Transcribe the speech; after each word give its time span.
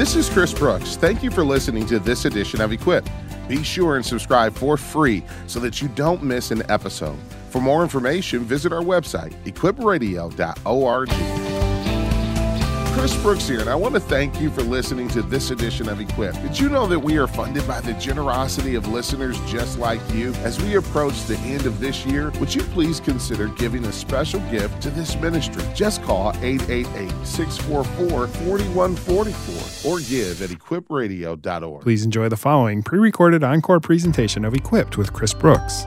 This 0.00 0.16
is 0.16 0.30
Chris 0.30 0.54
Brooks. 0.54 0.96
Thank 0.96 1.22
you 1.22 1.30
for 1.30 1.44
listening 1.44 1.84
to 1.88 1.98
this 1.98 2.24
edition 2.24 2.62
of 2.62 2.72
Equip. 2.72 3.06
Be 3.48 3.62
sure 3.62 3.96
and 3.96 4.06
subscribe 4.06 4.54
for 4.54 4.78
free 4.78 5.22
so 5.46 5.60
that 5.60 5.82
you 5.82 5.88
don't 5.88 6.22
miss 6.22 6.50
an 6.50 6.62
episode. 6.70 7.18
For 7.50 7.60
more 7.60 7.82
information, 7.82 8.40
visit 8.40 8.72
our 8.72 8.80
website, 8.80 9.34
equipradio.org. 9.44 11.49
Chris 12.92 13.16
Brooks 13.22 13.48
here, 13.48 13.60
and 13.60 13.70
I 13.70 13.74
want 13.74 13.94
to 13.94 14.00
thank 14.00 14.40
you 14.40 14.50
for 14.50 14.62
listening 14.62 15.08
to 15.08 15.22
this 15.22 15.50
edition 15.50 15.88
of 15.88 16.00
Equip. 16.00 16.34
Did 16.42 16.58
you 16.58 16.68
know 16.68 16.86
that 16.86 16.98
we 16.98 17.18
are 17.18 17.26
funded 17.26 17.66
by 17.66 17.80
the 17.80 17.92
generosity 17.94 18.74
of 18.74 18.88
listeners 18.88 19.38
just 19.46 19.78
like 19.78 20.00
you? 20.12 20.34
As 20.42 20.60
we 20.62 20.74
approach 20.74 21.24
the 21.24 21.38
end 21.38 21.66
of 21.66 21.80
this 21.80 22.04
year, 22.04 22.30
would 22.40 22.54
you 22.54 22.62
please 22.62 23.00
consider 23.00 23.48
giving 23.48 23.84
a 23.86 23.92
special 23.92 24.40
gift 24.50 24.82
to 24.82 24.90
this 24.90 25.16
ministry? 25.16 25.62
Just 25.74 26.02
call 26.02 26.30
888 26.42 27.10
644 27.24 28.26
4144 28.26 29.90
or 29.90 30.00
give 30.00 30.42
at 30.42 30.50
equipradio.org. 30.50 31.82
Please 31.82 32.04
enjoy 32.04 32.28
the 32.28 32.36
following 32.36 32.82
pre 32.82 32.98
recorded 32.98 33.44
encore 33.44 33.80
presentation 33.80 34.44
of 34.44 34.54
Equipped 34.54 34.98
with 34.98 35.12
Chris 35.12 35.32
Brooks. 35.32 35.84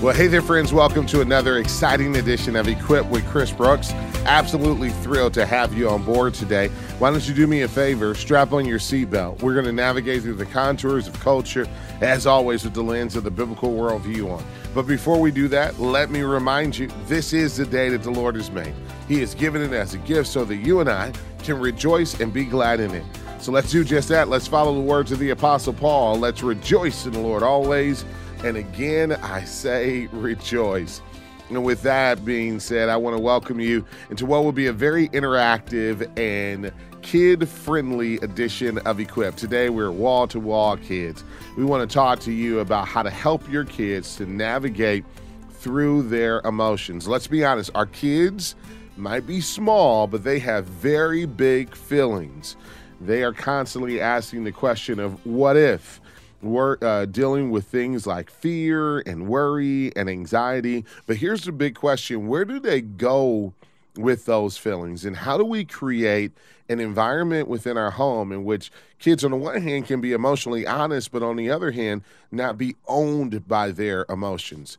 Well, 0.00 0.14
hey 0.14 0.28
there, 0.28 0.40
friends. 0.40 0.72
Welcome 0.72 1.04
to 1.08 1.20
another 1.20 1.58
exciting 1.58 2.16
edition 2.16 2.56
of 2.56 2.66
Equip 2.66 3.04
with 3.10 3.22
Chris 3.26 3.50
Brooks. 3.50 3.92
Absolutely 4.24 4.88
thrilled 4.88 5.34
to 5.34 5.44
have 5.44 5.74
you 5.74 5.90
on 5.90 6.02
board 6.04 6.32
today. 6.32 6.68
Why 6.98 7.10
don't 7.10 7.28
you 7.28 7.34
do 7.34 7.46
me 7.46 7.60
a 7.62 7.68
favor? 7.68 8.14
Strap 8.14 8.54
on 8.54 8.64
your 8.64 8.78
seatbelt. 8.78 9.42
We're 9.42 9.52
going 9.52 9.66
to 9.66 9.72
navigate 9.72 10.22
through 10.22 10.36
the 10.36 10.46
contours 10.46 11.06
of 11.06 11.20
culture, 11.20 11.68
as 12.00 12.26
always, 12.26 12.64
with 12.64 12.72
the 12.72 12.82
lens 12.82 13.14
of 13.14 13.24
the 13.24 13.30
biblical 13.30 13.74
worldview 13.74 14.30
on. 14.30 14.42
But 14.74 14.86
before 14.86 15.20
we 15.20 15.30
do 15.30 15.48
that, 15.48 15.78
let 15.78 16.10
me 16.10 16.22
remind 16.22 16.78
you 16.78 16.88
this 17.04 17.34
is 17.34 17.58
the 17.58 17.66
day 17.66 17.90
that 17.90 18.02
the 18.02 18.10
Lord 18.10 18.36
has 18.36 18.50
made. 18.50 18.72
He 19.06 19.20
has 19.20 19.34
given 19.34 19.60
it 19.60 19.74
as 19.74 19.92
a 19.92 19.98
gift 19.98 20.30
so 20.30 20.46
that 20.46 20.56
you 20.56 20.80
and 20.80 20.88
I 20.88 21.12
can 21.42 21.60
rejoice 21.60 22.20
and 22.20 22.32
be 22.32 22.46
glad 22.46 22.80
in 22.80 22.94
it. 22.94 23.04
So 23.38 23.52
let's 23.52 23.70
do 23.70 23.84
just 23.84 24.08
that. 24.08 24.28
Let's 24.28 24.46
follow 24.46 24.72
the 24.72 24.80
words 24.80 25.12
of 25.12 25.18
the 25.18 25.28
Apostle 25.28 25.74
Paul. 25.74 26.18
Let's 26.18 26.42
rejoice 26.42 27.04
in 27.04 27.12
the 27.12 27.20
Lord 27.20 27.42
always. 27.42 28.06
And 28.42 28.56
again, 28.56 29.12
I 29.12 29.44
say 29.44 30.06
rejoice. 30.12 31.02
And 31.50 31.62
with 31.62 31.82
that 31.82 32.24
being 32.24 32.58
said, 32.58 32.88
I 32.88 32.96
want 32.96 33.14
to 33.14 33.22
welcome 33.22 33.60
you 33.60 33.84
into 34.08 34.24
what 34.24 34.44
will 34.44 34.52
be 34.52 34.66
a 34.66 34.72
very 34.72 35.10
interactive 35.10 36.08
and 36.18 36.72
kid 37.02 37.46
friendly 37.46 38.16
edition 38.18 38.78
of 38.78 38.98
Equip. 38.98 39.36
Today, 39.36 39.68
we're 39.68 39.90
wall 39.90 40.26
to 40.28 40.40
wall 40.40 40.78
kids. 40.78 41.22
We 41.58 41.64
want 41.64 41.88
to 41.88 41.92
talk 41.92 42.20
to 42.20 42.32
you 42.32 42.60
about 42.60 42.88
how 42.88 43.02
to 43.02 43.10
help 43.10 43.46
your 43.50 43.66
kids 43.66 44.16
to 44.16 44.24
navigate 44.24 45.04
through 45.50 46.04
their 46.04 46.40
emotions. 46.40 47.06
Let's 47.06 47.26
be 47.26 47.44
honest, 47.44 47.70
our 47.74 47.86
kids 47.86 48.54
might 48.96 49.26
be 49.26 49.42
small, 49.42 50.06
but 50.06 50.24
they 50.24 50.38
have 50.38 50.64
very 50.64 51.26
big 51.26 51.74
feelings. 51.74 52.56
They 53.02 53.22
are 53.22 53.34
constantly 53.34 54.00
asking 54.00 54.44
the 54.44 54.52
question 54.52 54.98
of 54.98 55.26
what 55.26 55.58
if? 55.58 55.99
Uh, 56.42 57.04
dealing 57.06 57.50
with 57.50 57.66
things 57.66 58.06
like 58.06 58.30
fear 58.30 59.00
and 59.00 59.28
worry 59.28 59.94
and 59.96 60.08
anxiety. 60.08 60.84
But 61.06 61.16
here's 61.16 61.44
the 61.44 61.52
big 61.52 61.74
question 61.74 62.28
where 62.28 62.44
do 62.44 62.58
they 62.58 62.80
go 62.80 63.54
with 63.96 64.26
those 64.26 64.56
feelings? 64.56 65.04
And 65.04 65.16
how 65.16 65.36
do 65.36 65.44
we 65.44 65.64
create 65.64 66.32
an 66.68 66.80
environment 66.80 67.48
within 67.48 67.76
our 67.76 67.90
home 67.90 68.32
in 68.32 68.44
which 68.44 68.70
kids, 68.98 69.24
on 69.24 69.32
the 69.32 69.36
one 69.36 69.60
hand, 69.62 69.86
can 69.86 70.00
be 70.00 70.12
emotionally 70.12 70.66
honest, 70.66 71.10
but 71.12 71.22
on 71.22 71.36
the 71.36 71.50
other 71.50 71.72
hand, 71.72 72.02
not 72.30 72.56
be 72.56 72.76
owned 72.86 73.46
by 73.46 73.70
their 73.70 74.06
emotions? 74.08 74.78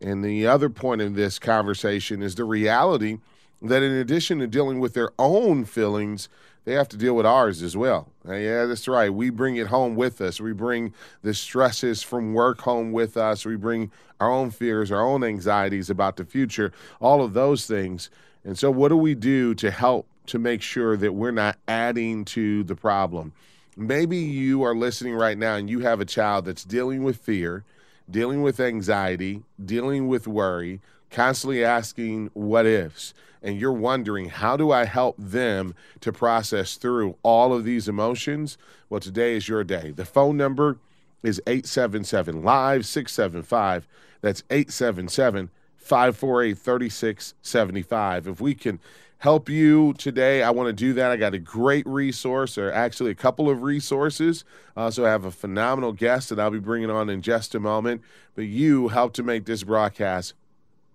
And 0.00 0.24
the 0.24 0.46
other 0.46 0.70
point 0.70 1.00
in 1.00 1.14
this 1.14 1.38
conversation 1.38 2.22
is 2.22 2.34
the 2.34 2.44
reality 2.44 3.18
that 3.62 3.82
in 3.82 3.92
addition 3.92 4.38
to 4.38 4.46
dealing 4.46 4.80
with 4.80 4.94
their 4.94 5.10
own 5.18 5.64
feelings, 5.64 6.28
they 6.64 6.74
have 6.74 6.88
to 6.90 6.96
deal 6.96 7.14
with 7.14 7.26
ours 7.26 7.62
as 7.62 7.76
well. 7.76 8.08
Uh, 8.28 8.34
yeah, 8.34 8.66
that's 8.66 8.86
right. 8.86 9.12
We 9.12 9.30
bring 9.30 9.56
it 9.56 9.68
home 9.68 9.96
with 9.96 10.20
us. 10.20 10.40
We 10.40 10.52
bring 10.52 10.92
the 11.22 11.34
stresses 11.34 12.02
from 12.02 12.34
work 12.34 12.60
home 12.60 12.92
with 12.92 13.16
us. 13.16 13.46
We 13.46 13.56
bring 13.56 13.90
our 14.20 14.30
own 14.30 14.50
fears, 14.50 14.92
our 14.92 15.02
own 15.02 15.24
anxieties 15.24 15.88
about 15.88 16.16
the 16.16 16.24
future, 16.24 16.72
all 17.00 17.22
of 17.22 17.32
those 17.32 17.66
things. 17.66 18.10
And 18.44 18.58
so, 18.58 18.70
what 18.70 18.88
do 18.88 18.96
we 18.96 19.14
do 19.14 19.54
to 19.54 19.70
help 19.70 20.06
to 20.26 20.38
make 20.38 20.62
sure 20.62 20.96
that 20.96 21.12
we're 21.12 21.30
not 21.30 21.56
adding 21.66 22.24
to 22.26 22.62
the 22.64 22.76
problem? 22.76 23.32
Maybe 23.76 24.18
you 24.18 24.62
are 24.62 24.74
listening 24.74 25.14
right 25.14 25.38
now 25.38 25.54
and 25.54 25.70
you 25.70 25.80
have 25.80 26.00
a 26.00 26.04
child 26.04 26.44
that's 26.44 26.64
dealing 26.64 27.02
with 27.02 27.16
fear, 27.16 27.64
dealing 28.10 28.42
with 28.42 28.60
anxiety, 28.60 29.42
dealing 29.64 30.08
with 30.08 30.28
worry, 30.28 30.80
constantly 31.10 31.64
asking 31.64 32.30
what 32.34 32.66
ifs 32.66 33.14
and 33.42 33.58
you're 33.58 33.72
wondering 33.72 34.28
how 34.28 34.56
do 34.56 34.70
I 34.70 34.84
help 34.84 35.16
them 35.18 35.74
to 36.00 36.12
process 36.12 36.76
through 36.76 37.16
all 37.22 37.52
of 37.52 37.64
these 37.64 37.88
emotions, 37.88 38.58
well, 38.88 39.00
today 39.00 39.36
is 39.36 39.48
your 39.48 39.64
day. 39.64 39.90
The 39.90 40.04
phone 40.04 40.36
number 40.36 40.78
is 41.22 41.40
877 41.46 42.42
Live 42.42 42.86
675. 42.86 43.86
That's 44.20 44.42
877 44.50 45.50
548 45.76 46.58
3675. 46.58 48.28
If 48.28 48.40
we 48.40 48.54
can 48.54 48.78
help 49.18 49.48
you 49.48 49.92
today, 49.94 50.42
I 50.42 50.50
want 50.50 50.68
to 50.68 50.72
do 50.72 50.92
that. 50.94 51.10
I 51.10 51.16
got 51.16 51.34
a 51.34 51.38
great 51.38 51.86
resource, 51.86 52.56
or 52.56 52.72
actually 52.72 53.10
a 53.10 53.14
couple 53.14 53.50
of 53.50 53.62
resources. 53.62 54.44
Uh, 54.76 54.80
I 54.80 54.84
also 54.84 55.04
have 55.04 55.24
a 55.24 55.30
phenomenal 55.30 55.92
guest 55.92 56.30
that 56.30 56.40
I'll 56.40 56.50
be 56.50 56.58
bringing 56.58 56.90
on 56.90 57.10
in 57.10 57.22
just 57.22 57.54
a 57.54 57.60
moment. 57.60 58.02
But 58.34 58.46
you 58.46 58.88
help 58.88 59.12
to 59.14 59.22
make 59.22 59.44
this 59.44 59.62
broadcast 59.62 60.34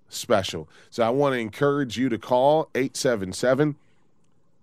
special. 0.09 0.67
So 0.89 1.03
I 1.03 1.09
want 1.09 1.33
to 1.33 1.39
encourage 1.39 1.97
you 1.97 2.09
to 2.09 2.17
call 2.17 2.69
877 2.75 3.75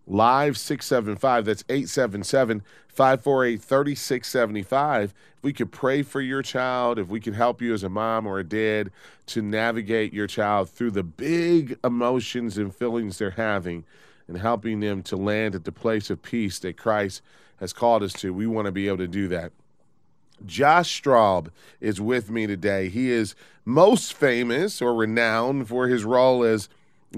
live 0.06 0.58
675 0.58 1.44
that's 1.44 1.64
877 1.68 2.62
548 2.88 3.62
3675 3.62 5.14
if 5.36 5.44
we 5.44 5.52
could 5.52 5.70
pray 5.70 6.02
for 6.02 6.20
your 6.20 6.42
child 6.42 6.98
if 6.98 7.08
we 7.08 7.20
could 7.20 7.34
help 7.34 7.62
you 7.62 7.72
as 7.72 7.84
a 7.84 7.88
mom 7.88 8.26
or 8.26 8.40
a 8.40 8.44
dad 8.44 8.90
to 9.26 9.40
navigate 9.40 10.12
your 10.12 10.26
child 10.26 10.68
through 10.68 10.90
the 10.90 11.04
big 11.04 11.78
emotions 11.84 12.58
and 12.58 12.74
feelings 12.74 13.18
they're 13.18 13.30
having 13.30 13.84
and 14.26 14.38
helping 14.38 14.80
them 14.80 15.02
to 15.04 15.16
land 15.16 15.54
at 15.54 15.64
the 15.64 15.72
place 15.72 16.10
of 16.10 16.20
peace 16.20 16.58
that 16.58 16.76
Christ 16.76 17.22
has 17.60 17.72
called 17.72 18.02
us 18.02 18.12
to 18.14 18.34
we 18.34 18.46
want 18.46 18.66
to 18.66 18.72
be 18.72 18.88
able 18.88 18.98
to 18.98 19.08
do 19.08 19.28
that 19.28 19.52
Josh 20.46 21.02
Straub 21.02 21.48
is 21.80 22.00
with 22.00 22.30
me 22.30 22.46
today. 22.46 22.88
He 22.88 23.10
is 23.10 23.34
most 23.64 24.14
famous 24.14 24.82
or 24.82 24.94
renowned 24.94 25.68
for 25.68 25.88
his 25.88 26.04
role 26.04 26.42
as 26.42 26.68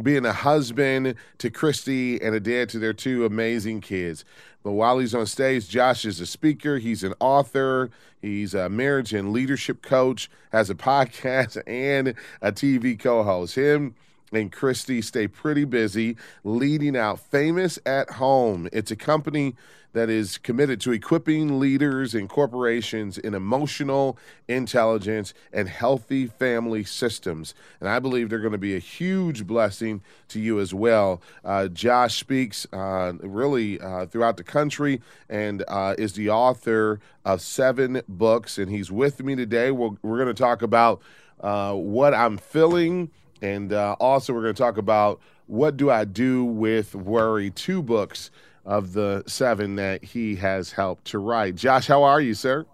being 0.02 0.26
a 0.26 0.32
husband 0.32 1.14
to 1.38 1.50
Christy 1.50 2.20
and 2.20 2.34
a 2.34 2.40
dad 2.40 2.68
to 2.70 2.78
their 2.78 2.92
two 2.92 3.24
amazing 3.24 3.80
kids. 3.80 4.24
But 4.62 4.72
while 4.72 4.98
he's 4.98 5.14
on 5.14 5.26
stage, 5.26 5.68
Josh 5.68 6.04
is 6.04 6.20
a 6.20 6.26
speaker, 6.26 6.78
he's 6.78 7.04
an 7.04 7.14
author, 7.20 7.90
he's 8.20 8.54
a 8.54 8.68
marriage 8.68 9.12
and 9.12 9.32
leadership 9.32 9.82
coach, 9.82 10.30
has 10.52 10.70
a 10.70 10.74
podcast, 10.74 11.62
and 11.66 12.14
a 12.40 12.50
TV 12.50 12.98
co 12.98 13.22
host. 13.22 13.54
Him 13.54 13.94
and 14.36 14.52
Christy 14.52 15.02
stay 15.02 15.28
pretty 15.28 15.64
busy 15.64 16.16
leading 16.42 16.96
out 16.96 17.20
Famous 17.20 17.78
at 17.86 18.10
Home. 18.10 18.68
It's 18.72 18.90
a 18.90 18.96
company 18.96 19.54
that 19.94 20.10
is 20.10 20.38
committed 20.38 20.80
to 20.80 20.92
equipping 20.92 21.58
leaders 21.58 22.14
and 22.14 22.28
corporations 22.28 23.16
in 23.16 23.32
emotional 23.32 24.18
intelligence 24.48 25.32
and 25.52 25.68
healthy 25.68 26.26
family 26.26 26.84
systems. 26.84 27.54
And 27.80 27.88
I 27.88 28.00
believe 28.00 28.28
they're 28.28 28.40
going 28.40 28.52
to 28.52 28.58
be 28.58 28.74
a 28.74 28.80
huge 28.80 29.46
blessing 29.46 30.02
to 30.28 30.40
you 30.40 30.60
as 30.60 30.74
well. 30.74 31.22
Uh, 31.44 31.68
Josh 31.68 32.18
speaks 32.18 32.66
uh, 32.72 33.12
really 33.20 33.80
uh, 33.80 34.06
throughout 34.06 34.36
the 34.36 34.44
country 34.44 35.00
and 35.28 35.64
uh, 35.68 35.94
is 35.96 36.14
the 36.14 36.28
author 36.28 37.00
of 37.24 37.40
seven 37.40 38.02
books. 38.08 38.58
And 38.58 38.70
he's 38.70 38.90
with 38.90 39.22
me 39.22 39.36
today. 39.36 39.70
we 39.70 39.90
we 40.02 40.10
are 40.10 40.16
going 40.16 40.26
to 40.26 40.34
talk 40.34 40.60
about 40.60 41.00
uh, 41.40 41.72
what 41.74 42.14
I'm 42.14 42.36
feeling 42.36 43.10
and 43.42 43.72
uh, 43.72 43.96
also, 44.00 44.32
we're 44.32 44.42
going 44.42 44.54
to 44.54 44.62
talk 44.62 44.78
about 44.78 45.20
what 45.46 45.76
do 45.76 45.90
I 45.90 46.04
do 46.04 46.44
with 46.44 46.94
worry, 46.94 47.50
two 47.50 47.82
books 47.82 48.30
of 48.64 48.92
the 48.92 49.22
seven 49.26 49.76
that 49.76 50.02
he 50.02 50.36
has 50.36 50.72
helped 50.72 51.04
to 51.06 51.18
write. 51.18 51.56
Josh, 51.56 51.86
how 51.86 52.02
are 52.02 52.20
you, 52.20 52.34
sir? 52.34 52.66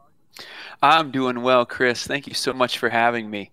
I'm 0.82 1.10
doing 1.10 1.42
well, 1.42 1.66
Chris. 1.66 2.06
Thank 2.06 2.26
you 2.26 2.34
so 2.34 2.52
much 2.52 2.78
for 2.78 2.88
having 2.88 3.28
me. 3.28 3.50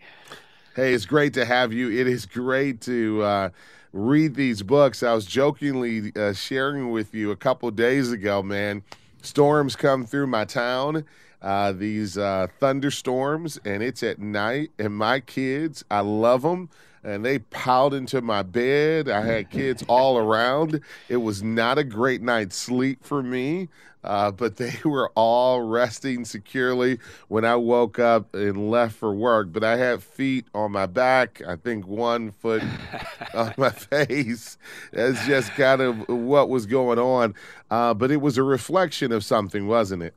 Hey, 0.75 0.93
it's 0.93 1.05
great 1.05 1.33
to 1.33 1.45
have 1.45 1.73
you. 1.73 1.89
It 1.89 2.07
is 2.07 2.25
great 2.25 2.81
to 2.81 3.23
uh, 3.23 3.49
read 3.91 4.35
these 4.35 4.61
books. 4.61 5.01
I 5.01 5.13
was 5.13 5.25
jokingly 5.25 6.11
uh, 6.15 6.33
sharing 6.33 6.91
with 6.91 7.15
you 7.15 7.31
a 7.31 7.35
couple 7.35 7.69
days 7.71 8.11
ago, 8.11 8.43
man. 8.43 8.83
Storms 9.23 9.75
come 9.75 10.05
through 10.05 10.27
my 10.27 10.45
town, 10.45 11.03
uh, 11.41 11.71
these 11.71 12.17
uh, 12.17 12.47
thunderstorms, 12.59 13.59
and 13.65 13.81
it's 13.81 14.03
at 14.03 14.19
night. 14.19 14.69
And 14.77 14.95
my 14.95 15.19
kids, 15.19 15.83
I 15.89 16.01
love 16.01 16.43
them 16.43 16.69
and 17.07 17.23
they 17.23 17.39
piled 17.39 17.93
into 17.93 18.21
my 18.21 18.43
bed. 18.43 19.07
I 19.07 19.21
had 19.21 19.49
kids 19.49 19.81
all 19.87 20.17
around. 20.17 20.81
It 21.07 21.17
was 21.17 21.41
not 21.41 21.77
a 21.77 21.83
great 21.85 22.21
night's 22.21 22.57
sleep 22.57 23.03
for 23.03 23.23
me. 23.23 23.69
Uh, 24.03 24.31
but 24.31 24.57
they 24.57 24.73
were 24.85 25.09
all 25.15 25.61
resting 25.61 26.25
securely 26.25 26.99
when 27.29 27.45
I 27.45 27.55
woke 27.55 27.97
up 27.97 28.33
and 28.35 28.69
left 28.69 28.95
for 28.95 29.13
work. 29.13 29.53
But 29.53 29.63
I 29.63 29.77
had 29.77 30.03
feet 30.03 30.45
on 30.53 30.73
my 30.73 30.85
back, 30.85 31.41
I 31.47 31.55
think 31.55 31.87
one 31.87 32.31
foot 32.31 32.63
on 33.33 33.53
my 33.57 33.69
face. 33.69 34.57
That's 34.91 35.25
just 35.25 35.51
kind 35.51 35.81
of 35.81 36.09
what 36.09 36.49
was 36.49 36.65
going 36.65 36.99
on. 36.99 37.35
Uh, 37.71 37.93
but 37.93 38.11
it 38.11 38.21
was 38.21 38.37
a 38.37 38.43
reflection 38.43 39.13
of 39.13 39.23
something, 39.23 39.67
wasn't 39.67 40.03
it? 40.03 40.13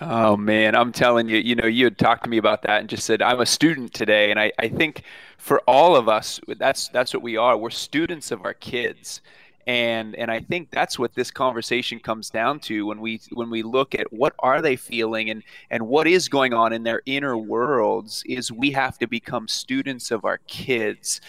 Oh 0.00 0.36
man, 0.36 0.74
I'm 0.74 0.90
telling 0.90 1.28
you, 1.28 1.38
you 1.38 1.54
know, 1.54 1.66
you 1.66 1.84
had 1.84 1.98
talked 1.98 2.24
to 2.24 2.30
me 2.30 2.36
about 2.36 2.62
that 2.62 2.80
and 2.80 2.88
just 2.88 3.04
said 3.04 3.22
I'm 3.22 3.40
a 3.40 3.46
student 3.46 3.94
today, 3.94 4.30
and 4.30 4.40
I, 4.40 4.50
I 4.58 4.68
think 4.68 5.02
for 5.44 5.60
all 5.66 5.94
of 5.94 6.08
us, 6.08 6.40
that's 6.56 6.88
that's 6.88 7.12
what 7.12 7.22
we 7.22 7.36
are. 7.36 7.54
We're 7.54 7.68
students 7.68 8.30
of 8.30 8.46
our 8.46 8.54
kids, 8.54 9.20
and 9.66 10.14
and 10.14 10.30
I 10.30 10.40
think 10.40 10.70
that's 10.70 10.98
what 10.98 11.14
this 11.14 11.30
conversation 11.30 12.00
comes 12.00 12.30
down 12.30 12.60
to 12.60 12.86
when 12.86 12.98
we 12.98 13.20
when 13.30 13.50
we 13.50 13.62
look 13.62 13.94
at 13.94 14.10
what 14.10 14.32
are 14.38 14.62
they 14.62 14.74
feeling 14.74 15.28
and 15.28 15.42
and 15.70 15.86
what 15.86 16.06
is 16.06 16.30
going 16.30 16.54
on 16.54 16.72
in 16.72 16.82
their 16.82 17.02
inner 17.04 17.36
worlds 17.36 18.22
is 18.24 18.50
we 18.50 18.70
have 18.70 18.96
to 19.00 19.06
become 19.06 19.46
students 19.46 20.10
of 20.10 20.24
our 20.24 20.38
kids. 20.46 21.20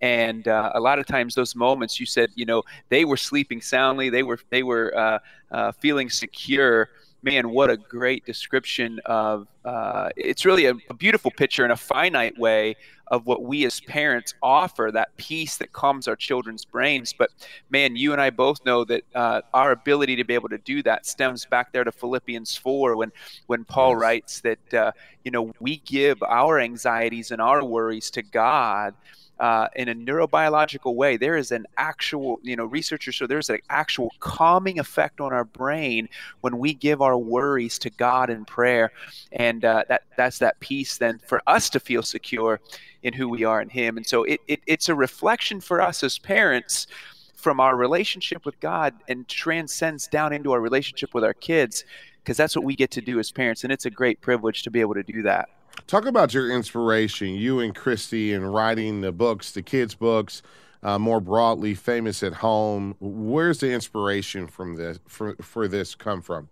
And 0.00 0.46
uh, 0.46 0.70
a 0.74 0.80
lot 0.80 1.00
of 1.00 1.06
times 1.06 1.34
those 1.34 1.56
moments 1.56 1.98
you 1.98 2.06
said 2.06 2.30
you 2.36 2.46
know 2.46 2.62
they 2.88 3.04
were 3.04 3.16
sleeping 3.16 3.60
soundly 3.60 4.10
they 4.10 4.22
were 4.22 4.38
they 4.50 4.62
were 4.62 4.96
uh, 4.96 5.18
uh, 5.50 5.72
feeling 5.72 6.08
secure 6.08 6.90
man, 7.26 7.50
what 7.50 7.70
a 7.70 7.76
great 7.76 8.24
description 8.24 9.00
of 9.04 9.48
uh, 9.64 10.10
it's 10.16 10.44
really 10.44 10.66
a, 10.66 10.74
a, 10.88 10.94
beautiful 10.94 11.32
picture 11.32 11.64
in 11.64 11.72
a 11.72 11.76
finite 11.76 12.38
way 12.38 12.76
of 13.08 13.26
what 13.26 13.42
we 13.42 13.66
as 13.66 13.80
parents 13.80 14.32
offer 14.40 14.90
that 14.92 15.08
peace 15.16 15.56
that 15.56 15.72
calms 15.72 16.06
our 16.06 16.14
children's 16.14 16.64
brains. 16.64 17.12
But 17.12 17.30
man, 17.68 17.96
you 17.96 18.12
and 18.12 18.22
I 18.22 18.30
both 18.30 18.64
know 18.64 18.84
that 18.84 19.02
uh, 19.12 19.40
our 19.52 19.72
ability 19.72 20.14
to 20.16 20.24
be 20.24 20.34
able 20.34 20.50
to 20.50 20.58
do 20.58 20.84
that 20.84 21.04
stems 21.04 21.44
back 21.46 21.72
there 21.72 21.82
to 21.82 21.90
Philippians 21.90 22.56
4 22.56 22.96
when, 22.96 23.10
when 23.48 23.64
Paul 23.64 23.90
yes. 23.90 24.00
writes 24.00 24.40
that, 24.42 24.74
uh, 24.74 24.92
you 25.24 25.32
know, 25.32 25.52
we 25.58 25.78
give 25.78 26.22
our 26.22 26.60
anxieties 26.60 27.32
and 27.32 27.42
our 27.42 27.64
worries 27.64 28.08
to 28.12 28.22
God 28.22 28.94
uh, 29.38 29.68
in 29.76 29.88
a 29.88 29.94
neurobiological 29.94 30.94
way, 30.94 31.16
there 31.16 31.36
is 31.36 31.52
an 31.52 31.66
actual, 31.76 32.40
you 32.42 32.56
know, 32.56 32.64
researchers 32.64 33.14
show 33.14 33.26
there's 33.26 33.50
an 33.50 33.58
actual 33.68 34.10
calming 34.20 34.78
effect 34.78 35.20
on 35.20 35.32
our 35.32 35.44
brain 35.44 36.08
when 36.40 36.58
we 36.58 36.72
give 36.72 37.02
our 37.02 37.18
worries 37.18 37.78
to 37.80 37.90
God 37.90 38.30
in 38.30 38.44
prayer, 38.44 38.92
and 39.32 39.64
uh, 39.64 39.84
that 39.88 40.02
that's 40.16 40.38
that 40.38 40.58
peace 40.60 40.96
then 40.96 41.18
for 41.26 41.42
us 41.46 41.68
to 41.70 41.80
feel 41.80 42.02
secure 42.02 42.60
in 43.02 43.12
who 43.12 43.28
we 43.28 43.44
are 43.44 43.60
in 43.60 43.68
Him, 43.68 43.96
and 43.96 44.06
so 44.06 44.24
it, 44.24 44.40
it 44.48 44.60
it's 44.66 44.88
a 44.88 44.94
reflection 44.94 45.60
for 45.60 45.80
us 45.80 46.02
as 46.02 46.18
parents 46.18 46.86
from 47.34 47.60
our 47.60 47.76
relationship 47.76 48.44
with 48.46 48.58
God 48.60 48.94
and 49.08 49.28
transcends 49.28 50.08
down 50.08 50.32
into 50.32 50.52
our 50.52 50.60
relationship 50.60 51.14
with 51.14 51.22
our 51.22 51.34
kids 51.34 51.84
because 52.24 52.36
that's 52.36 52.56
what 52.56 52.64
we 52.64 52.74
get 52.74 52.90
to 52.90 53.00
do 53.00 53.20
as 53.20 53.30
parents, 53.30 53.62
and 53.62 53.72
it's 53.72 53.86
a 53.86 53.90
great 53.90 54.20
privilege 54.20 54.62
to 54.62 54.70
be 54.70 54.80
able 54.80 54.94
to 54.94 55.02
do 55.02 55.22
that. 55.22 55.48
Talk 55.86 56.06
about 56.06 56.34
your 56.34 56.50
inspiration, 56.50 57.28
you 57.28 57.60
and 57.60 57.74
Christy, 57.74 58.32
in 58.32 58.44
writing 58.44 59.02
the 59.02 59.12
books, 59.12 59.52
the 59.52 59.62
kids' 59.62 59.94
books, 59.94 60.42
uh, 60.82 60.98
more 60.98 61.20
broadly, 61.20 61.74
famous 61.74 62.22
at 62.22 62.34
home. 62.34 62.96
Where's 63.00 63.60
the 63.60 63.72
inspiration 63.72 64.46
from 64.46 64.76
this 64.76 64.98
for 65.06 65.36
for 65.36 65.68
this 65.68 65.94
come 65.94 66.22
from? 66.22 66.48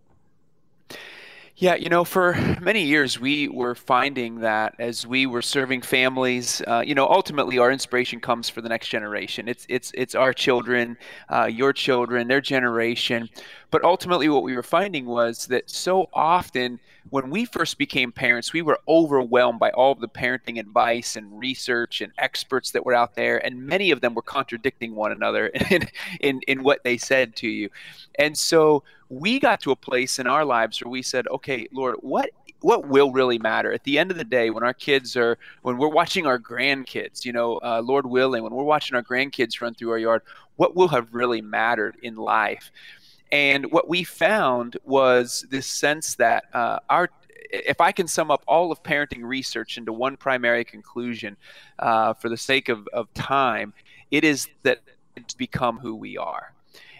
Yeah, 1.56 1.76
you 1.76 1.88
know, 1.88 2.02
for 2.02 2.34
many 2.60 2.82
years 2.82 3.20
we 3.20 3.46
were 3.46 3.76
finding 3.76 4.40
that 4.40 4.74
as 4.80 5.06
we 5.06 5.26
were 5.26 5.40
serving 5.40 5.82
families, 5.82 6.60
uh, 6.66 6.82
you 6.84 6.96
know, 6.96 7.06
ultimately 7.06 7.58
our 7.58 7.70
inspiration 7.70 8.18
comes 8.20 8.48
for 8.48 8.60
the 8.60 8.68
next 8.68 8.88
generation. 8.88 9.48
It's 9.48 9.64
it's 9.68 9.92
it's 9.94 10.16
our 10.16 10.32
children, 10.32 10.96
uh, 11.28 11.44
your 11.44 11.72
children, 11.72 12.26
their 12.26 12.40
generation. 12.40 13.28
But 13.70 13.84
ultimately, 13.84 14.28
what 14.28 14.42
we 14.42 14.56
were 14.56 14.64
finding 14.64 15.06
was 15.06 15.46
that 15.46 15.70
so 15.70 16.08
often 16.12 16.80
when 17.10 17.30
we 17.30 17.44
first 17.44 17.78
became 17.78 18.12
parents, 18.12 18.52
we 18.52 18.62
were 18.62 18.80
overwhelmed 18.88 19.58
by 19.58 19.70
all 19.70 19.92
of 19.92 20.00
the 20.00 20.08
parenting 20.08 20.58
advice 20.58 21.16
and 21.16 21.38
research 21.38 22.00
and 22.00 22.12
experts 22.18 22.70
that 22.72 22.84
were 22.84 22.94
out 22.94 23.14
there, 23.14 23.44
and 23.44 23.66
many 23.66 23.90
of 23.90 24.00
them 24.00 24.14
were 24.14 24.22
contradicting 24.22 24.94
one 24.94 25.12
another 25.12 25.46
in 25.70 25.88
in, 26.20 26.40
in 26.48 26.62
what 26.62 26.82
they 26.84 26.96
said 26.96 27.36
to 27.36 27.48
you. 27.48 27.70
And 28.18 28.36
so 28.36 28.82
we 29.08 29.38
got 29.38 29.60
to 29.62 29.70
a 29.70 29.76
place 29.76 30.18
in 30.18 30.26
our 30.26 30.44
lives 30.44 30.82
where 30.82 30.90
we 30.90 31.02
said, 31.02 31.28
okay, 31.28 31.68
Lord, 31.72 31.96
what 32.00 32.30
what 32.60 32.88
will 32.88 33.12
really 33.12 33.38
matter 33.38 33.72
at 33.72 33.84
the 33.84 33.98
end 33.98 34.10
of 34.10 34.16
the 34.16 34.24
day 34.24 34.48
when 34.48 34.62
our 34.64 34.72
kids 34.72 35.16
are 35.18 35.36
when 35.60 35.76
we're 35.76 35.86
watching 35.86 36.26
our 36.26 36.38
grandkids 36.38 37.22
you 37.22 37.30
know 37.30 37.58
uh, 37.58 37.82
lord 37.84 38.06
willing 38.06 38.42
when 38.42 38.54
we're 38.54 38.64
watching 38.64 38.96
our 38.96 39.02
grandkids 39.02 39.60
run 39.60 39.74
through 39.74 39.90
our 39.90 39.98
yard 39.98 40.22
what 40.56 40.74
will 40.74 40.88
have 40.88 41.12
really 41.12 41.42
mattered 41.42 41.94
in 42.02 42.16
life 42.16 42.70
and 43.32 43.70
what 43.70 43.88
we 43.88 44.04
found 44.04 44.76
was 44.84 45.46
this 45.50 45.66
sense 45.66 46.14
that 46.16 46.44
uh, 46.52 46.78
our 46.88 47.10
if 47.50 47.80
I 47.80 47.92
can 47.92 48.08
sum 48.08 48.30
up 48.30 48.42
all 48.48 48.72
of 48.72 48.82
parenting 48.82 49.22
research 49.22 49.78
into 49.78 49.92
one 49.92 50.16
primary 50.16 50.64
conclusion 50.64 51.36
uh, 51.78 52.14
for 52.14 52.28
the 52.28 52.36
sake 52.36 52.68
of, 52.68 52.88
of 52.88 53.12
time, 53.14 53.74
it 54.10 54.24
is 54.24 54.48
that 54.64 54.80
it's 55.14 55.34
become 55.34 55.78
who 55.78 55.94
we 55.94 56.16
are. 56.16 56.53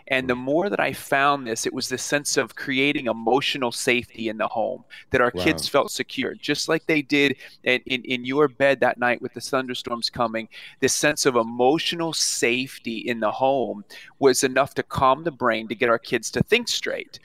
And 0.08 0.28
the 0.28 0.34
more 0.34 0.68
that 0.68 0.80
I 0.80 0.92
found 0.92 1.46
this, 1.46 1.66
it 1.66 1.72
was 1.72 1.88
the 1.88 1.98
sense 1.98 2.36
of 2.36 2.54
creating 2.54 3.06
emotional 3.06 3.72
safety 3.72 4.28
in 4.28 4.36
the 4.36 4.48
home, 4.48 4.84
that 5.10 5.20
our 5.20 5.32
wow. 5.34 5.44
kids 5.44 5.68
felt 5.68 5.90
secure, 5.90 6.34
just 6.34 6.68
like 6.68 6.86
they 6.86 7.00
did 7.00 7.36
in, 7.62 7.80
in, 7.86 8.02
in, 8.04 8.24
your 8.24 8.48
bed 8.48 8.80
that 8.80 8.98
night 8.98 9.22
with 9.22 9.32
the 9.34 9.40
thunderstorms 9.40 10.10
coming. 10.10 10.48
This 10.80 10.94
sense 10.94 11.24
of 11.24 11.36
emotional 11.36 12.12
safety 12.12 12.98
in 12.98 13.20
the 13.20 13.30
home 13.30 13.84
was 14.18 14.44
enough 14.44 14.74
to 14.74 14.82
calm 14.82 15.24
the 15.24 15.30
brain 15.30 15.68
to 15.68 15.74
get 15.74 15.88
our 15.88 15.98
kids 15.98 16.30
to 16.32 16.42
think 16.42 16.68
straight. 16.68 17.18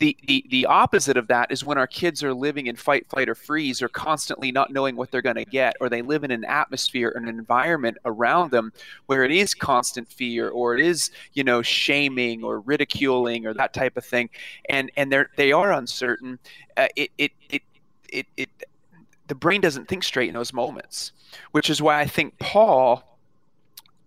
The, 0.00 0.16
the, 0.26 0.44
the 0.50 0.66
opposite 0.66 1.16
of 1.16 1.28
that 1.28 1.52
is 1.52 1.64
when 1.64 1.78
our 1.78 1.86
kids 1.86 2.24
are 2.24 2.34
living 2.34 2.66
in 2.66 2.76
fight, 2.76 3.08
flight, 3.08 3.28
or 3.28 3.34
freeze, 3.34 3.80
or 3.80 3.88
constantly 3.88 4.50
not 4.50 4.72
knowing 4.72 4.96
what 4.96 5.10
they're 5.10 5.22
going 5.22 5.36
to 5.36 5.44
get, 5.44 5.76
or 5.80 5.88
they 5.88 6.02
live 6.02 6.24
in 6.24 6.30
an 6.30 6.44
atmosphere 6.44 7.12
or 7.14 7.18
an 7.18 7.28
environment 7.28 7.96
around 8.04 8.50
them 8.50 8.72
where 9.06 9.24
it 9.24 9.30
is 9.30 9.54
constant 9.54 10.10
fear, 10.10 10.48
or 10.48 10.74
it 10.74 10.84
is 10.84 11.10
you 11.32 11.44
know 11.44 11.62
shaming 11.62 12.42
or 12.42 12.60
ridiculing 12.60 13.46
or 13.46 13.54
that 13.54 13.72
type 13.72 13.96
of 13.96 14.04
thing, 14.04 14.28
and 14.68 14.90
and 14.96 15.12
they're 15.12 15.30
they 15.36 15.52
are 15.52 15.72
uncertain. 15.72 16.38
Uh, 16.76 16.88
it, 16.96 17.10
it 17.16 17.32
it 17.50 17.62
it 18.12 18.26
it 18.36 18.50
the 19.28 19.34
brain 19.34 19.60
doesn't 19.60 19.88
think 19.88 20.02
straight 20.02 20.28
in 20.28 20.34
those 20.34 20.52
moments, 20.52 21.12
which 21.52 21.70
is 21.70 21.80
why 21.80 22.00
I 22.00 22.06
think 22.06 22.38
Paul 22.38 23.13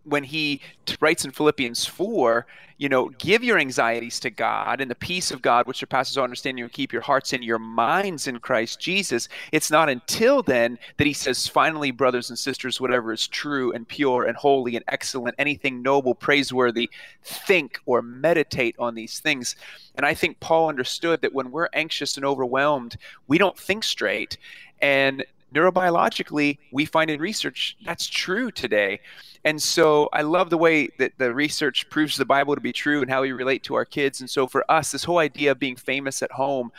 when 0.08 0.24
he 0.24 0.62
writes 1.00 1.26
in 1.26 1.32
Philippians 1.32 1.86
4, 1.86 2.46
you 2.80 2.90
know, 2.90 3.10
give 3.10 3.44
your 3.44 3.58
anxieties 3.58 4.20
to 4.20 4.30
God 4.30 4.82
and 4.82 4.90
the 4.90 4.96
peace 4.96 5.32
of 5.32 5.42
God, 5.42 5.66
which 5.66 5.78
surpasses 5.78 6.16
all 6.16 6.24
understanding, 6.24 6.64
will 6.64 6.70
keep 6.70 6.94
your 6.94 7.02
hearts 7.02 7.34
and 7.34 7.44
your 7.44 7.58
minds 7.58 8.28
in 8.28 8.40
Christ 8.40 8.80
Jesus. 8.80 9.30
It's 9.52 9.72
not 9.72 9.90
until 9.90 10.44
then 10.44 10.78
that 10.98 11.08
he 11.08 11.14
says, 11.14 11.48
finally, 11.48 11.90
brothers 11.90 12.30
and 12.30 12.38
sisters, 12.38 12.80
whatever 12.80 13.12
is 13.12 13.28
true 13.28 13.72
and 13.72 13.88
pure 13.88 14.26
and 14.26 14.38
holy 14.38 14.76
and 14.76 14.86
excellent, 14.88 15.36
anything 15.40 15.82
noble, 15.82 16.14
praiseworthy, 16.14 16.92
think 17.24 17.80
or 17.88 18.04
meditate 18.04 18.76
on 18.78 18.94
these 18.94 19.20
things. 19.20 19.56
And 19.96 20.06
I 20.06 20.14
think 20.14 20.40
Paul 20.40 20.70
understood 20.70 21.22
that 21.22 21.34
when 21.34 21.50
we're 21.50 21.70
anxious 21.74 22.16
and 22.16 22.26
overwhelmed, 22.26 22.98
we 23.28 23.40
don't 23.40 23.58
think 23.58 23.84
straight. 23.84 24.38
And 24.80 25.26
neurobiologically, 25.54 26.58
we 26.72 26.86
find 26.86 27.10
in 27.10 27.20
research 27.20 27.78
that's 27.86 28.08
true 28.08 28.52
today. 28.52 29.00
And 29.46 29.62
so 29.62 30.10
I 30.12 30.24
love 30.24 30.50
the 30.50 30.58
way 30.58 30.90
that 31.00 31.14
the 31.18 31.34
research 31.34 31.90
proves 31.90 32.18
the 32.18 32.26
Bible 32.26 32.56
to 32.56 32.62
be 32.62 32.74
true 32.74 33.02
and 33.02 33.10
how 33.10 33.22
we 33.22 33.32
relate 33.32 33.64
to 33.64 33.76
our 33.76 33.86
kids. 33.86 34.20
And 34.20 34.30
so 34.30 34.48
for 34.48 34.70
us, 34.70 34.92
this 34.92 35.04
whole 35.04 35.20
idea 35.20 35.52
of 35.52 35.60
being 35.60 35.76
famous 35.76 36.22
at 36.22 36.32
home 36.32 36.72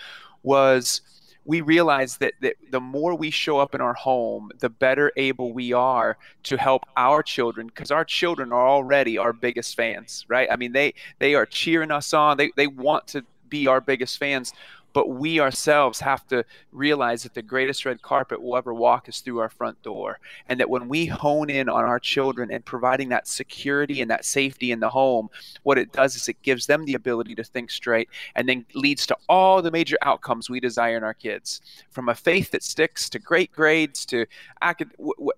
was 0.42 1.00
we 1.48 1.62
realized 1.62 2.20
that, 2.20 2.34
that 2.42 2.56
the 2.70 2.80
more 2.80 3.14
we 3.14 3.30
show 3.30 3.58
up 3.58 3.75
in 3.75 3.80
our 3.80 3.94
home, 3.94 4.50
the 4.58 4.68
better 4.68 5.10
able 5.16 5.54
we 5.54 5.72
are 5.72 6.18
to 6.42 6.58
help 6.58 6.82
our 6.94 7.22
children 7.22 7.68
because 7.68 7.90
our 7.90 8.04
children 8.04 8.52
are 8.52 8.68
already 8.68 9.16
our 9.16 9.32
biggest 9.32 9.75
fans, 9.75 10.26
right? 10.28 10.46
I 10.50 10.56
mean, 10.56 10.72
they 10.72 10.92
they 11.20 11.34
are 11.34 11.46
cheering 11.46 11.90
us 11.90 12.12
on. 12.12 12.37
They 12.37 12.50
they 12.54 12.66
want 12.66 13.06
to 13.08 13.25
be 13.48 13.66
our 13.66 13.80
biggest 13.80 14.18
fans 14.18 14.52
but 14.92 15.09
we 15.09 15.40
ourselves 15.40 16.00
have 16.00 16.26
to 16.28 16.45
realize 16.73 17.23
that 17.23 17.35
the 17.35 17.42
greatest 17.42 17.85
red 17.85 18.02
carpet 18.02 18.40
we'll 18.40 18.57
ever 18.57 18.75
walk 18.75 19.09
is 19.09 19.21
through 19.21 19.38
our 19.38 19.49
front 19.49 19.80
door. 19.83 20.18
And 20.49 20.59
that 20.61 20.71
when 20.71 20.88
we 20.88 21.07
hone 21.07 21.50
in 21.50 21.68
on 21.68 21.85
our 21.85 21.99
children 21.99 22.50
and 22.50 22.64
providing 22.64 23.09
that 23.11 23.28
security 23.28 24.00
and 24.00 24.11
that 24.11 24.25
safety 24.25 24.73
in 24.73 24.80
the 24.80 24.88
home, 24.88 25.28
what 25.62 25.78
it 25.78 25.92
does 25.92 26.16
is 26.16 26.28
it 26.28 26.40
gives 26.42 26.66
them 26.66 26.85
the 26.85 26.95
ability 26.95 27.35
to 27.35 27.45
think 27.45 27.71
straight 27.71 28.09
and 28.35 28.49
then 28.49 28.64
leads 28.75 29.07
to 29.07 29.16
all 29.28 29.62
the 29.62 29.71
major 29.71 29.97
outcomes 30.02 30.50
we 30.50 30.61
desire 30.61 30.97
in 30.97 31.04
our 31.04 31.14
kids 31.14 31.61
from 31.90 32.09
a 32.09 32.14
faith 32.14 32.50
that 32.50 32.62
sticks 32.62 33.09
to 33.11 33.18
great 33.18 33.52
grades 33.52 34.04
to 34.07 34.26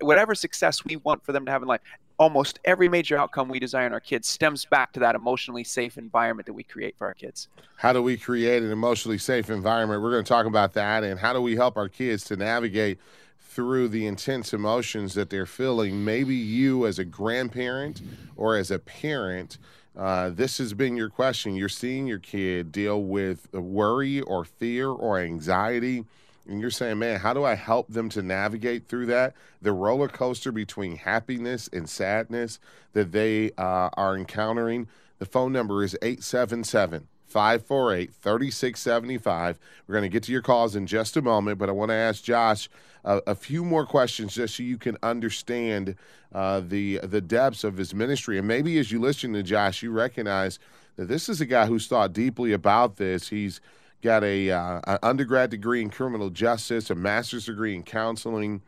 whatever 0.01 0.35
success 0.35 0.85
we 0.85 0.97
want 0.97 1.25
for 1.25 1.33
them 1.33 1.45
to 1.45 1.51
have 1.51 1.63
in 1.63 1.69
life 1.69 1.81
almost 2.21 2.61
every 2.67 2.87
major 2.87 3.17
outcome 3.17 3.49
we 3.49 3.59
desire 3.59 3.87
in 3.87 3.95
our 3.95 3.99
kids 3.99 4.29
stems 4.29 4.67
back 4.67 4.93
to 4.93 5.01
that 5.01 5.15
emotionally 5.15 5.65
safe 5.65 5.97
environment 5.97 6.45
that 6.45 6.53
we 6.53 6.63
create 6.63 6.95
for 6.99 7.07
our 7.07 7.15
kids. 7.15 7.49
How 7.77 7.95
do 7.95 8.03
we 8.03 8.19
create 8.19 8.63
an 8.63 8.71
emotionally 8.71 9.17
safe 9.17 9.49
environment? 9.49 10.03
We're 10.03 10.11
going 10.11 10.25
to 10.25 10.29
talk 10.29 10.45
about 10.45 10.75
that 10.75 11.03
and 11.03 11.19
how 11.19 11.33
do 11.33 11.41
we 11.41 11.57
help 11.57 11.79
our 11.79 11.89
kids 11.89 12.23
to 12.25 12.37
navigate 12.37 12.99
through 13.41 13.89
the 13.89 14.07
intense 14.07 14.53
emotions 14.53 15.15
that 15.15 15.31
they're 15.31 15.47
feeling. 15.47 16.05
Maybe 16.05 16.37
you, 16.37 16.87
as 16.87 16.99
a 16.99 17.07
grandparent 17.07 18.03
or 18.37 18.55
as 18.55 18.71
a 18.71 18.79
parent, 18.79 19.57
uh, 19.97 20.29
this 20.29 20.59
has 20.59 20.75
been 20.75 20.99
your 20.99 21.09
question. 21.09 21.57
You're 21.57 21.71
seeing 21.71 22.07
your 22.07 22.19
kid 22.19 22.71
deal 22.71 23.03
with 23.03 23.51
worry 23.55 24.21
or 24.21 24.45
fear 24.45 24.91
or 24.91 25.19
anxiety, 25.19 26.05
and 26.51 26.61
you're 26.61 26.71
saying, 26.71 26.99
man, 26.99 27.21
how 27.21 27.33
do 27.33 27.45
I 27.45 27.55
help 27.55 27.89
them 27.89 28.09
to 28.11 28.23
navigate 28.23 28.89
through 28.89 29.07
that? 29.07 29.35
The 29.63 29.73
roller 29.73 30.09
coaster 30.09 30.51
between 30.51 30.97
happiness 30.97 31.69
and 31.73 31.89
sadness 31.89 32.59
that 32.93 33.13
they 33.13 33.53
uh, 33.57 33.91
are 33.95 34.17
encountering. 34.17 34.89
The 35.21 35.27
phone 35.27 35.53
number 35.53 35.85
is 35.85 35.97
877 36.03 37.07
548 37.27 38.13
3675. 38.13 39.61
We're 39.87 39.93
going 39.93 40.03
to 40.03 40.09
get 40.09 40.25
to 40.25 40.33
your 40.33 40.43
calls 40.43 40.75
in 40.75 40.89
just 40.89 41.17
a 41.17 41.23
moment, 41.23 41.59
but 41.59 41.69
I 41.69 41.73
want 41.73 41.91
to 41.91 41.95
ask 41.95 42.25
Josh 42.25 42.69
a, 43.05 43.21
a 43.29 43.35
few 43.37 43.65
more 43.65 43.87
questions 43.87 44.35
just 44.35 44.57
so 44.57 44.65
you 44.65 44.77
can 44.77 44.97
understand 45.05 45.95
uh, 46.33 46.61
the 46.61 46.99
the 47.05 47.21
depths 47.21 47.63
of 47.63 47.77
his 47.77 47.95
ministry. 47.95 48.39
And 48.39 48.49
maybe 48.49 48.79
as 48.79 48.91
you 48.91 49.01
listen 49.01 49.33
to 49.35 49.45
Josh, 49.45 49.83
you 49.83 49.93
recognize 49.93 50.59
that 50.97 51.07
this 51.07 51.29
is 51.29 51.41
a 51.41 51.47
guy 51.47 51.67
who's 51.67 51.87
thought 51.87 52.13
deeply 52.13 52.53
about 52.53 52.97
this. 52.97 53.29
He's 53.29 53.61
got 54.03 54.25
a 54.25 54.51
uh, 54.51 54.81
an 54.87 54.99
undergrad 55.03 55.51
degree 55.51 55.83
in 55.83 55.91
criminal 55.91 56.31
justice, 56.31 56.91
a 56.91 56.95
master's 56.95 57.47
degree 57.47 57.75
in 57.75 57.83
counseling, 57.83 58.63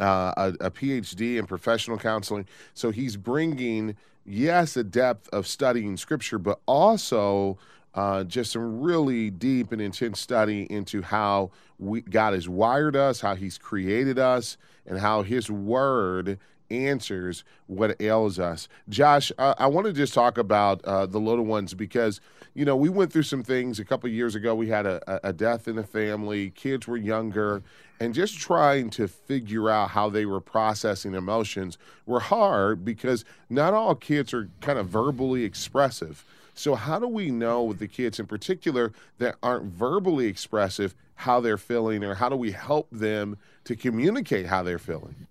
uh, 0.00 0.32
a, 0.36 0.66
a 0.66 0.70
PhD 0.70 1.38
in 1.38 1.46
professional 1.46 1.98
counseling. 1.98 2.46
So 2.74 2.90
he's 2.90 3.16
bringing 3.16 3.96
yes 4.24 4.76
a 4.76 4.84
depth 4.84 5.28
of 5.32 5.46
studying 5.46 5.96
scripture, 5.96 6.38
but 6.38 6.60
also 6.66 7.58
uh, 7.96 8.24
just 8.24 8.52
some 8.52 8.80
really 8.80 9.30
deep 9.30 9.72
and 9.72 9.80
intense 9.80 10.20
study 10.20 10.66
into 10.70 11.00
how 11.00 11.50
we, 11.78 12.02
God 12.02 12.34
has 12.34 12.48
wired 12.48 12.94
us, 12.94 13.20
how 13.20 13.34
He's 13.34 13.56
created 13.56 14.18
us, 14.18 14.58
and 14.86 14.98
how 14.98 15.22
His 15.22 15.50
Word 15.50 16.38
answers 16.70 17.44
what 17.66 18.00
ails 18.00 18.38
us. 18.38 18.68
Josh, 18.88 19.32
uh, 19.38 19.54
I 19.58 19.66
want 19.66 19.86
to 19.86 19.92
just 19.92 20.14
talk 20.14 20.38
about 20.38 20.84
uh, 20.84 21.06
the 21.06 21.18
little 21.18 21.44
ones 21.44 21.74
because 21.74 22.20
you 22.54 22.64
know 22.64 22.76
we 22.76 22.88
went 22.88 23.12
through 23.12 23.24
some 23.24 23.42
things 23.42 23.78
a 23.78 23.84
couple 23.84 24.08
years 24.10 24.34
ago. 24.34 24.54
We 24.54 24.68
had 24.68 24.86
a, 24.86 25.26
a 25.26 25.32
death 25.32 25.68
in 25.68 25.76
the 25.76 25.84
family. 25.84 26.50
Kids 26.50 26.86
were 26.86 26.96
younger, 26.96 27.62
and 28.00 28.14
just 28.14 28.38
trying 28.38 28.90
to 28.90 29.08
figure 29.08 29.70
out 29.70 29.90
how 29.90 30.08
they 30.10 30.26
were 30.26 30.40
processing 30.40 31.14
emotions 31.14 31.78
were 32.04 32.20
hard 32.20 32.84
because 32.84 33.24
not 33.48 33.74
all 33.74 33.94
kids 33.94 34.34
are 34.34 34.48
kind 34.60 34.78
of 34.78 34.88
verbally 34.88 35.44
expressive. 35.44 36.24
So, 36.54 36.74
how 36.74 36.98
do 36.98 37.06
we 37.06 37.30
know 37.30 37.62
with 37.62 37.78
the 37.78 37.88
kids 37.88 38.18
in 38.18 38.26
particular 38.26 38.92
that 39.18 39.36
aren't 39.42 39.64
verbally 39.64 40.26
expressive 40.26 40.94
how 41.16 41.40
they're 41.40 41.58
feeling, 41.58 42.02
or 42.02 42.14
how 42.14 42.28
do 42.28 42.36
we 42.36 42.52
help 42.52 42.88
them 42.90 43.36
to 43.64 43.76
communicate 43.76 44.46
how 44.46 44.62
they're 44.62 44.78
feeling? 44.78 45.26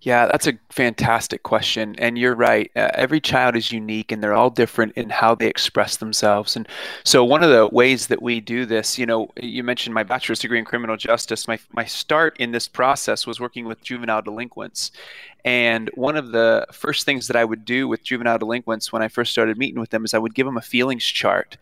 Yeah, 0.00 0.26
that's 0.26 0.46
a 0.46 0.52
fantastic 0.70 1.42
question. 1.42 1.96
And 1.98 2.16
you're 2.16 2.34
right. 2.34 2.70
Uh, 2.76 2.90
every 2.94 3.20
child 3.20 3.56
is 3.56 3.72
unique 3.72 4.12
and 4.12 4.22
they're 4.22 4.34
all 4.34 4.50
different 4.50 4.92
in 4.94 5.10
how 5.10 5.34
they 5.34 5.48
express 5.48 5.96
themselves. 5.96 6.54
And 6.54 6.68
so, 7.04 7.24
one 7.24 7.42
of 7.42 7.50
the 7.50 7.68
ways 7.72 8.06
that 8.06 8.22
we 8.22 8.40
do 8.40 8.64
this, 8.64 8.96
you 8.96 9.06
know, 9.06 9.30
you 9.36 9.64
mentioned 9.64 9.94
my 9.94 10.04
bachelor's 10.04 10.38
degree 10.38 10.58
in 10.58 10.64
criminal 10.64 10.96
justice. 10.96 11.48
My, 11.48 11.58
my 11.72 11.84
start 11.84 12.36
in 12.38 12.52
this 12.52 12.68
process 12.68 13.26
was 13.26 13.40
working 13.40 13.66
with 13.66 13.82
juvenile 13.82 14.22
delinquents. 14.22 14.92
And 15.44 15.90
one 15.94 16.16
of 16.16 16.30
the 16.30 16.66
first 16.72 17.04
things 17.04 17.26
that 17.26 17.36
I 17.36 17.44
would 17.44 17.64
do 17.64 17.88
with 17.88 18.04
juvenile 18.04 18.38
delinquents 18.38 18.92
when 18.92 19.02
I 19.02 19.08
first 19.08 19.32
started 19.32 19.58
meeting 19.58 19.80
with 19.80 19.90
them 19.90 20.04
is 20.04 20.14
I 20.14 20.18
would 20.18 20.34
give 20.34 20.46
them 20.46 20.56
a 20.56 20.62
feelings 20.62 21.04
chart. 21.04 21.56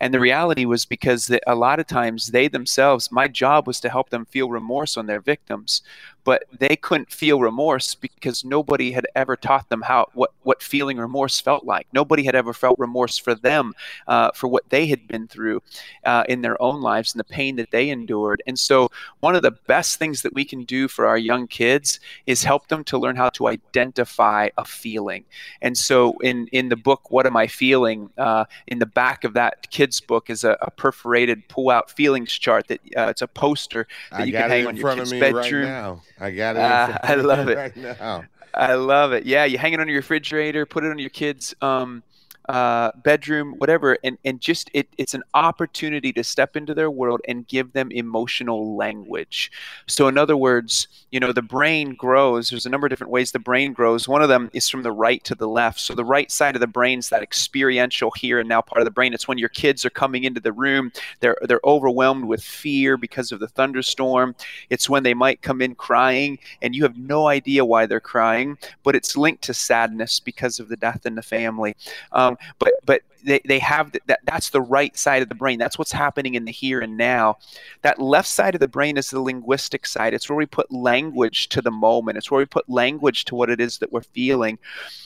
And 0.00 0.12
the 0.12 0.20
reality 0.20 0.64
was 0.64 0.84
because 0.84 1.30
a 1.46 1.54
lot 1.54 1.80
of 1.80 1.86
times 1.86 2.28
they 2.28 2.48
themselves, 2.48 3.10
my 3.10 3.28
job 3.28 3.66
was 3.66 3.80
to 3.80 3.88
help 3.88 4.10
them 4.10 4.26
feel 4.26 4.50
remorse 4.50 4.96
on 4.96 5.06
their 5.06 5.20
victims, 5.20 5.82
but 6.26 6.42
they 6.58 6.74
couldn't 6.74 7.12
feel 7.12 7.40
remorse 7.40 7.94
because 7.94 8.44
nobody 8.44 8.90
had 8.90 9.06
ever 9.14 9.36
taught 9.36 9.68
them 9.68 9.80
how 9.80 10.06
what 10.12 10.32
what 10.42 10.60
feeling 10.60 10.98
remorse 10.98 11.38
felt 11.38 11.64
like. 11.64 11.86
Nobody 11.92 12.24
had 12.24 12.34
ever 12.34 12.52
felt 12.52 12.80
remorse 12.80 13.16
for 13.16 13.36
them 13.36 13.74
uh, 14.08 14.32
for 14.34 14.48
what 14.48 14.68
they 14.68 14.88
had 14.88 15.06
been 15.06 15.28
through 15.28 15.62
uh, 16.04 16.24
in 16.28 16.42
their 16.42 16.60
own 16.60 16.80
lives 16.80 17.14
and 17.14 17.20
the 17.20 17.24
pain 17.24 17.54
that 17.56 17.70
they 17.70 17.90
endured. 17.90 18.42
And 18.48 18.58
so, 18.58 18.90
one 19.20 19.36
of 19.36 19.42
the 19.42 19.52
best 19.52 20.00
things 20.00 20.22
that 20.22 20.34
we 20.34 20.44
can 20.44 20.64
do 20.64 20.88
for 20.88 21.06
our 21.06 21.16
young 21.16 21.46
kids 21.46 22.00
is 22.26 22.42
help 22.42 22.66
them 22.66 22.82
to 22.84 22.98
learn 22.98 23.14
how 23.14 23.28
to 23.30 23.46
identify 23.46 24.48
a 24.58 24.64
feeling. 24.64 25.24
And 25.62 25.78
so, 25.78 26.18
in 26.18 26.48
in 26.48 26.70
the 26.70 26.76
book, 26.76 27.12
"What 27.12 27.26
Am 27.26 27.36
I 27.36 27.46
Feeling?" 27.46 28.10
Uh, 28.18 28.46
in 28.66 28.80
the 28.80 28.86
back 28.86 29.22
of 29.22 29.34
that 29.34 29.70
kid's 29.86 30.00
book 30.00 30.30
is 30.30 30.42
a, 30.42 30.56
a 30.62 30.70
perforated 30.72 31.48
pull-out 31.48 31.90
feelings 31.90 32.32
chart 32.32 32.66
that 32.66 32.80
uh, 32.96 33.06
it's 33.08 33.22
a 33.22 33.28
poster 33.28 33.86
that 34.10 34.20
I 34.20 34.24
you 34.24 34.32
can 34.32 34.50
hang 34.50 34.66
on 34.66 34.76
your 34.76 34.94
kid's 34.96 35.12
bedroom. 35.12 35.62
Right 35.62 35.68
now. 35.68 36.02
I 36.18 36.30
got 36.32 36.56
it. 36.56 36.62
Uh, 36.62 36.98
I 37.02 37.14
love 37.14 37.48
it. 37.48 37.56
Right 37.56 37.76
now. 37.76 38.24
I 38.54 38.74
love 38.74 39.12
it. 39.12 39.26
Yeah, 39.26 39.44
you 39.44 39.58
hang 39.58 39.74
it 39.74 39.80
on 39.80 39.86
your 39.86 39.98
refrigerator, 39.98 40.66
put 40.66 40.82
it 40.82 40.90
on 40.90 40.98
your 40.98 41.10
kids' 41.10 41.54
um, 41.60 42.02
uh, 42.48 42.92
bedroom, 43.02 43.54
whatever, 43.58 43.98
and 44.04 44.18
and 44.24 44.40
just 44.40 44.70
it, 44.72 44.88
it's 44.98 45.14
an 45.14 45.22
opportunity 45.34 46.12
to 46.12 46.22
step 46.22 46.56
into 46.56 46.74
their 46.74 46.90
world 46.90 47.20
and 47.28 47.46
give 47.48 47.72
them 47.72 47.90
emotional 47.90 48.76
language. 48.76 49.50
So 49.86 50.08
in 50.08 50.16
other 50.18 50.36
words, 50.36 50.88
you 51.10 51.20
know, 51.20 51.32
the 51.32 51.42
brain 51.42 51.94
grows. 51.94 52.50
There's 52.50 52.66
a 52.66 52.70
number 52.70 52.86
of 52.86 52.90
different 52.90 53.10
ways 53.10 53.32
the 53.32 53.38
brain 53.38 53.72
grows. 53.72 54.08
One 54.08 54.22
of 54.22 54.28
them 54.28 54.50
is 54.52 54.68
from 54.68 54.82
the 54.82 54.92
right 54.92 55.22
to 55.24 55.34
the 55.34 55.48
left. 55.48 55.80
So 55.80 55.94
the 55.94 56.04
right 56.04 56.30
side 56.30 56.54
of 56.54 56.60
the 56.60 56.66
brain 56.66 56.98
is 56.98 57.08
that 57.08 57.22
experiential 57.22 58.12
here 58.16 58.38
and 58.38 58.48
now 58.48 58.60
part 58.60 58.80
of 58.80 58.84
the 58.84 58.90
brain. 58.90 59.12
It's 59.12 59.28
when 59.28 59.38
your 59.38 59.48
kids 59.48 59.84
are 59.84 59.90
coming 59.90 60.24
into 60.24 60.40
the 60.40 60.52
room, 60.52 60.92
they're 61.20 61.36
they're 61.42 61.60
overwhelmed 61.64 62.26
with 62.26 62.42
fear 62.42 62.96
because 62.96 63.32
of 63.32 63.40
the 63.40 63.48
thunderstorm. 63.48 64.34
It's 64.70 64.88
when 64.88 65.02
they 65.02 65.14
might 65.14 65.42
come 65.42 65.60
in 65.60 65.74
crying 65.74 66.38
and 66.62 66.74
you 66.74 66.82
have 66.82 66.96
no 66.96 67.28
idea 67.28 67.64
why 67.64 67.86
they're 67.86 68.00
crying, 68.00 68.58
but 68.82 68.94
it's 68.94 69.16
linked 69.16 69.42
to 69.44 69.54
sadness 69.54 70.20
because 70.20 70.60
of 70.60 70.68
the 70.68 70.76
death 70.76 71.06
in 71.06 71.14
the 71.14 71.22
family. 71.22 71.76
Um, 72.12 72.35
but 72.58 72.72
but 72.84 73.02
they, 73.24 73.40
they 73.44 73.58
have 73.58 73.92
that 74.06 74.20
that's 74.24 74.50
the 74.50 74.60
right 74.60 74.96
side 74.96 75.22
of 75.22 75.28
the 75.28 75.34
brain. 75.34 75.58
That's 75.58 75.78
what's 75.78 75.92
happening 75.92 76.34
in 76.34 76.44
the 76.44 76.52
here 76.52 76.80
and 76.80 76.96
now. 76.96 77.38
That 77.82 78.00
left 78.00 78.28
side 78.28 78.54
of 78.54 78.60
the 78.60 78.68
brain 78.68 78.96
is 78.96 79.10
the 79.10 79.20
linguistic 79.20 79.86
side. 79.86 80.14
It's 80.14 80.28
where 80.28 80.36
we 80.36 80.46
put 80.46 80.72
language 80.72 81.48
to 81.50 81.60
the 81.60 81.70
moment. 81.70 82.18
It's 82.18 82.30
where 82.30 82.38
we 82.38 82.46
put 82.46 82.68
language 82.68 83.24
to 83.26 83.34
what 83.34 83.50
it 83.50 83.60
is 83.60 83.78
that 83.78 83.92
we're 83.92 84.02
feeling. 84.02 84.58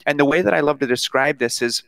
And 0.06 0.18
the 0.18 0.24
way 0.24 0.42
that 0.42 0.54
i 0.54 0.60
love 0.60 0.78
to 0.80 0.86
describe 0.86 1.38
this 1.38 1.62
is 1.62 1.82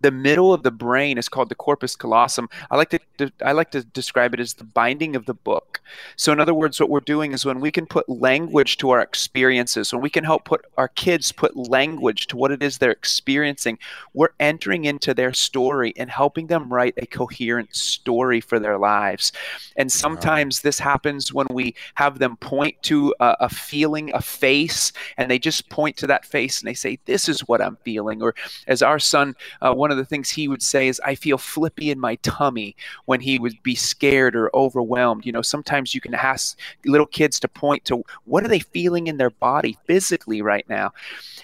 the 0.00 0.10
middle 0.10 0.52
of 0.52 0.62
the 0.62 0.70
brain 0.70 1.18
is 1.18 1.28
called 1.28 1.48
the 1.48 1.54
corpus 1.54 1.96
callosum. 1.96 2.48
I 2.70 2.76
like 2.76 2.90
to 2.90 3.32
I 3.44 3.52
like 3.52 3.70
to 3.72 3.82
describe 3.82 4.34
it 4.34 4.40
as 4.40 4.54
the 4.54 4.64
binding 4.64 5.16
of 5.16 5.26
the 5.26 5.34
book. 5.34 5.80
So 6.16 6.32
in 6.32 6.40
other 6.40 6.54
words, 6.54 6.78
what 6.78 6.90
we're 6.90 7.00
doing 7.00 7.32
is 7.32 7.44
when 7.44 7.60
we 7.60 7.70
can 7.70 7.86
put 7.86 8.08
language 8.08 8.76
to 8.78 8.90
our 8.90 9.00
experiences, 9.00 9.92
when 9.92 10.02
we 10.02 10.10
can 10.10 10.24
help 10.24 10.44
put 10.44 10.64
our 10.76 10.88
kids 10.88 11.32
put 11.32 11.56
language 11.56 12.26
to 12.28 12.36
what 12.36 12.52
it 12.52 12.62
is 12.62 12.78
they're 12.78 12.90
experiencing, 12.90 13.78
we're 14.14 14.34
entering 14.38 14.84
into 14.84 15.14
their 15.14 15.32
story 15.32 15.92
and 15.96 16.10
helping 16.10 16.46
them 16.46 16.72
write 16.72 16.94
a 16.98 17.06
coherent 17.06 17.74
story 17.74 18.40
for 18.40 18.58
their 18.58 18.78
lives. 18.78 19.32
And 19.76 19.90
sometimes 19.90 20.60
this 20.60 20.78
happens 20.78 21.32
when 21.32 21.46
we 21.50 21.74
have 21.94 22.18
them 22.18 22.36
point 22.36 22.80
to 22.84 23.14
a, 23.20 23.36
a 23.40 23.48
feeling, 23.48 24.12
a 24.14 24.20
face, 24.20 24.92
and 25.16 25.30
they 25.30 25.38
just 25.38 25.68
point 25.68 25.96
to 25.98 26.06
that 26.06 26.24
face 26.24 26.60
and 26.60 26.68
they 26.68 26.74
say, 26.74 26.98
"This 27.06 27.28
is 27.28 27.40
what 27.48 27.60
I'm 27.60 27.76
feeling." 27.84 28.22
Or 28.22 28.34
as 28.66 28.82
our 28.82 28.98
son, 28.98 29.34
uh, 29.60 29.72
one 29.72 29.87
one 29.88 29.92
of 29.92 30.04
the 30.04 30.04
things 30.04 30.28
he 30.28 30.48
would 30.48 30.62
say 30.62 30.86
is, 30.86 31.00
I 31.02 31.14
feel 31.14 31.38
flippy 31.38 31.90
in 31.90 31.98
my 31.98 32.16
tummy 32.16 32.76
when 33.06 33.20
he 33.20 33.38
would 33.38 33.62
be 33.62 33.74
scared 33.74 34.36
or 34.36 34.54
overwhelmed. 34.54 35.24
You 35.24 35.32
know, 35.32 35.40
sometimes 35.40 35.94
you 35.94 36.02
can 36.02 36.12
ask 36.12 36.58
little 36.84 37.06
kids 37.06 37.40
to 37.40 37.48
point 37.48 37.86
to 37.86 38.04
what 38.26 38.44
are 38.44 38.48
they 38.48 38.58
feeling 38.58 39.06
in 39.06 39.16
their 39.16 39.30
body 39.30 39.78
physically 39.86 40.42
right 40.42 40.68
now. 40.68 40.92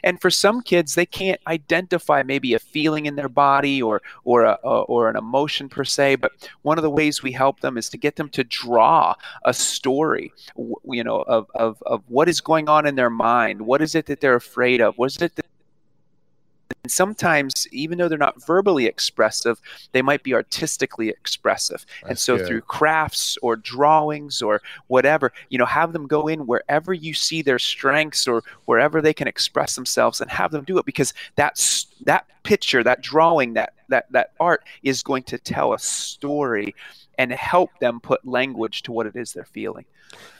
And 0.03 0.21
for 0.21 0.29
some 0.29 0.61
kids, 0.61 0.95
they 0.95 1.07
can't 1.07 1.41
identify 1.47 2.23
maybe 2.23 2.53
a 2.53 2.59
feeling 2.59 3.07
in 3.07 3.17
their 3.17 3.31
body 3.31 3.81
or 3.81 4.03
or 4.25 4.43
a, 4.43 4.53
or 4.63 5.09
an 5.09 5.17
emotion 5.17 5.71
per 5.71 5.85
se. 5.85 6.17
But 6.17 6.33
one 6.61 6.77
of 6.77 6.83
the 6.83 6.91
ways 6.91 7.23
we 7.23 7.33
help 7.33 7.61
them 7.61 7.79
is 7.79 7.89
to 7.89 7.97
get 7.97 8.17
them 8.17 8.29
to 8.29 8.45
draw 8.45 9.15
a 9.47 9.55
story, 9.55 10.35
you 10.85 11.03
know, 11.03 11.23
of 11.23 11.47
of, 11.55 11.83
of 11.87 12.03
what 12.09 12.29
is 12.29 12.43
going 12.43 12.69
on 12.69 12.85
in 12.85 12.95
their 12.95 13.09
mind. 13.09 13.63
What 13.63 13.81
is 13.81 13.95
it 13.95 14.05
that 14.05 14.21
they're 14.21 14.35
afraid 14.35 14.83
of? 14.83 14.99
What 14.99 15.07
is 15.13 15.23
it 15.23 15.44
and 16.85 16.93
sometimes, 16.93 17.67
even 17.73 17.97
though 17.97 18.09
they're 18.09 18.19
not 18.19 18.45
verbally 18.47 18.85
expressive, 18.85 19.59
they 19.93 20.03
might 20.03 20.23
be 20.23 20.35
artistically 20.35 21.09
expressive. 21.09 21.87
That's 22.03 22.11
and 22.11 22.19
so, 22.19 22.37
good. 22.37 22.47
through 22.47 22.61
crafts 22.61 23.39
or 23.41 23.57
drawings 23.57 24.43
or 24.43 24.61
whatever, 24.89 25.33
you 25.49 25.57
know, 25.57 25.65
have 25.65 25.95
them 25.95 26.07
go 26.07 26.29
in 26.29 26.47
wherever 26.47 26.93
you 26.93 27.15
see 27.15 27.41
their 27.41 27.59
strengths 27.59 28.29
or 28.29 28.43
wherever 28.67 29.01
they 29.01 29.15
can 29.15 29.27
express 29.27 29.75
themselves, 29.75 30.21
and 30.21 30.31
have 30.31 30.53
them 30.53 30.63
do 30.63 30.77
it 30.77 30.85
because 30.85 31.15
that's 31.37 31.87
that 32.03 32.27
picture, 32.43 32.85
that 32.85 33.01
drawing, 33.01 33.55
that 33.55 33.73
that 33.89 34.13
that 34.13 34.33
art 34.39 34.63
is 34.83 35.03
going 35.03 35.23
to 35.23 35.39
tell 35.39 35.73
a 35.73 35.79
story 35.79 36.75
and 37.17 37.33
help 37.33 37.71
them 37.81 37.99
put 37.99 38.27
language 38.27 38.83
to 38.83 38.93
what 38.93 39.07
it 39.07 39.17
is 39.17 39.33
they're 39.33 39.45
feeling. 39.47 39.87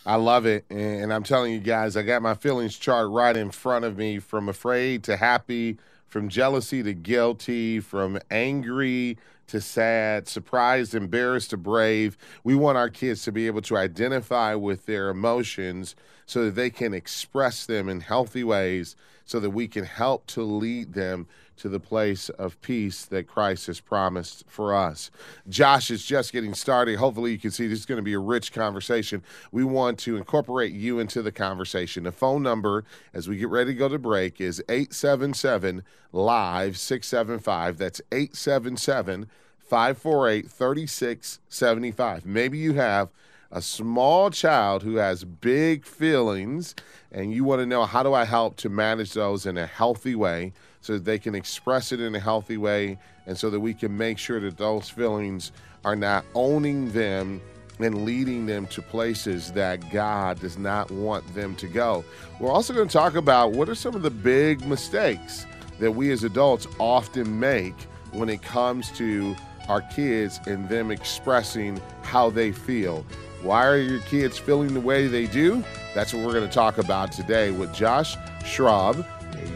I 0.05 0.17
love 0.17 0.45
it. 0.45 0.67
And 0.69 1.11
I'm 1.11 1.23
telling 1.23 1.55
you 1.55 1.61
guys, 1.61 1.97
I 1.97 2.03
got 2.03 2.21
my 2.21 2.35
feelings 2.35 2.77
chart 2.77 3.09
right 3.09 3.35
in 3.35 3.51
front 3.51 3.87
of 3.87 3.97
me 3.97 4.19
from 4.19 4.51
afraid 4.51 5.05
to 5.05 5.17
happy 5.17 5.79
from 6.15 6.29
jealousy 6.29 6.81
to 6.81 6.95
guilty, 6.95 7.81
from 7.81 8.17
angry 8.31 9.19
to 9.49 9.61
sad, 9.61 10.29
surprised, 10.29 10.95
embarrassed 10.95 11.51
to 11.51 11.57
brave. 11.57 12.17
We 12.45 12.55
want 12.55 12.79
our 12.79 12.89
kids 12.89 13.25
to 13.25 13.33
be 13.33 13.49
able 13.49 13.63
to 13.63 13.77
identify 13.77 14.55
with 14.55 14.87
their 14.87 15.09
emotions 15.09 15.97
so 16.25 16.45
that 16.45 16.55
they 16.55 16.71
can 16.71 16.95
express 16.95 17.67
them 17.67 17.89
in 17.89 17.99
healthy 17.99 18.45
ways 18.45 18.95
so 19.25 19.41
that 19.41 19.51
we 19.51 19.67
can 19.67 19.85
help 19.85 20.29
to 20.29 20.45
lead 20.45 20.93
them 20.93 21.27
to 21.57 21.69
the 21.69 21.81
place 21.81 22.29
of 22.31 22.61
peace 22.61 23.05
that 23.07 23.27
Christ 23.27 23.67
has 23.69 23.81
promised 23.81 24.45
for 24.47 24.75
us. 24.75 25.11
Josh 25.49 25.91
is 25.91 26.05
just 26.05 26.33
getting 26.33 26.55
started. 26.55 26.99
Hopefully, 26.99 27.33
you 27.33 27.39
can 27.39 27.51
see 27.51 27.67
this 27.67 27.81
is 27.81 27.87
going 27.87 27.99
to 27.99 28.03
be 28.03 28.15
a 28.15 28.19
rich 28.19 28.53
conversation. 28.53 29.23
We 29.53 29.65
want 29.65 29.99
to 30.01 30.17
incorporate 30.17 30.73
you 30.73 30.99
into 30.99 31.23
the 31.23 31.33
conversation. 31.33 32.05
The 32.05 32.13
phone 32.13 32.43
number, 32.43 32.85
as 33.13 33.29
we 33.29 33.37
get 33.37 33.49
ready 33.49 33.73
to 33.73 33.79
go 33.79 33.89
to 33.89 33.99
break, 33.99 34.41
is 34.41 34.63
877 34.69 35.83
Live 36.13 36.77
675. 36.77 37.79
That's 37.79 38.01
877 38.13 39.29
548 39.59 40.51
3675. 40.51 42.27
Maybe 42.27 42.59
you 42.59 42.75
have 42.75 43.11
a 43.51 43.63
small 43.63 44.31
child 44.31 44.83
who 44.83 44.97
has 44.97 45.25
big 45.25 45.85
feelings 45.85 46.75
and 47.13 47.33
you 47.33 47.45
want 47.45 47.61
to 47.61 47.67
know 47.67 47.85
how 47.85 48.03
do 48.03 48.13
I 48.13 48.25
help 48.25 48.57
to 48.59 48.69
manage 48.69 49.13
those 49.13 49.47
in 49.47 49.57
a 49.57 49.67
healthy 49.67 50.15
way 50.15 50.53
so 50.85 50.93
that 50.93 51.05
they 51.07 51.19
can 51.19 51.35
express 51.35 51.93
it 51.93 52.01
in 52.01 52.15
a 52.15 52.21
healthy 52.21 52.59
way 52.59 52.99
and 53.27 53.39
so 53.39 53.49
that 53.49 53.59
we 53.59 53.73
can 53.73 53.97
make 53.97 54.19
sure 54.19 54.39
that 54.39 54.59
those 54.59 54.91
feelings 54.91 55.51
are 55.83 55.97
not 55.97 56.27
owning 56.35 56.93
them 56.93 57.41
and 57.79 58.05
leading 58.05 58.45
them 58.45 58.67
to 58.67 58.83
places 58.83 59.51
that 59.53 59.91
God 59.91 60.41
does 60.41 60.59
not 60.59 60.91
want 60.91 61.35
them 61.35 61.57
to 61.57 61.69
go. 61.69 62.05
We're 62.39 62.51
also 62.51 62.75
going 62.75 62.87
to 62.87 62.93
talk 62.93 63.15
about 63.15 63.53
what 63.53 63.71
are 63.71 63.75
some 63.75 63.95
of 63.95 64.03
the 64.03 64.11
big 64.11 64.67
mistakes 64.67 65.47
that 65.79 65.91
we 65.91 66.13
as 66.13 66.23
adults 66.23 66.69
often 66.79 67.41
make 67.41 67.75
when 68.13 68.29
it 68.29 68.43
comes 68.43 68.93
to 68.99 69.35
our 69.69 69.81
kids 69.81 70.39
and 70.47 70.69
them 70.69 70.91
expressing 70.91 71.81
how 72.03 72.29
they 72.29 72.53
feel. 72.53 73.07
Why 73.41 73.65
are 73.65 73.79
your 73.79 74.01
kids 74.01 74.37
feeling 74.37 74.75
the 74.75 74.81
way 74.81 75.07
they 75.07 75.29
do? 75.29 75.65
That's 75.95 76.13
what 76.13 76.27
we're 76.27 76.35
going 76.35 76.47
to 76.47 76.55
talk 76.55 76.77
about 76.77 77.11
today 77.11 77.53
with 77.53 77.73
Josh 77.73 78.17
Straub. 78.41 79.07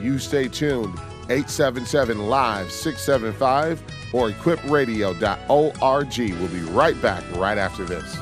You 0.03 0.19
stay 0.19 0.49
tuned. 0.49 0.99
877 1.31 2.29
Live 2.29 2.71
675 2.73 3.83
or 4.13 4.31
equipradio.org. 4.31 6.19
We'll 6.41 6.49
be 6.49 6.61
right 6.73 7.01
back 7.03 7.23
right 7.37 7.59
after 7.59 7.85
this. 7.85 8.17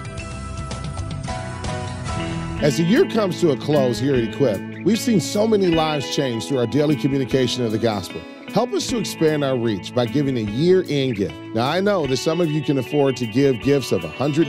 As 2.63 2.79
the 2.79 2.85
year 2.85 3.09
comes 3.11 3.41
to 3.43 3.51
a 3.51 3.57
close 3.57 3.99
here 3.99 4.15
at 4.15 4.25
Equip, 4.25 4.85
we've 4.85 4.99
seen 4.99 5.21
so 5.21 5.47
many 5.47 5.67
lives 5.67 6.15
change 6.15 6.47
through 6.47 6.59
our 6.59 6.67
daily 6.67 6.97
communication 6.97 7.65
of 7.65 7.71
the 7.71 7.79
gospel. 7.79 8.21
Help 8.57 8.73
us 8.73 8.87
to 8.87 8.97
expand 8.97 9.45
our 9.45 9.55
reach 9.55 9.95
by 9.95 10.07
giving 10.07 10.39
a 10.39 10.51
year 10.51 10.83
end 10.89 11.17
gift. 11.17 11.35
Now, 11.55 11.69
I 11.69 11.79
know 11.79 12.07
that 12.07 12.17
some 12.17 12.41
of 12.41 12.51
you 12.51 12.63
can 12.63 12.79
afford 12.79 13.15
to 13.19 13.27
give 13.27 13.61
gifts 13.61 13.93
of 13.93 14.01
$100 14.01 14.49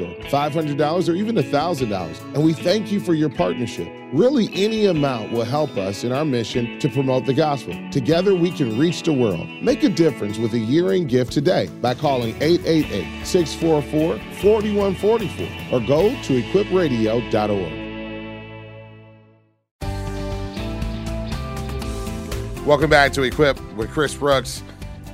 or 0.00 0.28
$500 0.28 1.08
or 1.08 1.16
even 1.16 1.34
$1,000, 1.34 2.34
and 2.34 2.44
we 2.44 2.52
thank 2.52 2.92
you 2.92 3.00
for 3.00 3.14
your 3.14 3.28
partnership. 3.28 3.92
Really, 4.12 4.48
any 4.54 4.86
amount 4.86 5.32
will 5.32 5.42
help 5.42 5.76
us 5.76 6.04
in 6.04 6.12
our 6.12 6.24
mission 6.24 6.78
to 6.78 6.88
promote 6.88 7.26
the 7.26 7.34
gospel. 7.34 7.74
Together, 7.90 8.32
we 8.32 8.52
can 8.52 8.78
reach 8.78 9.02
the 9.02 9.12
world. 9.12 9.48
Make 9.60 9.82
a 9.82 9.88
difference 9.88 10.38
with 10.38 10.52
a 10.54 10.58
year 10.60 10.92
end 10.92 11.08
gift 11.08 11.32
today 11.32 11.68
by 11.82 11.94
calling 11.94 12.36
888 12.40 13.26
644 13.26 14.20
4144 14.40 15.76
or 15.76 15.84
go 15.84 16.10
to 16.10 16.42
equipradio.org. 16.42 17.77
Welcome 22.68 22.90
back 22.90 23.14
to 23.14 23.22
Equip 23.22 23.58
with 23.76 23.90
Chris 23.90 24.14
Brooks. 24.14 24.62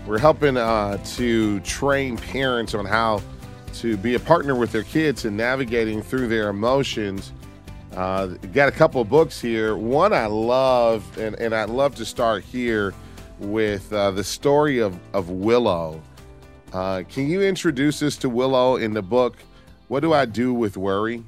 We're 0.08 0.18
helping 0.18 0.56
uh, 0.56 0.98
to 1.14 1.60
train 1.60 2.16
parents 2.16 2.74
on 2.74 2.84
how 2.84 3.22
to 3.74 3.96
be 3.96 4.16
a 4.16 4.18
partner 4.18 4.56
with 4.56 4.72
their 4.72 4.82
kids 4.82 5.24
and 5.24 5.36
navigating 5.36 6.02
through 6.02 6.26
their 6.26 6.48
emotions. 6.48 7.32
Uh, 7.92 8.26
got 8.52 8.68
a 8.68 8.72
couple 8.72 9.00
of 9.00 9.08
books 9.08 9.40
here. 9.40 9.76
One 9.76 10.12
I 10.12 10.26
love, 10.26 11.16
and, 11.16 11.36
and 11.36 11.54
I'd 11.54 11.70
love 11.70 11.94
to 11.94 12.04
start 12.04 12.42
here 12.42 12.92
with 13.38 13.92
uh, 13.92 14.10
the 14.10 14.24
story 14.24 14.80
of, 14.80 14.98
of 15.12 15.30
Willow. 15.30 16.02
Uh, 16.72 17.04
can 17.08 17.28
you 17.30 17.40
introduce 17.40 18.02
us 18.02 18.16
to 18.16 18.28
Willow 18.28 18.78
in 18.78 18.94
the 18.94 19.02
book? 19.02 19.36
What 19.86 20.00
do 20.00 20.12
I 20.12 20.24
do 20.24 20.52
with 20.52 20.76
worry? 20.76 21.22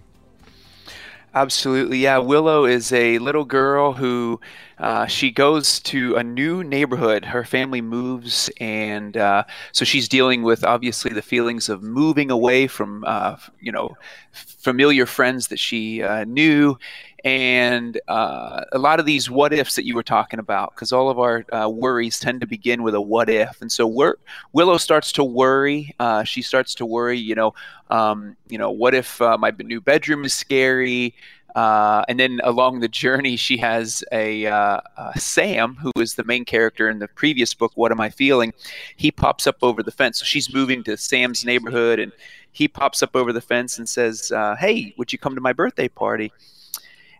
Absolutely, 1.36 1.98
yeah. 1.98 2.16
Willow 2.16 2.64
is 2.64 2.92
a 2.94 3.18
little 3.18 3.44
girl 3.44 3.92
who 3.92 4.40
uh, 4.78 5.04
she 5.04 5.30
goes 5.30 5.80
to 5.80 6.16
a 6.16 6.24
new 6.24 6.64
neighborhood. 6.64 7.26
Her 7.26 7.44
family 7.44 7.82
moves, 7.82 8.48
and 8.58 9.14
uh, 9.18 9.44
so 9.72 9.84
she's 9.84 10.08
dealing 10.08 10.42
with 10.42 10.64
obviously 10.64 11.12
the 11.12 11.20
feelings 11.20 11.68
of 11.68 11.82
moving 11.82 12.30
away 12.30 12.66
from 12.68 13.04
uh, 13.06 13.36
you 13.60 13.70
know 13.70 13.98
familiar 14.32 15.04
friends 15.04 15.48
that 15.48 15.58
she 15.58 16.02
uh, 16.02 16.24
knew, 16.24 16.78
and 17.26 18.00
uh, 18.08 18.64
a 18.72 18.78
lot 18.78 19.00
of 19.00 19.06
these 19.06 19.28
what 19.28 19.52
ifs 19.52 19.74
that 19.74 19.84
you 19.84 19.94
were 19.94 20.02
talking 20.02 20.38
about, 20.38 20.74
because 20.74 20.92
all 20.92 21.10
of 21.10 21.18
our 21.18 21.44
uh, 21.52 21.68
worries 21.68 22.20
tend 22.20 22.40
to 22.40 22.46
begin 22.46 22.82
with 22.82 22.94
a 22.94 23.00
what 23.00 23.28
if, 23.28 23.60
and 23.60 23.70
so 23.70 23.86
Willow 24.52 24.76
starts 24.78 25.10
to 25.12 25.24
worry. 25.24 25.94
she 26.24 26.40
starts 26.40 26.74
to 26.76 26.86
worry, 26.86 27.18
you 27.18 27.34
know, 27.34 27.52
um, 27.90 28.36
you 28.48 28.58
know, 28.58 28.70
what 28.70 28.94
if 28.94 29.20
my 29.20 29.52
new 29.58 29.80
bedroom 29.80 30.24
is 30.24 30.34
scary? 30.34 31.14
Uh, 31.56 32.04
and 32.06 32.20
then 32.20 32.38
along 32.44 32.80
the 32.80 32.88
journey, 32.88 33.34
she 33.34 33.56
has 33.56 34.04
a 34.12 34.44
uh, 34.46 34.78
uh, 34.98 35.14
Sam, 35.14 35.74
who 35.76 35.90
is 35.96 36.14
the 36.14 36.24
main 36.24 36.44
character 36.44 36.90
in 36.90 36.98
the 36.98 37.08
previous 37.08 37.54
book. 37.54 37.72
What 37.76 37.90
am 37.90 38.00
I 38.00 38.10
feeling? 38.10 38.52
He 38.96 39.10
pops 39.10 39.46
up 39.46 39.56
over 39.62 39.82
the 39.82 39.90
fence. 39.90 40.18
So 40.18 40.26
she's 40.26 40.52
moving 40.52 40.84
to 40.84 40.98
Sam's 40.98 41.46
neighborhood, 41.46 41.98
and 41.98 42.12
he 42.52 42.68
pops 42.68 43.02
up 43.02 43.16
over 43.16 43.32
the 43.32 43.40
fence 43.40 43.78
and 43.78 43.88
says, 43.88 44.30
uh, 44.32 44.54
"Hey, 44.56 44.94
would 44.98 45.14
you 45.14 45.18
come 45.18 45.34
to 45.34 45.40
my 45.40 45.54
birthday 45.54 45.88
party?" 45.88 46.30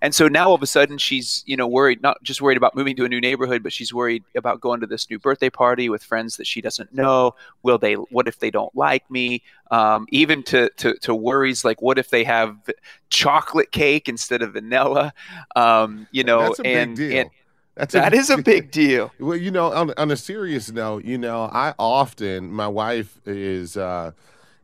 And 0.07 0.15
so 0.15 0.29
now 0.29 0.51
all 0.51 0.55
of 0.55 0.63
a 0.63 0.69
sudden 0.69 0.99
she's, 0.99 1.43
you 1.47 1.57
know, 1.57 1.67
worried, 1.67 2.01
not 2.01 2.23
just 2.23 2.41
worried 2.41 2.57
about 2.57 2.77
moving 2.77 2.95
to 2.95 3.05
a 3.05 3.09
new 3.09 3.21
neighborhood, 3.21 3.65
but 3.65 3.73
she's 3.73 3.93
worried 3.93 4.23
about 4.37 4.61
going 4.61 4.79
to 4.79 4.87
this 4.87 5.11
new 5.11 5.19
birthday 5.19 5.51
party 5.51 5.89
with 5.89 6.05
friends 6.05 6.37
that 6.37 6.47
she 6.47 6.61
doesn't 6.61 6.95
know. 6.95 7.35
Will 7.65 7.77
they, 7.77 7.95
what 7.95 8.29
if 8.29 8.39
they 8.39 8.53
don't 8.53 8.73
like 8.77 9.11
me? 9.11 9.43
Um, 9.73 10.07
even 10.11 10.45
to, 10.45 10.71
to, 10.77 10.95
to, 10.99 11.13
worries 11.13 11.65
like, 11.65 11.83
what 11.83 11.99
if 11.99 12.11
they 12.11 12.23
have 12.23 12.57
chocolate 13.11 13.73
cake 13.73 14.09
instead 14.09 14.43
of 14.43 14.53
vanilla? 14.53 15.13
Um, 15.57 16.07
you 16.13 16.23
know, 16.23 16.43
That's 16.43 16.61
a 16.61 16.67
and, 16.69 16.97
big 16.97 17.11
deal. 17.11 17.21
and 17.23 17.31
that's 17.75 17.95
that 17.95 18.15
a, 18.15 18.17
is 18.17 18.31
a 18.31 18.39
big 18.39 18.71
deal. 18.71 19.11
Well, 19.19 19.37
you 19.37 19.51
know, 19.51 19.73
on, 19.73 19.93
on 19.97 20.13
a 20.13 20.17
serious 20.17 20.71
note, 20.71 21.05
you 21.05 21.19
know, 21.19 21.51
I 21.53 21.75
often, 21.81 22.53
my 22.53 22.69
wife 22.69 23.21
is, 23.27 23.77
uh, 23.77 24.13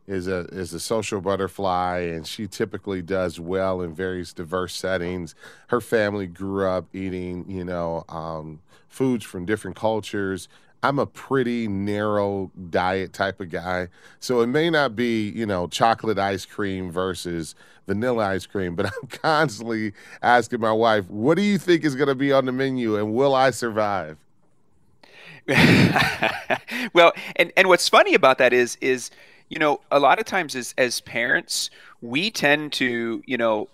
is 0.07 0.27
a 0.27 0.39
is 0.51 0.73
a 0.73 0.79
social 0.79 1.21
butterfly 1.21 1.99
and 1.99 2.27
she 2.27 2.47
typically 2.47 3.01
does 3.01 3.39
well 3.39 3.81
in 3.81 3.93
various 3.93 4.33
diverse 4.33 4.75
settings. 4.75 5.35
Her 5.67 5.81
family 5.81 6.27
grew 6.27 6.67
up 6.67 6.87
eating, 6.93 7.45
you 7.49 7.63
know, 7.63 8.03
um, 8.09 8.59
foods 8.87 9.23
from 9.23 9.45
different 9.45 9.75
cultures. 9.77 10.47
I'm 10.81 10.99
a 10.99 11.05
pretty 11.05 11.69
narrow 11.69 12.51
diet 12.69 13.13
type 13.13 13.39
of 13.39 13.49
guy. 13.49 13.87
So 14.19 14.41
it 14.41 14.47
may 14.47 14.69
not 14.69 14.97
be, 14.97 15.29
you 15.29 15.45
know, 15.45 15.67
chocolate 15.67 16.19
ice 16.19 16.45
cream 16.45 16.91
versus 16.91 17.55
vanilla 17.87 18.27
ice 18.27 18.45
cream, 18.45 18.75
but 18.75 18.85
I'm 19.01 19.07
constantly 19.07 19.93
asking 20.21 20.59
my 20.59 20.73
wife, 20.73 21.09
what 21.09 21.37
do 21.37 21.41
you 21.41 21.57
think 21.57 21.85
is 21.85 21.95
going 21.95 22.09
to 22.09 22.15
be 22.15 22.33
on 22.33 22.45
the 22.45 22.51
menu 22.51 22.97
and 22.97 23.13
will 23.13 23.33
I 23.33 23.51
survive? 23.51 24.17
well, 26.93 27.11
and 27.35 27.51
and 27.57 27.67
what's 27.67 27.89
funny 27.89 28.13
about 28.13 28.37
that 28.37 28.53
is 28.53 28.77
is 28.79 29.11
you 29.53 29.59
know, 29.59 29.79
a 29.91 29.99
lot 29.99 30.17
of 30.17 30.25
times 30.25 30.55
as 30.55 30.73
as 30.79 30.99
parents, 31.01 31.69
we 32.01 32.31
tend 32.31 32.73
to, 32.73 33.21
you 33.27 33.37
know, 33.37 33.69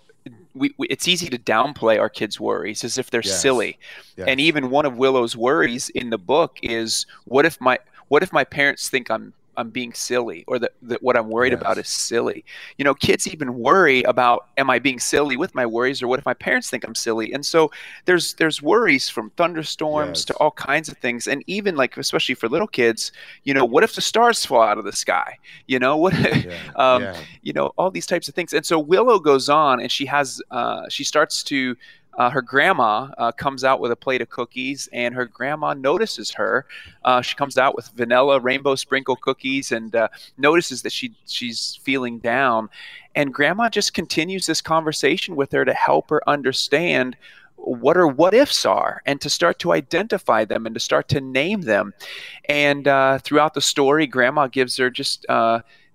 we, 0.54 0.74
we, 0.76 0.86
it's 0.88 1.08
easy 1.08 1.30
to 1.30 1.38
downplay 1.38 1.98
our 1.98 2.10
kids' 2.10 2.38
worries 2.38 2.84
as 2.84 2.98
if 2.98 3.10
they're 3.10 3.22
yes. 3.24 3.40
silly. 3.40 3.78
Yes. 4.16 4.28
And 4.28 4.40
even 4.40 4.68
one 4.68 4.84
of 4.84 4.98
Willow's 4.98 5.36
worries 5.36 5.88
in 5.88 6.10
the 6.10 6.18
book 6.18 6.58
is, 6.62 7.06
what 7.24 7.46
if 7.46 7.58
my 7.62 7.78
what 8.08 8.22
if 8.22 8.30
my 8.30 8.44
parents 8.44 8.90
think 8.90 9.10
I'm 9.10 9.32
I'm 9.60 9.70
being 9.70 9.92
silly 9.92 10.44
or 10.48 10.58
that, 10.58 10.72
that 10.82 11.02
what 11.02 11.16
I'm 11.16 11.28
worried 11.28 11.52
yes. 11.52 11.60
about 11.60 11.78
is 11.78 11.88
silly. 11.88 12.44
You 12.78 12.84
know, 12.84 12.94
kids 12.94 13.28
even 13.28 13.54
worry 13.54 14.02
about 14.02 14.48
am 14.56 14.70
I 14.70 14.78
being 14.78 14.98
silly 14.98 15.36
with 15.36 15.54
my 15.54 15.66
worries 15.66 16.02
or 16.02 16.08
what 16.08 16.18
if 16.18 16.24
my 16.26 16.34
parents 16.34 16.70
think 16.70 16.82
I'm 16.82 16.94
silly? 16.94 17.32
And 17.32 17.44
so 17.44 17.70
there's 18.06 18.34
there's 18.34 18.62
worries 18.62 19.08
from 19.08 19.30
thunderstorms 19.36 20.20
yes. 20.20 20.24
to 20.26 20.34
all 20.36 20.50
kinds 20.52 20.88
of 20.88 20.96
things 20.98 21.26
and 21.26 21.44
even 21.46 21.76
like 21.76 21.96
especially 21.96 22.34
for 22.34 22.48
little 22.48 22.66
kids, 22.66 23.12
you 23.44 23.52
know, 23.52 23.64
what 23.64 23.84
if 23.84 23.94
the 23.94 24.00
stars 24.00 24.44
fall 24.44 24.62
out 24.62 24.78
of 24.78 24.84
the 24.84 24.92
sky? 24.92 25.36
You 25.66 25.78
know, 25.78 25.96
what 25.96 26.14
yeah. 26.44 26.56
um, 26.76 27.02
yeah. 27.02 27.20
you 27.42 27.52
know, 27.52 27.72
all 27.76 27.90
these 27.90 28.06
types 28.06 28.28
of 28.28 28.34
things. 28.34 28.54
And 28.54 28.64
so 28.64 28.78
Willow 28.78 29.18
goes 29.18 29.48
on 29.48 29.80
and 29.80 29.92
she 29.92 30.06
has 30.06 30.40
uh, 30.50 30.88
she 30.88 31.04
starts 31.04 31.42
to 31.44 31.76
uh, 32.14 32.30
her 32.30 32.42
grandma 32.42 33.08
uh, 33.18 33.32
comes 33.32 33.64
out 33.64 33.80
with 33.80 33.90
a 33.92 33.96
plate 33.96 34.20
of 34.20 34.28
cookies, 34.28 34.88
and 34.92 35.14
her 35.14 35.24
grandma 35.24 35.74
notices 35.74 36.32
her. 36.32 36.66
Uh, 37.04 37.22
she 37.22 37.34
comes 37.36 37.56
out 37.56 37.74
with 37.76 37.88
vanilla 37.88 38.40
rainbow 38.40 38.74
sprinkle 38.74 39.16
cookies 39.16 39.72
and 39.72 39.94
uh, 39.94 40.08
notices 40.36 40.82
that 40.82 40.92
she 40.92 41.14
she's 41.26 41.78
feeling 41.82 42.18
down. 42.18 42.68
And 43.14 43.34
grandma 43.34 43.68
just 43.68 43.94
continues 43.94 44.46
this 44.46 44.60
conversation 44.60 45.36
with 45.36 45.52
her 45.52 45.64
to 45.64 45.74
help 45.74 46.10
her 46.10 46.28
understand 46.28 47.16
what 47.56 47.96
our 47.96 48.06
what 48.06 48.34
ifs 48.34 48.64
are 48.64 49.02
and 49.06 49.20
to 49.20 49.28
start 49.28 49.58
to 49.58 49.72
identify 49.72 50.44
them 50.44 50.66
and 50.66 50.74
to 50.74 50.80
start 50.80 51.08
to 51.08 51.20
name 51.20 51.62
them. 51.62 51.92
And 52.48 52.88
uh, 52.88 53.18
throughout 53.18 53.54
the 53.54 53.60
story, 53.60 54.06
Grandma 54.06 54.46
gives 54.46 54.76
her 54.78 54.90
just 54.90 55.26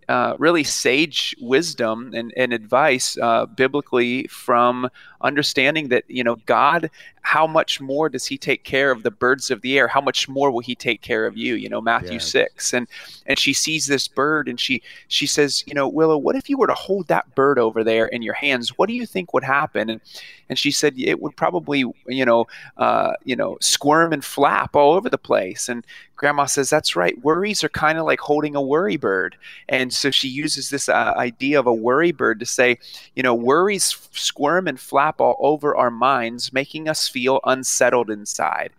uh, 0.08 0.36
really 0.38 0.64
sage 0.64 1.36
wisdom 1.40 2.12
and, 2.14 2.34
and 2.38 2.54
advice 2.54 3.18
uh, 3.18 3.46
biblically 3.46 4.28
from 4.28 4.90
understanding 5.22 5.90
that 5.90 6.04
you 6.08 6.24
know 6.24 6.36
God 6.46 6.90
how 7.26 7.48
much 7.48 7.82
more 7.82 8.08
does 8.08 8.28
he 8.28 8.38
take 8.38 8.64
care 8.64 8.92
of 8.92 9.02
the 9.02 9.10
birds 9.10 9.50
of 9.50 9.60
the 9.62 9.80
air? 9.80 9.88
How 9.88 10.00
much 10.00 10.30
more 10.30 10.52
will 10.52 10.60
he 10.60 10.76
take 10.76 11.02
care 11.02 11.26
of 11.26 11.36
you? 11.36 11.56
You 11.56 11.70
know 11.70 11.82
Matthew 11.82 12.14
yes. 12.14 12.28
6 12.30 12.74
and 12.76 12.88
and 13.26 13.40
she 13.40 13.52
sees 13.52 13.88
this 13.88 14.08
bird 14.08 14.48
and 14.48 14.60
she 14.60 14.84
she 15.08 15.26
says 15.26 15.64
you 15.66 15.74
know 15.74 15.88
Willow 15.88 16.20
what 16.20 16.36
if 16.36 16.52
you 16.52 16.58
were 16.58 16.68
to 16.68 16.76
hold 16.76 17.08
that 17.08 17.34
bird 17.34 17.58
over 17.58 17.84
there 17.84 18.06
in 18.06 18.22
your 18.22 18.36
hands? 18.36 18.78
What 18.78 18.88
do 18.88 18.94
you 18.94 19.08
think 19.08 19.34
would 19.34 19.44
happen? 19.44 19.90
And 19.90 20.02
and 20.50 20.60
she 20.60 20.70
said 20.70 20.94
it 20.98 21.20
would 21.20 21.36
probably 21.36 21.80
you 22.08 22.26
know 22.26 22.46
uh, 22.78 23.14
you 23.24 23.36
know 23.36 23.58
squirm 23.60 24.14
and 24.14 24.24
flap 24.24 24.76
all 24.76 24.94
over 24.94 25.10
the 25.10 25.18
place. 25.18 25.68
And 25.68 25.84
grandma 26.16 26.46
says 26.46 26.70
that's 26.70 26.96
right. 26.96 27.22
Worries 27.24 27.64
are 27.64 27.70
kind 27.70 27.98
of 27.98 28.06
like 28.06 28.20
holding 28.20 28.56
a 28.56 28.62
worry 28.62 28.98
bird. 28.98 29.36
And 29.68 29.92
so 29.92 30.12
she 30.12 30.28
uses 30.28 30.70
this 30.70 30.88
uh, 30.88 31.14
idea 31.18 31.60
of 31.60 31.66
a 31.66 31.74
worry 31.74 32.12
bird 32.12 32.40
to 32.40 32.46
say 32.46 32.78
you 33.16 33.24
know 33.24 33.34
worries 33.34 34.08
squirm 34.12 34.68
and 34.68 34.80
flap 34.80 35.20
all 35.20 35.38
over 35.40 35.76
our 35.76 35.92
minds, 35.92 36.54
making 36.54 36.88
us 36.88 37.08
feel 37.16 37.40
unsettled 37.46 38.10
inside. 38.10 38.72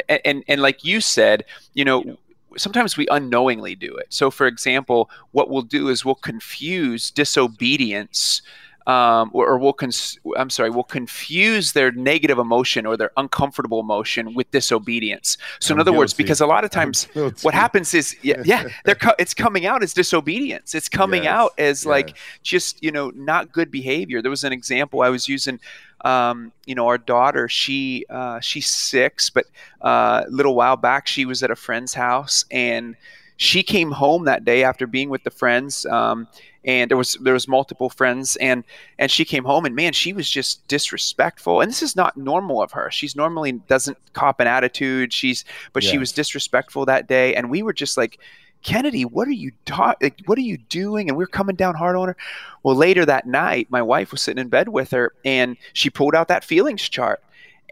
and 0.09 0.43
and 0.49 0.61
like 0.61 0.85
you 0.85 1.01
said, 1.01 1.45
you 1.73 1.85
know, 1.85 2.19
sometimes 2.57 2.97
we 2.97 3.07
unknowingly 3.11 3.75
do 3.75 3.95
it. 3.97 4.07
So, 4.11 4.31
for 4.31 4.47
example, 4.47 5.11
what 5.33 5.51
we'll 5.51 5.63
do 5.63 5.89
is 5.89 6.05
we'll 6.05 6.15
confuse 6.15 7.11
disobedience. 7.11 8.43
Um, 8.87 9.31
or, 9.33 9.49
or, 9.49 9.59
we'll 9.59 9.73
cons- 9.73 10.19
I'm 10.37 10.51
sorry, 10.51 10.69
we'll 10.69 10.85
confuse 10.85 11.73
their 11.73 11.91
negative 11.93 12.39
emotion 12.39 12.85
or 12.85 12.99
their 12.99 13.13
uncomfortable 13.17 13.81
emotion 13.81 14.35
with 14.35 14.51
disobedience. 14.51 15.39
So, 15.59 15.73
I'm 15.73 15.79
in 15.79 15.81
other 15.81 15.91
guilty. 15.91 15.99
words, 16.01 16.13
because 16.13 16.43
a 16.43 16.47
lot 16.47 16.65
of 16.65 16.71
times 16.71 17.05
what 17.15 17.55
happens 17.55 17.95
is, 17.95 18.15
yeah, 18.21 18.43
yeah, 18.45 18.69
they're 18.85 18.95
co- 18.95 19.15
it's 19.19 19.33
coming 19.33 19.65
out 19.65 19.83
as 19.83 19.95
disobedience. 19.95 20.75
It's 20.75 20.91
coming 20.91 21.25
yes. 21.25 21.33
out 21.33 21.53
as 21.57 21.81
yes. 21.81 21.87
like 21.87 22.19
just 22.43 22.83
you 22.83 22.93
know 22.93 23.11
not 23.15 23.53
good 23.53 23.71
behavior. 23.71 24.21
There 24.21 24.31
was 24.31 24.45
an 24.45 24.53
example 24.53 25.01
I 25.01 25.09
was 25.09 25.29
using 25.29 25.61
um, 26.05 26.53
you 26.67 26.75
know, 26.75 26.87
our 26.87 26.99
daughter, 26.99 27.49
she 27.49 28.05
uh, 28.11 28.39
she's 28.41 28.67
six, 28.67 29.31
but 29.31 29.47
uh, 29.81 30.25
a 30.27 30.31
little 30.31 30.55
while 30.55 30.77
back 30.77 31.07
she 31.07 31.25
was 31.25 31.43
at 31.43 31.51
a 31.51 31.57
friend's 31.57 31.95
house 31.95 32.45
and 32.51 32.95
she 33.37 33.63
came 33.63 33.91
home 33.91 34.25
that 34.27 34.45
day 34.45 34.63
after 34.63 34.87
being 34.87 35.09
with 35.09 35.25
the 35.25 35.31
friends. 35.31 35.87
Um, 35.87 36.29
and 36.65 36.91
there 36.91 36.97
was 36.97 37.15
there 37.21 37.35
was 37.35 37.47
multiple 37.49 37.91
friends 37.91 38.37
and 38.37 38.65
and 38.99 39.11
she 39.11 39.25
came 39.25 39.45
home 39.45 39.65
and 39.65 39.75
man 39.75 39.93
she 39.93 40.13
was 40.13 40.29
just 40.29 40.67
disrespectful 40.69 41.61
and 41.61 41.71
this 41.71 41.83
is 41.83 41.97
not 41.97 42.17
normal 42.17 42.63
of 42.63 42.73
her 42.73 42.91
she's 42.91 43.15
normally 43.17 43.53
doesn't 43.53 43.99
cop 44.13 44.41
an 44.41 44.47
attitude 44.47 45.13
she's 45.13 45.45
but 45.73 45.83
she 45.83 45.99
was 45.99 46.13
disrespectful 46.13 46.85
that 46.85 47.07
day 47.07 47.35
and 47.35 47.51
we 47.51 47.63
were 47.63 47.73
just 47.73 47.97
like 47.97 48.19
Kennedy, 48.63 49.05
what 49.05 49.29
are 49.29 49.33
you 49.33 49.53
ta- 49.67 49.95
like, 50.01 50.23
what 50.25 50.39
are 50.39 50.41
you 50.41 50.57
doing? 50.57 51.11
And 51.11 51.19
we 51.19 51.25
are 51.25 51.27
coming 51.27 51.55
down 51.55 51.75
hard 51.75 51.97
on 51.97 52.09
her. 52.09 52.17
Well, 52.63 52.75
later 52.75 53.05
that 53.05 53.27
night, 53.27 53.67
my 53.69 53.83
wife 53.83 54.11
was 54.11 54.23
sitting 54.23 54.41
in 54.41 54.49
bed 54.49 54.71
with 54.71 54.91
her 54.93 55.13
and 55.23 55.59
she 55.75 55.91
pulled 55.91 56.15
out 56.15 56.29
that 56.29 56.45
feelings 56.45 56.89
chart 56.89 57.23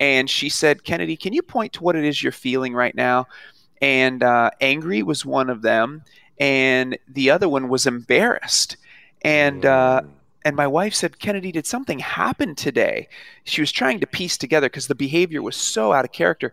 and 0.02 0.28
she 0.28 0.48
said, 0.48 0.84
Kennedy, 0.84 1.16
can 1.16 1.32
you 1.32 1.42
point 1.42 1.74
to 1.74 1.82
what 1.82 1.96
it 1.96 2.04
is 2.04 2.22
you're 2.22 2.32
feeling 2.32 2.74
right 2.74 2.94
now? 2.94 3.28
And 3.80 4.22
uh, 4.22 4.50
angry 4.60 5.02
was 5.02 5.24
one 5.24 5.50
of 5.50 5.62
them, 5.62 6.02
and 6.38 6.98
the 7.08 7.30
other 7.30 7.48
one 7.48 7.68
was 7.68 7.86
embarrassed. 7.86 8.76
And 9.22 9.64
uh, 9.64 10.02
and 10.44 10.56
my 10.56 10.66
wife 10.66 10.94
said, 10.94 11.18
Kennedy, 11.18 11.52
did 11.52 11.66
something 11.66 12.00
happen 12.00 12.54
today? 12.54 13.08
She 13.44 13.60
was 13.60 13.72
trying 13.72 14.00
to 14.00 14.06
piece 14.06 14.36
together 14.36 14.66
because 14.68 14.88
the 14.88 14.94
behavior 14.94 15.42
was 15.42 15.56
so 15.56 15.92
out 15.92 16.04
of 16.04 16.12
character. 16.12 16.52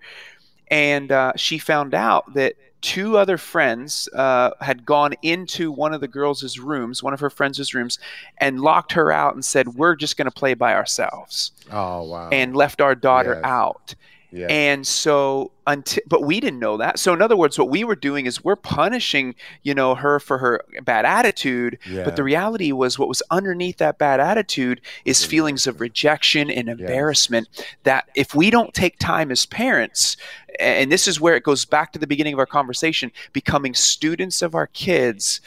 And 0.70 1.12
uh, 1.12 1.34
she 1.36 1.58
found 1.58 1.96
out 1.96 2.34
that 2.36 2.56
two 2.82 3.18
other 3.18 3.38
friends 3.38 4.08
uh, 4.14 4.52
had 4.62 4.86
gone 4.86 5.14
into 5.22 5.72
one 5.72 5.94
of 5.94 6.02
the 6.02 6.08
girls' 6.08 6.58
rooms, 6.60 7.04
one 7.04 7.14
of 7.14 7.20
her 7.20 7.30
friends' 7.30 7.74
rooms, 7.74 8.00
and 8.38 8.62
locked 8.62 8.92
her 8.94 9.12
out 9.12 9.34
and 9.34 9.44
said, 9.44 9.70
"We're 9.70 9.96
just 9.96 10.18
going 10.18 10.30
to 10.30 10.32
play 10.32 10.54
by 10.54 10.76
ourselves." 10.76 11.52
Oh 11.72 12.04
wow! 12.04 12.30
And 12.32 12.56
left 12.56 12.82
our 12.82 12.96
daughter 12.96 13.36
yes. 13.36 13.44
out. 13.44 13.96
Yeah. 14.32 14.48
And 14.48 14.86
so 14.86 15.52
until 15.66 16.04
but 16.08 16.24
we 16.24 16.40
didn't 16.40 16.60
know 16.60 16.78
that. 16.78 17.00
So 17.00 17.14
in 17.14 17.22
other 17.22 17.36
words, 17.36 17.58
what 17.58 17.70
we 17.70 17.84
were 17.84 17.96
doing 17.96 18.26
is 18.26 18.44
we're 18.44 18.56
punishing, 18.56 19.36
you 19.64 19.74
know, 19.74 19.96
her 19.96 20.20
for 20.20 20.38
her 20.38 20.64
bad 20.84 21.06
attitude. 21.06 21.80
Yeah. 21.90 22.04
But 22.04 22.16
the 22.16 22.24
reality 22.24 22.72
was 22.72 23.00
what 23.00 23.08
was 23.08 23.24
underneath 23.32 23.78
that 23.78 23.98
bad 23.98 24.20
attitude 24.20 24.82
is 25.06 25.26
feelings 25.26 25.66
of 25.66 25.82
rejection 25.82 26.52
and 26.52 26.70
embarrassment 26.70 27.48
yes. 27.54 27.66
that 27.84 28.10
if 28.16 28.36
we 28.36 28.50
don't 28.50 28.74
take 28.74 29.00
time 29.00 29.32
as 29.32 29.46
parents, 29.46 30.16
and 30.60 30.92
this 30.92 31.08
is 31.08 31.20
where 31.20 31.36
it 31.36 31.44
goes 31.44 31.66
back 31.66 31.92
to 31.94 32.00
the 32.00 32.08
beginning 32.08 32.34
of 32.34 32.40
our 32.40 32.46
conversation, 32.46 33.12
becoming 33.34 33.74
students 33.74 34.42
of 34.42 34.54
our 34.54 34.68
kids 34.68 35.42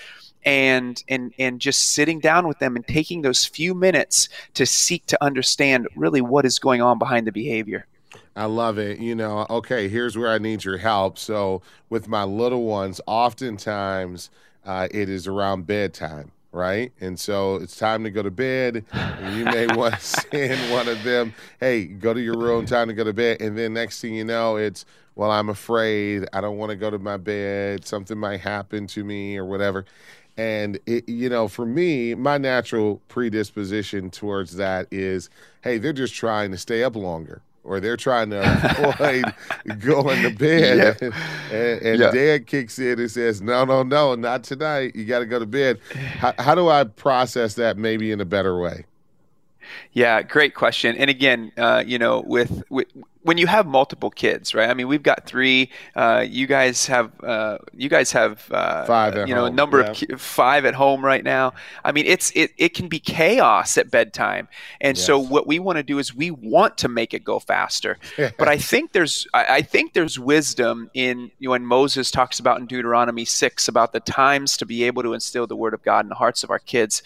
and 0.45 1.05
and 1.09 1.33
and 1.38 1.61
just 1.61 1.95
sitting 1.95 2.18
down 2.18 2.49
with 2.49 2.59
them 2.59 2.75
and 2.77 2.87
taking 2.87 3.23
those 3.23 3.45
few 3.45 3.75
minutes 3.75 4.29
to 4.55 4.66
seek 4.66 5.07
to 5.07 5.25
understand 5.25 5.87
really 5.95 6.21
what 6.21 6.45
is 6.45 6.59
going 6.59 6.83
on 6.83 6.99
behind 6.99 7.27
the 7.27 7.33
behavior. 7.33 7.87
I 8.35 8.47
love 8.47 8.79
it. 8.79 8.99
You 8.99 9.14
know, 9.14 9.47
okay, 9.51 9.88
here's 9.88 10.16
where 10.16 10.31
I 10.31 10.38
need 10.38 10.64
your 10.64 10.79
help. 10.79 11.18
So, 11.18 11.62
with 11.90 12.09
my 12.09 12.25
little 12.25 12.64
ones, 12.64 13.01
oftentimes 13.07 14.31
uh, 14.64 14.88
it 14.90 15.09
is 15.09 15.27
around 15.27 15.66
bedtime, 15.66 16.31
right? 16.53 16.92
And 17.01 17.18
so 17.18 17.57
it's 17.57 17.77
time 17.77 18.05
to 18.05 18.11
go 18.11 18.23
to 18.23 18.31
bed. 18.31 18.85
You 19.33 19.45
may 19.45 19.66
want 19.77 19.95
to 19.95 20.01
send 20.01 20.73
one 20.73 20.88
of 20.88 21.03
them, 21.03 21.35
hey, 21.61 21.85
go 21.85 22.14
to 22.14 22.21
your 22.21 22.38
room, 22.38 22.66
time 22.66 22.88
to 22.88 22.95
go 22.95 23.05
to 23.05 23.12
bed. 23.12 23.40
And 23.40 23.57
then 23.59 23.75
next 23.75 24.01
thing 24.01 24.14
you 24.14 24.25
know, 24.25 24.57
it's, 24.57 24.85
well, 25.14 25.31
I'm 25.31 25.49
afraid. 25.49 26.27
I 26.33 26.40
don't 26.40 26.57
want 26.57 26.71
to 26.71 26.77
go 26.77 26.90
to 26.90 26.99
my 26.99 27.16
bed. 27.16 27.87
Something 27.87 28.18
might 28.18 28.40
happen 28.40 28.87
to 28.88 29.05
me 29.05 29.37
or 29.37 29.45
whatever. 29.45 29.85
And 30.37 30.79
it, 30.87 31.09
you 31.09 31.29
know, 31.29 31.49
for 31.49 31.66
me, 31.66 32.14
my 32.14 32.38
natural 32.38 33.03
predisposition 33.09 34.11
towards 34.11 34.57
that 34.57 34.87
is, 34.90 35.29
hey, 35.62 35.77
they're 35.77 35.92
just 35.92 36.14
trying 36.14 36.51
to 36.53 36.59
stay 36.59 36.83
up 36.83 36.97
longer, 36.97 37.42
or 37.64 37.81
they're 37.81 37.96
trying 37.96 38.31
to 38.31 38.40
avoid 38.79 39.25
going 39.81 40.22
to 40.22 40.31
bed. 40.31 40.98
Yeah. 41.01 41.11
And, 41.57 41.83
and 41.83 42.01
yeah. 42.01 42.11
dad 42.11 42.46
kicks 42.46 42.79
in 42.79 42.98
and 42.98 43.11
says, 43.11 43.40
no, 43.40 43.64
no, 43.64 43.83
no, 43.83 44.14
not 44.14 44.44
tonight. 44.44 44.96
You 44.96 45.05
got 45.05 45.20
to 45.20 45.27
go 45.27 45.38
to 45.38 45.46
bed. 45.46 45.81
How, 45.94 46.35
how 46.38 46.55
do 46.55 46.68
I 46.68 46.85
process 46.85 47.55
that 47.55 47.77
maybe 47.77 48.11
in 48.11 48.20
a 48.20 48.25
better 48.25 48.59
way? 48.59 48.85
Yeah, 49.92 50.22
great 50.22 50.55
question. 50.55 50.96
And 50.96 51.09
again, 51.09 51.53
uh, 51.57 51.85
you 51.87 51.98
know, 51.98 52.20
with, 52.27 52.62
with 52.68 52.88
when 53.22 53.38
you 53.38 53.46
have 53.46 53.66
multiple 53.66 54.11
kids, 54.11 54.54
right? 54.54 54.68
I 54.68 54.74
mean, 54.74 54.88
we've 54.88 55.02
got 55.02 55.26
three. 55.26 55.70
Uh, 55.94 56.24
you 56.28 56.46
guys 56.46 56.87
have 56.87 57.12
uh, 57.22 57.58
you 57.72 57.88
guys 57.88 58.12
have 58.12 58.50
uh, 58.50 58.85
five. 58.85 59.28
you 59.28 59.35
know, 59.35 59.42
home. 59.42 59.52
a 59.52 59.56
number 59.56 59.80
yeah. 59.80 59.90
of 59.90 59.96
ki- 59.96 60.06
five 60.16 60.64
at 60.64 60.74
home 60.74 61.04
right 61.04 61.22
now. 61.22 61.52
I 61.85 61.92
mean, 61.92 62.06
it's 62.06 62.32
it 62.35 62.52
it 62.58 62.70
can 62.70 62.88
be 62.88 62.98
chaos 62.98 63.78
at 63.78 63.90
bedtime, 63.90 64.48
and 64.80 64.96
yes. 64.96 65.06
so 65.06 65.18
what 65.18 65.46
we 65.46 65.58
want 65.58 65.76
to 65.76 65.82
do 65.82 65.98
is 65.98 66.14
we 66.14 66.30
want 66.30 66.78
to 66.78 66.88
make 66.88 67.14
it 67.14 67.22
go 67.22 67.38
faster. 67.38 67.98
but 68.38 68.48
I 68.48 68.58
think 68.58 68.92
there's 68.92 69.26
I, 69.32 69.56
I 69.56 69.62
think 69.62 69.92
there's 69.92 70.18
wisdom 70.18 70.90
in 70.94 71.30
you 71.38 71.48
know, 71.48 71.52
when 71.52 71.64
Moses 71.64 72.11
talks 72.11 72.40
about 72.40 72.61
in 72.61 72.66
Deuteronomy 72.66 73.24
six 73.24 73.68
about 73.68 73.92
the 73.92 74.00
times 74.00 74.56
to 74.56 74.66
be 74.66 74.82
able 74.85 75.02
to 75.02 75.12
instill 75.12 75.46
the 75.46 75.56
word 75.56 75.74
of 75.74 75.82
God 75.82 76.04
in 76.04 76.08
the 76.08 76.16
hearts 76.16 76.42
of 76.42 76.50
our 76.50 76.58
kids, 76.58 77.02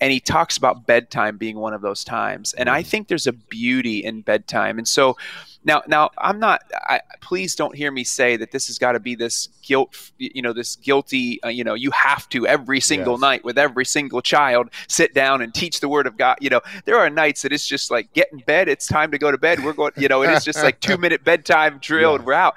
and 0.00 0.12
he 0.12 0.18
talks 0.18 0.56
about 0.56 0.86
bedtime 0.86 1.36
being 1.36 1.58
one 1.58 1.74
of 1.74 1.82
those 1.82 2.02
times. 2.02 2.54
And 2.54 2.68
I 2.68 2.82
mm. 2.82 2.86
think 2.86 3.08
there's 3.08 3.28
a 3.28 3.32
beauty 3.32 4.04
in 4.04 4.22
bedtime, 4.22 4.78
and 4.78 4.88
so 4.88 5.16
now, 5.62 5.82
now 5.86 6.10
I'm 6.16 6.38
not. 6.38 6.62
I, 6.72 7.00
please 7.20 7.54
don't 7.54 7.74
hear 7.74 7.90
me 7.90 8.02
say 8.02 8.36
that 8.36 8.50
this 8.50 8.68
has 8.68 8.78
got 8.78 8.92
to 8.92 9.00
be 9.00 9.14
this 9.14 9.48
guilt. 9.62 10.10
You 10.16 10.40
know, 10.40 10.52
this 10.52 10.76
guilty. 10.76 11.42
Uh, 11.42 11.48
you 11.48 11.64
know, 11.64 11.74
you 11.74 11.90
have 11.90 12.28
to 12.30 12.46
every 12.46 12.80
single 12.80 13.14
yes. 13.14 13.20
night 13.20 13.44
with 13.44 13.58
every 13.58 13.84
single 13.84 14.22
child 14.22 14.70
sit 14.88 15.12
down 15.12 15.42
and 15.42 15.52
teach 15.52 15.80
the 15.80 15.88
Word 15.88 16.06
of 16.06 16.16
God. 16.16 16.38
You 16.40 16.50
know, 16.50 16.60
there 16.86 16.98
are 16.98 17.10
nights 17.10 17.42
that 17.42 17.52
it's 17.52 17.66
just 17.66 17.90
like 17.90 18.12
get 18.14 18.32
in 18.32 18.38
bed. 18.38 18.68
It's 18.68 18.86
time 18.86 19.10
to 19.10 19.18
go 19.18 19.30
to 19.30 19.38
bed. 19.38 19.62
We're 19.62 19.74
going. 19.74 19.92
You 19.96 20.08
know, 20.08 20.22
it 20.22 20.30
is 20.30 20.44
just 20.44 20.62
like 20.62 20.80
two 20.80 20.96
minute 20.96 21.24
bedtime 21.24 21.78
drill, 21.78 22.12
yeah. 22.12 22.16
and 22.16 22.24
we're 22.24 22.32
out. 22.32 22.54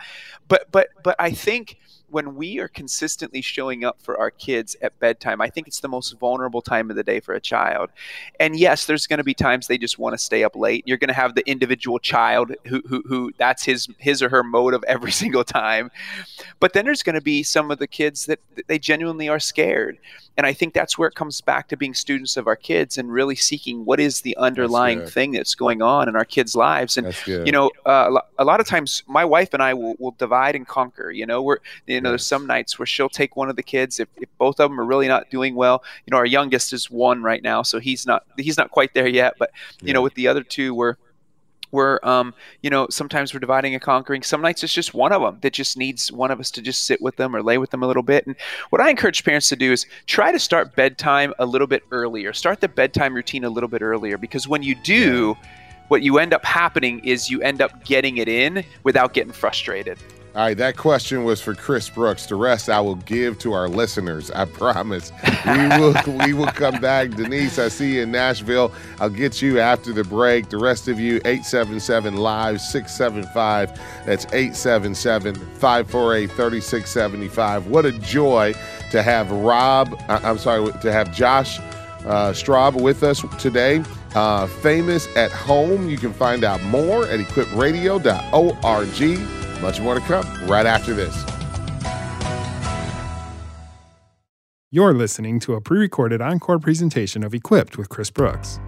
But 0.48 0.72
but 0.72 0.89
but 1.04 1.18
I 1.20 1.32
think 1.32 1.78
when 2.13 2.36
we 2.36 2.60
are 2.60 2.67
consistently 2.67 3.41
showing 3.41 3.84
up 3.84 3.99
for 3.99 4.19
our 4.19 4.30
kids 4.30 4.76
at 4.84 4.97
bedtime, 4.99 5.41
I 5.41 5.49
think 5.49 5.67
it's 5.67 5.80
the 5.80 5.88
most 5.88 6.12
vulnerable 6.19 6.62
time 6.62 6.91
of 6.91 6.95
the 6.95 7.04
day 7.04 7.19
for 7.19 7.34
a 7.34 7.41
child. 7.41 7.89
And 8.39 8.56
yes, 8.58 8.86
there's 8.86 9.08
going 9.08 9.17
to 9.17 9.23
be 9.23 9.34
times 9.34 9.65
they 9.65 9.80
just 9.80 9.97
want 9.97 10.13
to 10.13 10.17
stay 10.19 10.43
up 10.43 10.56
late. 10.56 10.84
You're 10.86 10.97
going 10.97 11.08
to 11.08 11.15
have 11.15 11.34
the 11.34 11.47
individual 11.49 11.97
child 11.97 12.54
who, 12.65 12.84
who, 12.88 13.04
who 13.08 13.32
that's 13.38 13.63
his 13.63 13.88
his 13.97 14.21
or 14.21 14.30
her 14.30 14.43
motive 14.43 14.84
every 14.84 15.12
single 15.23 15.43
time. 15.43 15.89
But 16.60 16.73
then 16.73 16.86
there's 16.86 17.04
going 17.04 17.15
to 17.15 17.21
be 17.21 17.41
some 17.41 17.71
of 17.71 17.80
the 17.80 17.88
kids 17.88 18.28
that 18.28 18.39
they 18.67 18.78
genuinely 18.78 19.28
are 19.28 19.39
scared. 19.39 19.97
And 20.36 20.47
I 20.47 20.54
think 20.54 20.73
that's 20.73 20.97
where 20.97 21.08
it 21.08 21.13
comes 21.13 21.41
back 21.41 21.67
to 21.67 21.78
being 21.78 21.93
students 21.93 22.38
of 22.38 22.47
our 22.47 22.56
kids 22.56 22.97
and 22.97 23.12
really 23.12 23.36
seeking 23.36 23.86
what 23.86 23.99
is 23.99 24.21
the 24.21 24.36
underlying 24.38 24.99
that's 24.99 25.13
thing 25.13 25.32
that's 25.32 25.54
going 25.54 25.84
on 25.84 26.10
in 26.10 26.15
our 26.15 26.26
kids' 26.26 26.56
lives. 26.56 26.97
And 26.97 27.08
you 27.45 27.52
know, 27.52 27.69
uh, 27.86 28.19
a 28.39 28.45
lot 28.45 28.60
of 28.60 28.67
times 28.67 29.04
my 29.08 29.23
wife 29.23 29.54
and 29.54 29.62
I 29.62 29.76
will, 29.76 29.95
will 29.99 30.15
divide 30.17 30.56
and 30.56 30.67
conquer. 30.67 31.12
You 31.12 31.28
know, 31.28 31.43
we're 31.43 31.58
you 31.86 32.02
know, 32.04 32.10
there's 32.10 32.26
some 32.26 32.46
nights 32.46 32.78
where 32.78 32.86
she'll 32.86 33.10
take 33.10 33.36
one 33.36 33.50
of 33.50 33.56
the 33.56 33.63
kids 33.63 34.00
if, 34.00 34.08
if 34.18 34.30
both 34.38 34.60
of 34.60 34.70
them 34.70 34.80
are 34.80 34.86
really 34.86 35.08
not 35.08 35.30
doing 35.30 35.56
well. 35.56 35.84
You 36.06 36.12
know, 36.12 36.18
our 36.18 36.26
youngest 36.26 36.74
is 36.74 36.89
one 36.92 37.24
right 37.24 37.42
now, 37.42 37.63
so 37.63 37.80
he's 37.80 38.06
not 38.06 38.26
he's 38.38 38.58
not 38.58 38.72
quite 38.72 38.94
there 38.94 39.08
yet. 39.08 39.36
But 39.39 39.52
you 39.82 39.88
yeah. 39.88 39.94
know, 39.94 40.02
with 40.02 40.13
the 40.16 40.28
other 40.28 40.44
two, 40.44 40.74
we're 40.74 40.98
we're 41.74 42.00
um, 42.04 42.34
you 42.62 42.70
know 42.70 42.88
sometimes 42.89 43.34
we're 43.34 43.42
dividing 43.42 43.74
and 43.74 43.82
conquering 43.82 44.22
some 44.22 44.42
nights 44.42 44.63
it's 44.63 44.72
just 44.72 44.94
one 44.94 45.12
of 45.12 45.22
them 45.22 45.39
that 45.42 45.52
just 45.52 45.76
needs 45.76 46.12
one 46.12 46.32
of 46.32 46.39
us 46.39 46.52
to 46.52 46.62
just 46.62 46.86
sit 46.86 47.02
with 47.02 47.18
them 47.18 47.36
or 47.36 47.44
lay 47.44 47.58
with 47.58 47.72
them 47.72 47.84
a 47.84 47.88
little 47.88 48.04
bit 48.04 48.26
and 48.28 48.36
what 48.70 48.80
i 48.80 48.89
encourage 48.89 49.26
parents 49.26 49.50
to 49.50 49.56
do 49.56 49.72
is 49.74 49.86
try 50.06 50.32
to 50.32 50.39
start 50.39 50.76
bedtime 50.76 51.34
a 51.39 51.46
little 51.46 51.68
bit 51.68 51.84
earlier 51.92 52.32
start 52.32 52.62
the 52.62 52.68
bedtime 52.70 53.13
routine 53.13 53.44
a 53.44 53.50
little 53.50 53.68
bit 53.68 53.82
earlier 53.82 54.18
because 54.18 54.48
when 54.48 54.63
you 54.63 54.76
do 54.84 55.36
what 55.89 56.04
you 56.04 56.20
end 56.20 56.34
up 56.34 56.46
happening 56.46 57.00
is 57.00 57.30
you 57.30 57.42
end 57.42 57.62
up 57.62 57.84
getting 57.84 58.18
it 58.18 58.30
in 58.30 58.63
without 58.84 59.13
getting 59.13 59.34
frustrated 59.34 59.98
all 60.36 60.41
right, 60.41 60.58
that 60.58 60.78
question 60.78 61.26
was 61.26 61.39
for 61.39 61.54
Chris 61.54 61.89
Brooks. 61.89 62.26
The 62.26 62.34
rest 62.34 62.67
I 62.67 62.80
will 62.80 62.96
give 62.96 63.38
to 63.39 63.54
our 63.54 63.69
listeners. 63.69 64.32
I 64.32 64.46
promise. 64.46 65.12
We 65.46 65.67
will 65.67 65.93
we 66.26 66.34
will 66.34 66.48
come 66.48 66.82
back. 66.82 67.12
Denise, 67.12 67.60
I 67.60 67.67
see 67.67 67.96
you 67.96 68.02
in 68.02 68.12
Nashville. 68.12 68.72
I'll 69.00 69.12
get 69.12 69.43
you 69.43 69.60
after 69.60 69.93
the 69.93 70.04
break. 70.04 70.50
The 70.50 70.58
rest 70.58 70.88
of 70.88 71.00
you, 71.00 71.17
877 71.17 72.17
Live 72.17 72.62
675. 72.62 73.80
That's 74.08 74.26
877 74.26 75.36
548 75.36 76.32
3675. 76.32 77.67
What 77.67 77.86
a 77.86 77.91
joy 77.91 78.56
to 78.89 79.04
have 79.04 79.30
Rob, 79.30 79.96
I'm 80.08 80.39
sorry, 80.39 80.72
to 80.72 80.91
have 80.91 81.13
Josh 81.13 81.60
uh, 81.60 82.32
Straub 82.32 82.82
with 82.82 83.04
us 83.04 83.24
today. 83.38 83.84
Uh, 84.15 84.48
famous 84.48 85.08
at 85.15 85.32
home. 85.32 85.89
You 85.89 85.98
can 85.98 86.12
find 86.12 86.43
out 86.43 86.60
more 86.63 87.06
at 87.06 87.19
equipradio.org. 87.19 89.53
Much 89.63 89.80
more 89.80 89.95
to 89.95 90.02
come 90.02 90.26
right 90.45 90.65
after 90.65 90.93
this. 90.93 91.15
You're 94.71 94.93
listening 94.93 95.39
to 95.39 95.54
a 95.54 95.62
pre 95.62 95.80
recorded 95.80 96.21
encore 96.21 96.60
presentation 96.60 97.23
of 97.23 97.34
Equipped 97.34 97.78
with 97.78 97.88
Chris 97.88 98.12
Brooks. 98.12 98.60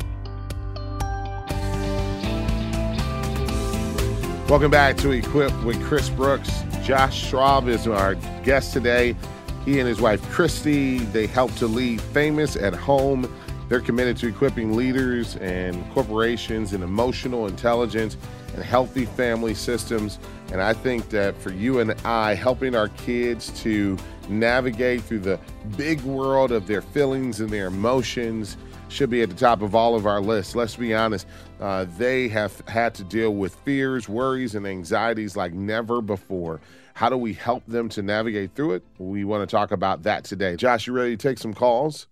Welcome 4.47 4.71
back 4.71 4.95
to 4.99 5.11
Equipped 5.11 5.61
with 5.65 5.83
Chris 5.83 6.09
Brooks. 6.09 6.63
Josh 6.81 7.29
Straub 7.29 7.67
is 7.67 7.87
our 7.87 8.15
guest 8.45 8.71
today. 8.71 9.17
He 9.65 9.81
and 9.81 9.89
his 9.89 9.99
wife 9.99 10.21
Christy, 10.31 10.99
they 10.99 11.27
help 11.27 11.53
to 11.55 11.67
lead 11.67 11.99
Famous 11.99 12.55
at 12.55 12.73
Home. 12.73 13.29
They're 13.67 13.81
committed 13.81 14.15
to 14.17 14.27
equipping 14.27 14.77
leaders 14.77 15.35
and 15.37 15.91
corporations 15.91 16.71
in 16.71 16.83
emotional 16.83 17.47
intelligence 17.47 18.15
and 18.53 18.63
healthy 18.63 19.05
family 19.05 19.55
systems. 19.55 20.19
And 20.51 20.61
I 20.61 20.73
think 20.73 21.09
that 21.09 21.35
for 21.41 21.51
you 21.51 21.79
and 21.79 21.91
I, 22.05 22.35
helping 22.35 22.75
our 22.75 22.89
kids 22.89 23.49
to 23.61 23.97
navigate 24.29 25.01
through 25.03 25.19
the 25.19 25.39
big 25.75 26.01
world 26.01 26.51
of 26.51 26.67
their 26.67 26.81
feelings 26.81 27.39
and 27.39 27.49
their 27.49 27.67
emotions 27.67 28.57
should 28.89 29.09
be 29.09 29.21
at 29.21 29.29
the 29.29 29.35
top 29.35 29.61
of 29.61 29.75
all 29.75 29.95
of 29.95 30.05
our 30.05 30.21
lists. 30.21 30.55
Let's 30.55 30.75
be 30.75 30.93
honest, 30.93 31.27
uh, 31.59 31.85
they 31.97 32.27
have 32.29 32.61
had 32.67 32.93
to 32.95 33.03
deal 33.03 33.33
with 33.33 33.55
fears, 33.55 34.07
worries, 34.07 34.55
and 34.55 34.65
anxieties 34.65 35.35
like 35.35 35.53
never 35.53 36.01
before. 36.01 36.61
How 36.93 37.09
do 37.09 37.17
we 37.17 37.33
help 37.33 37.65
them 37.67 37.89
to 37.89 38.01
navigate 38.01 38.55
through 38.55 38.75
it? 38.75 38.83
We 38.97 39.25
want 39.25 39.47
to 39.47 39.53
talk 39.53 39.71
about 39.71 40.03
that 40.03 40.23
today. 40.23 40.55
Josh, 40.55 40.87
you 40.87 40.93
ready 40.93 41.17
to 41.17 41.27
take 41.27 41.39
some 41.39 41.53
calls? 41.53 42.07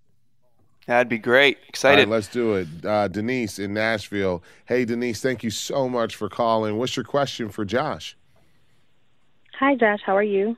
That'd 0.86 1.08
be 1.08 1.18
great. 1.18 1.60
Excited. 1.70 2.10
let's 2.10 2.28
do 2.28 2.56
it. 2.56 2.68
Uh, 2.84 3.08
Denise 3.08 3.60
in 3.60 3.74
Nashville. 3.74 4.44
Hey, 4.66 4.84
Denise, 4.84 5.22
thank 5.22 5.42
you 5.42 5.50
so 5.50 5.88
much 5.88 6.18
for 6.18 6.28
calling. 6.28 6.78
What's 6.78 6.98
your 6.98 7.06
question 7.06 7.48
for 7.48 7.64
Josh? 7.64 8.18
Hi, 9.60 9.76
Josh. 9.76 10.00
How 10.06 10.16
are 10.16 10.24
you? 10.24 10.58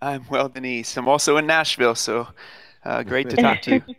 I'm 0.00 0.26
well, 0.28 0.48
Denise. 0.48 0.96
I'm 0.96 1.08
also 1.08 1.36
in 1.36 1.46
Nashville, 1.46 1.94
so 1.94 2.28
uh, 2.84 3.02
great 3.02 3.30
to 3.30 3.36
talk 3.36 3.62
to 3.62 3.74
you. 3.76 3.82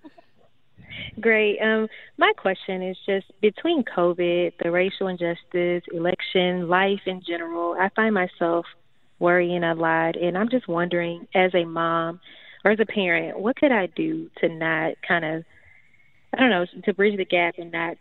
Great. 1.19 1.59
Um, 1.59 1.87
my 2.17 2.31
question 2.37 2.81
is 2.81 2.97
just 3.05 3.25
between 3.41 3.83
COVID, 3.83 4.53
the 4.61 4.71
racial 4.71 5.07
injustice, 5.07 5.83
election, 5.91 6.67
life 6.67 7.01
in 7.05 7.21
general, 7.25 7.75
I 7.79 7.89
find 7.95 8.13
myself 8.13 8.65
worrying 9.19 9.63
a 9.63 9.75
lot. 9.75 10.15
And 10.15 10.37
I'm 10.37 10.49
just 10.49 10.67
wondering, 10.67 11.27
as 11.35 11.53
a 11.53 11.65
mom, 11.65 12.19
or 12.65 12.71
as 12.71 12.79
a 12.79 12.85
parent, 12.85 13.39
what 13.39 13.55
could 13.55 13.71
I 13.71 13.87
do 13.87 14.29
to 14.39 14.49
not 14.49 14.93
kind 15.07 15.23
of, 15.23 15.43
I 16.33 16.39
don't 16.39 16.49
know, 16.49 16.65
to 16.83 16.93
bridge 16.93 17.17
the 17.17 17.25
gap 17.25 17.55
and 17.57 17.71
not 17.71 17.97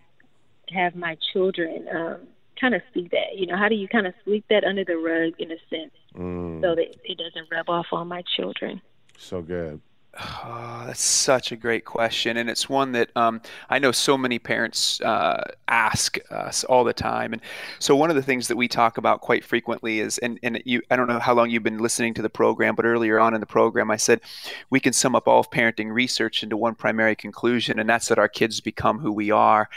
have 0.70 0.94
my 0.94 1.16
children 1.32 1.86
um, 1.94 2.20
kind 2.62 2.74
of 2.74 2.82
see 2.94 3.08
that? 3.10 3.36
You 3.36 3.46
know, 3.46 3.56
how 3.56 3.68
do 3.68 3.74
you 3.74 3.88
kind 3.88 4.06
of 4.06 4.14
sweep 4.24 4.44
that 4.48 4.64
under 4.64 4.84
the 4.84 4.96
rug 4.96 5.34
in 5.38 5.50
a 5.50 5.56
sense 5.68 5.92
mm. 6.14 6.62
so 6.62 6.74
that 6.74 6.96
it 7.04 7.18
doesn't 7.18 7.48
rub 7.50 7.68
off 7.68 7.86
on 7.92 8.08
my 8.08 8.22
children? 8.36 8.80
So 9.18 9.42
good. 9.42 9.80
Oh, 10.20 10.84
that's 10.86 11.02
such 11.02 11.52
a 11.52 11.56
great 11.56 11.86
question, 11.86 12.36
and 12.36 12.50
it's 12.50 12.68
one 12.68 12.92
that 12.92 13.08
um, 13.16 13.40
I 13.70 13.78
know 13.78 13.92
so 13.92 14.18
many 14.18 14.38
parents 14.38 15.00
uh, 15.00 15.42
ask 15.68 16.18
us 16.30 16.64
all 16.64 16.84
the 16.84 16.92
time. 16.92 17.32
And 17.32 17.40
so, 17.78 17.96
one 17.96 18.10
of 18.10 18.16
the 18.16 18.22
things 18.22 18.46
that 18.48 18.56
we 18.56 18.68
talk 18.68 18.98
about 18.98 19.22
quite 19.22 19.42
frequently 19.42 20.00
is, 20.00 20.18
and, 20.18 20.38
and 20.42 20.62
you, 20.66 20.82
I 20.90 20.96
don't 20.96 21.06
know 21.06 21.18
how 21.18 21.32
long 21.32 21.48
you've 21.48 21.62
been 21.62 21.78
listening 21.78 22.12
to 22.14 22.22
the 22.22 22.28
program, 22.28 22.74
but 22.74 22.84
earlier 22.84 23.18
on 23.18 23.32
in 23.32 23.40
the 23.40 23.46
program, 23.46 23.90
I 23.90 23.96
said 23.96 24.20
we 24.68 24.80
can 24.80 24.92
sum 24.92 25.16
up 25.16 25.26
all 25.26 25.40
of 25.40 25.50
parenting 25.50 25.90
research 25.90 26.42
into 26.42 26.58
one 26.58 26.74
primary 26.74 27.16
conclusion, 27.16 27.78
and 27.78 27.88
that's 27.88 28.08
that 28.08 28.18
our 28.18 28.28
kids 28.28 28.60
become 28.60 28.98
who 28.98 29.12
we 29.12 29.30
are. 29.30 29.70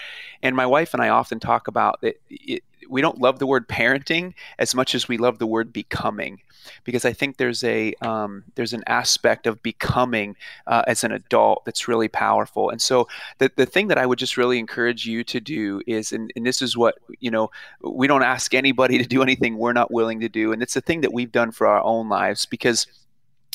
And 0.44 0.54
my 0.54 0.66
wife 0.66 0.94
and 0.94 1.02
I 1.02 1.10
often 1.10 1.40
talk 1.40 1.70
about 1.70 2.02
that. 2.02 2.20
It, 2.30 2.62
we 2.90 3.02
don't 3.02 3.20
love 3.20 3.40
the 3.40 3.48
word 3.48 3.68
parenting 3.68 4.34
as 4.60 4.76
much 4.76 4.96
as 4.96 5.08
we 5.08 5.18
love 5.18 5.40
the 5.40 5.48
word 5.48 5.74
becoming 5.74 6.40
because 6.84 7.06
I 7.06 7.14
think 7.14 7.38
there's 7.38 7.64
a 7.64 7.94
um, 8.02 8.44
there's 8.56 8.74
an 8.74 8.84
aspect 8.88 9.48
of 9.48 9.62
becoming 9.64 10.36
uh, 10.68 10.84
as 10.88 11.04
an 11.04 11.12
adult 11.12 11.66
that's 11.66 11.88
really 11.88 12.08
powerful. 12.08 12.70
And 12.70 12.82
so 12.82 13.08
the 13.38 13.52
the 13.56 13.66
thing 13.66 13.88
that 13.90 13.98
I 13.98 14.06
would 14.06 14.20
just 14.20 14.38
really 14.38 14.60
encourage 14.60 15.06
you 15.06 15.24
to 15.26 15.40
do 15.40 15.82
is, 15.88 16.12
and, 16.12 16.32
and 16.36 16.46
this 16.46 16.62
is 16.62 16.78
what 16.78 16.96
you 17.20 17.32
know, 17.32 17.52
we 17.82 18.08
don't 18.08 18.24
ask 18.24 18.54
anybody 18.54 18.98
to 18.98 19.06
do 19.06 19.22
anything 19.22 19.58
we're 19.58 19.74
not 19.74 19.92
willing 19.92 20.20
to 20.22 20.30
do, 20.30 20.52
and 20.52 20.62
it's 20.62 20.76
a 20.76 20.82
thing 20.82 21.02
that 21.02 21.14
we've 21.14 21.32
done 21.32 21.52
for 21.52 21.68
our 21.68 21.82
own 21.84 22.10
lives 22.10 22.46
because. 22.46 22.88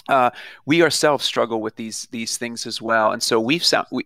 Uh, 0.09 0.31
we 0.67 0.83
ourselves 0.83 1.25
struggle 1.25 1.61
with 1.61 1.77
these 1.77 2.09
these 2.11 2.37
things 2.37 2.67
as 2.67 2.83
well, 2.83 3.13
and 3.13 3.23
so 3.23 3.39
we've 3.39 3.63
sound, 3.63 3.87
we, 3.93 4.05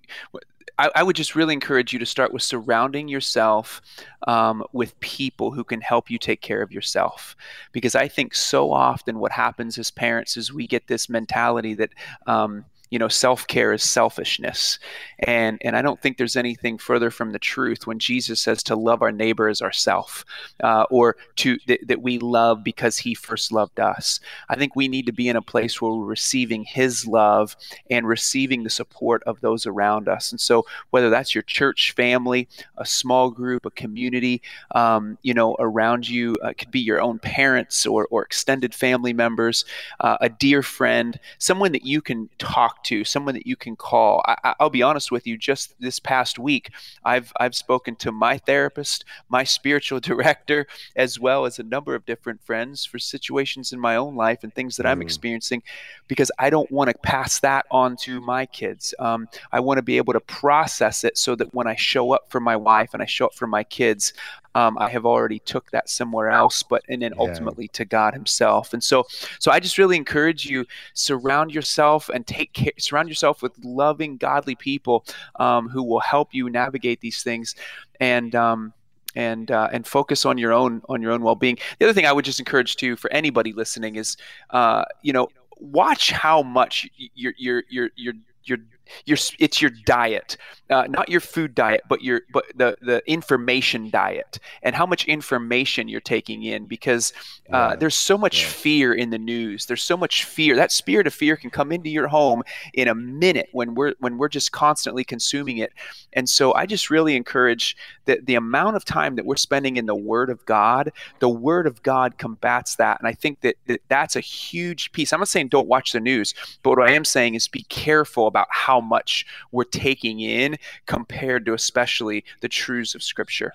I, 0.79 0.91
I, 0.95 1.03
would 1.03 1.17
just 1.17 1.35
really 1.35 1.55
encourage 1.55 1.93
you 1.93 1.99
to 1.99 2.07
start 2.07 2.33
with 2.33 2.43
surrounding 2.43 3.09
yourself 3.09 3.81
um, 4.27 4.65
with 4.73 4.99
people 5.01 5.53
who 5.53 5.65
can 5.65 5.81
help 5.81 6.11
you 6.11 6.19
take 6.19 6.41
care 6.41 6.63
of 6.63 6.73
yourself. 6.73 7.37
Because 7.73 7.95
I 7.95 8.09
think 8.09 8.35
so 8.35 8.73
often 8.73 9.19
what 9.19 9.33
happens 9.33 9.79
as 9.79 9.91
parents 9.91 10.37
is 10.37 10.53
we 10.53 10.67
get 10.67 10.87
this 10.87 11.09
mentality 11.09 11.75
that, 11.75 11.91
um, 12.27 12.65
you 12.95 12.99
know 13.01 13.09
self-care 13.09 13.73
is 13.73 13.83
selfishness. 13.83 14.79
And 15.21 15.59
and 15.63 15.77
i 15.77 15.83
don't 15.83 16.01
think 16.01 16.17
there's 16.17 16.37
anything 16.37 16.79
further 16.79 17.11
from 17.11 17.33
the 17.33 17.39
truth 17.39 17.87
when 17.87 17.99
jesus 17.99 18.41
says 18.41 18.63
to 18.65 18.77
love 18.77 19.01
our 19.03 19.13
neighbor 19.13 19.49
as 19.49 19.63
ourself 19.63 20.25
uh, 20.63 20.85
or 20.91 21.17
to 21.37 21.57
th- 21.59 21.81
that 21.87 22.03
we 22.03 22.19
love 22.19 22.63
because 22.63 22.99
he 22.99 23.15
first 23.15 23.53
loved 23.53 23.81
us. 23.81 24.21
I 24.49 24.57
think 24.57 24.77
we 24.77 24.89
need 24.89 25.07
to 25.07 25.13
be 25.13 25.29
in 25.29 25.37
a 25.37 25.43
place 25.43 25.81
where 25.81 25.93
we're 25.93 26.05
receiving 26.05 26.65
his 26.65 27.07
love 27.07 27.57
and 27.91 28.07
receiving 28.07 28.63
the 28.63 28.71
support 28.71 29.23
of 29.25 29.41
those 29.41 29.67
around 29.67 30.09
us. 30.09 30.31
And 30.31 30.41
so 30.41 30.67
whether 30.91 31.11
that's 31.11 31.35
your 31.35 31.43
church 31.43 31.93
family 31.93 32.49
a 32.79 32.87
small 32.87 33.31
group 33.31 33.67
a 33.67 33.71
community 33.71 34.43
um, 34.75 35.19
you 35.23 35.35
know 35.35 35.57
around 35.59 36.09
you 36.09 36.35
uh, 36.43 36.53
could 36.57 36.71
be 36.71 36.81
your 36.81 37.01
own 37.01 37.19
parents 37.19 37.87
or, 37.87 38.07
or 38.11 38.23
extended 38.23 38.75
family 38.75 39.13
members 39.13 39.65
uh, 40.01 40.17
a 40.21 40.29
dear 40.29 40.63
friend 40.63 41.19
someone 41.39 41.73
that 41.73 41.85
you 41.85 42.01
can 42.01 42.29
talk 42.39 42.84
to, 42.85 43.05
someone 43.05 43.35
that 43.35 43.47
you 43.47 43.57
can 43.57 43.77
call. 43.77 44.23
I, 44.27 44.55
will 44.61 44.71
be 44.71 44.83
honest 44.83 45.11
with 45.11 45.27
you. 45.27 45.37
Just 45.37 45.75
this 45.81 45.99
past 45.99 46.39
week, 46.39 46.71
I've 47.05 47.33
I've 47.39 47.55
spoken 47.55 47.97
to 47.97 48.13
my 48.13 48.39
therapist, 48.39 49.05
my 49.29 49.45
spiritual 49.45 50.01
director, 50.11 50.67
as 50.97 51.19
well 51.19 51.45
as 51.45 51.59
a 51.59 51.63
number 51.63 51.95
of 51.95 52.07
different 52.07 52.43
friends 52.43 52.85
for 52.85 52.99
situations 52.99 53.73
in 53.73 53.81
my 53.81 53.97
own 53.97 54.15
life 54.17 54.45
and 54.45 54.55
things 54.55 54.77
that 54.77 54.87
mm. 54.87 54.91
I'm 54.91 55.03
experiencing, 55.03 55.63
because 56.09 56.31
I 56.39 56.51
don't 56.51 56.71
want 56.71 56.91
to 56.91 56.99
pass 56.99 57.41
that 57.41 57.67
on 57.71 57.97
to 57.99 58.21
my 58.21 58.47
kids. 58.47 58.95
Um, 58.99 59.29
I 59.53 59.61
want 59.61 59.79
to 59.79 59.83
be 59.83 59.97
able 59.97 60.13
to 60.13 60.21
process 60.21 61.05
it 61.05 61.19
so 61.19 61.35
that 61.37 61.53
when 61.55 61.67
I 61.67 61.75
show 61.77 62.13
up 62.13 62.31
for 62.31 62.41
my 62.41 62.57
wife 62.57 62.95
and 62.95 63.03
I 63.03 63.07
show 63.07 63.27
up 63.27 63.35
for 63.35 63.47
my 63.47 63.65
kids, 63.65 64.13
um, 64.55 64.79
I 64.79 64.89
have 64.91 65.05
already 65.05 65.41
took 65.41 65.71
that 65.71 65.89
somewhere 65.89 66.31
else, 66.31 66.63
but 66.63 66.83
and 66.89 67.03
then 67.03 67.13
ultimately 67.19 67.65
yeah. 67.65 67.73
to 67.75 67.85
God 67.85 68.15
Himself. 68.15 68.73
And 68.73 68.83
so, 68.83 69.05
so 69.39 69.51
I 69.51 69.61
just 69.61 69.79
really 69.79 69.97
encourage 69.97 70.47
you 70.47 70.65
surround 70.95 71.53
yourself 71.53 72.09
and 72.09 72.27
take 72.27 72.53
care, 72.53 72.73
surround 72.79 73.09
yourself 73.09 73.43
with 73.43 73.53
loving, 73.65 74.17
godly 74.17 74.55
people 74.55 75.05
um, 75.37 75.69
who 75.69 75.83
will 75.83 76.01
help 76.01 76.33
you 76.33 76.49
navigate 76.51 77.01
these 77.01 77.23
things, 77.23 77.55
and 78.01 78.35
um, 78.35 78.73
and 79.15 79.51
uh, 79.51 79.69
and 79.73 79.87
focus 79.87 80.25
on 80.25 80.39
your 80.39 80.53
own 80.53 80.83
on 80.89 81.03
your 81.03 81.13
own 81.13 81.23
well 81.23 81.35
being. 81.35 81.59
The 81.79 81.87
other 81.87 81.93
thing 81.93 82.07
I 82.07 82.13
would 82.13 82.25
just 82.25 82.39
encourage 82.39 82.77
to 82.77 82.97
for 82.97 83.13
anybody 83.13 83.53
listening 83.53 83.97
is, 83.97 84.17
uh, 84.51 84.85
you 85.03 85.13
know, 85.13 85.29
watch 85.59 86.11
how 86.11 86.43
much 86.43 86.89
you're 87.15 87.35
you're 87.37 87.65
you're 87.69 87.91
you're 87.97 88.15
you're 88.45 88.59
your 89.07 89.19
it's 89.39 89.61
your 89.61 89.71
diet 89.85 90.37
uh, 90.71 90.87
not 90.89 91.09
your 91.09 91.21
food 91.21 91.55
diet 91.55 91.83
but 91.89 92.03
your 92.03 92.23
but 92.33 92.45
the 92.55 92.77
the 92.81 93.03
information 93.11 93.91
diet 93.91 94.39
and 94.63 94.75
how 94.75 94.87
much 94.87 95.05
information 95.07 95.89
you're 95.89 96.01
taking 96.01 96.43
in 96.43 96.65
because 96.65 97.13
uh, 97.53 97.71
yeah. 97.71 97.77
there's 97.77 97.95
so 97.95 98.17
much 98.17 98.43
yeah. 98.43 98.49
fear 98.49 98.95
in 98.95 99.11
the 99.11 99.19
news 99.19 99.67
there's 99.67 99.83
so 99.83 99.97
much 99.97 100.25
fear 100.25 100.57
that 100.57 100.73
spirit 100.73 101.07
of 101.07 101.15
fear 101.15 101.37
can 101.37 101.51
come 101.51 101.71
into 101.71 101.91
your 101.91 102.09
home 102.09 102.43
in 102.73 102.89
a 102.89 102.95
minute 102.95 103.49
when 103.53 103.75
we're 103.75 103.95
when 104.01 104.17
we're 104.17 104.29
just 104.29 104.53
constantly 104.53 105.05
consuming 105.05 105.59
it 105.59 105.73
and 106.15 106.29
so 106.29 106.55
i 106.55 106.65
just 106.65 106.91
really 106.91 107.15
encourage 107.15 107.77
that 108.07 108.25
the 108.27 108.35
amount 108.35 108.77
of 108.77 108.85
time 108.85 109.17
that 109.17 109.27
we're 109.27 109.37
spending 109.37 109.77
in 109.77 109.87
the 109.87 109.95
word 109.95 110.31
of 110.31 110.45
god 110.47 110.91
the 111.19 111.29
word 111.29 111.67
of 111.67 111.83
god 111.83 112.17
combats 112.17 112.77
that 112.77 112.99
and 113.01 113.09
i 113.09 113.13
think 113.13 113.41
that, 113.43 113.57
that 113.67 113.81
that's 113.89 114.17
a 114.17 114.21
huge 114.21 114.93
piece 114.93 115.13
i'm 115.13 115.21
not 115.21 115.29
saying 115.29 115.49
don't 115.49 115.69
watch 115.69 115.93
the 115.93 116.01
news 116.01 116.35
but 116.63 116.71
what 116.71 116.89
i 116.89 116.93
am 116.93 117.05
saying 117.05 117.35
is 117.35 117.49
be 117.49 117.65
careful 117.65 118.27
about 118.27 118.47
how 118.51 118.74
how 118.75 118.81
much 118.81 119.25
we're 119.53 119.63
taking 119.63 120.21
in 120.21 120.57
compared 120.87 121.47
to 121.47 121.55
especially 121.55 122.25
the 122.41 122.49
truths 122.49 122.95
of 122.97 123.03
Scripture. 123.03 123.53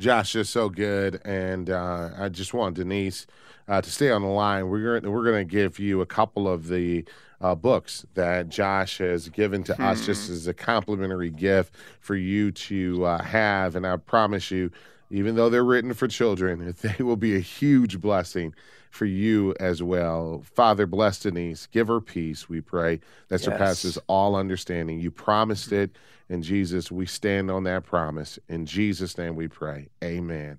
Josh 0.00 0.34
is 0.34 0.48
so 0.48 0.68
good, 0.68 1.20
and 1.24 1.70
uh, 1.70 2.10
I 2.18 2.28
just 2.30 2.52
want 2.52 2.74
Denise 2.76 3.26
uh, 3.68 3.80
to 3.80 3.90
stay 3.90 4.10
on 4.10 4.22
the 4.22 4.28
line. 4.28 4.68
We're 4.68 5.00
gonna, 5.00 5.12
we're 5.12 5.24
going 5.24 5.46
to 5.46 5.50
give 5.50 5.78
you 5.78 6.00
a 6.00 6.06
couple 6.06 6.48
of 6.48 6.66
the 6.66 7.04
uh, 7.40 7.54
books 7.54 8.06
that 8.14 8.48
Josh 8.48 8.98
has 8.98 9.28
given 9.28 9.62
to 9.64 9.74
hmm. 9.74 9.82
us 9.82 10.04
just 10.04 10.30
as 10.30 10.48
a 10.48 10.54
complimentary 10.54 11.30
gift 11.30 11.74
for 12.00 12.16
you 12.16 12.50
to 12.50 13.04
uh, 13.04 13.22
have, 13.22 13.76
and 13.76 13.86
I 13.86 13.96
promise 13.98 14.50
you, 14.50 14.72
even 15.10 15.36
though 15.36 15.48
they're 15.48 15.64
written 15.64 15.94
for 15.94 16.08
children, 16.08 16.74
they 16.82 17.02
will 17.02 17.16
be 17.16 17.36
a 17.36 17.40
huge 17.40 18.00
blessing 18.00 18.54
for 18.90 19.04
you 19.04 19.54
as 19.60 19.82
well. 19.82 20.42
Father, 20.54 20.86
bless 20.86 21.20
Denise. 21.20 21.66
Give 21.66 21.88
her 21.88 22.00
peace, 22.00 22.48
we 22.48 22.60
pray, 22.60 22.96
that 23.28 23.40
yes. 23.40 23.44
surpasses 23.44 23.98
all 24.06 24.36
understanding. 24.36 25.00
You 25.00 25.10
promised 25.10 25.72
it. 25.72 25.96
And 26.28 26.42
Jesus, 26.42 26.90
we 26.90 27.06
stand 27.06 27.50
on 27.50 27.64
that 27.64 27.84
promise. 27.84 28.38
In 28.48 28.66
Jesus' 28.66 29.16
name 29.16 29.36
we 29.36 29.48
pray. 29.48 29.88
Amen 30.02 30.58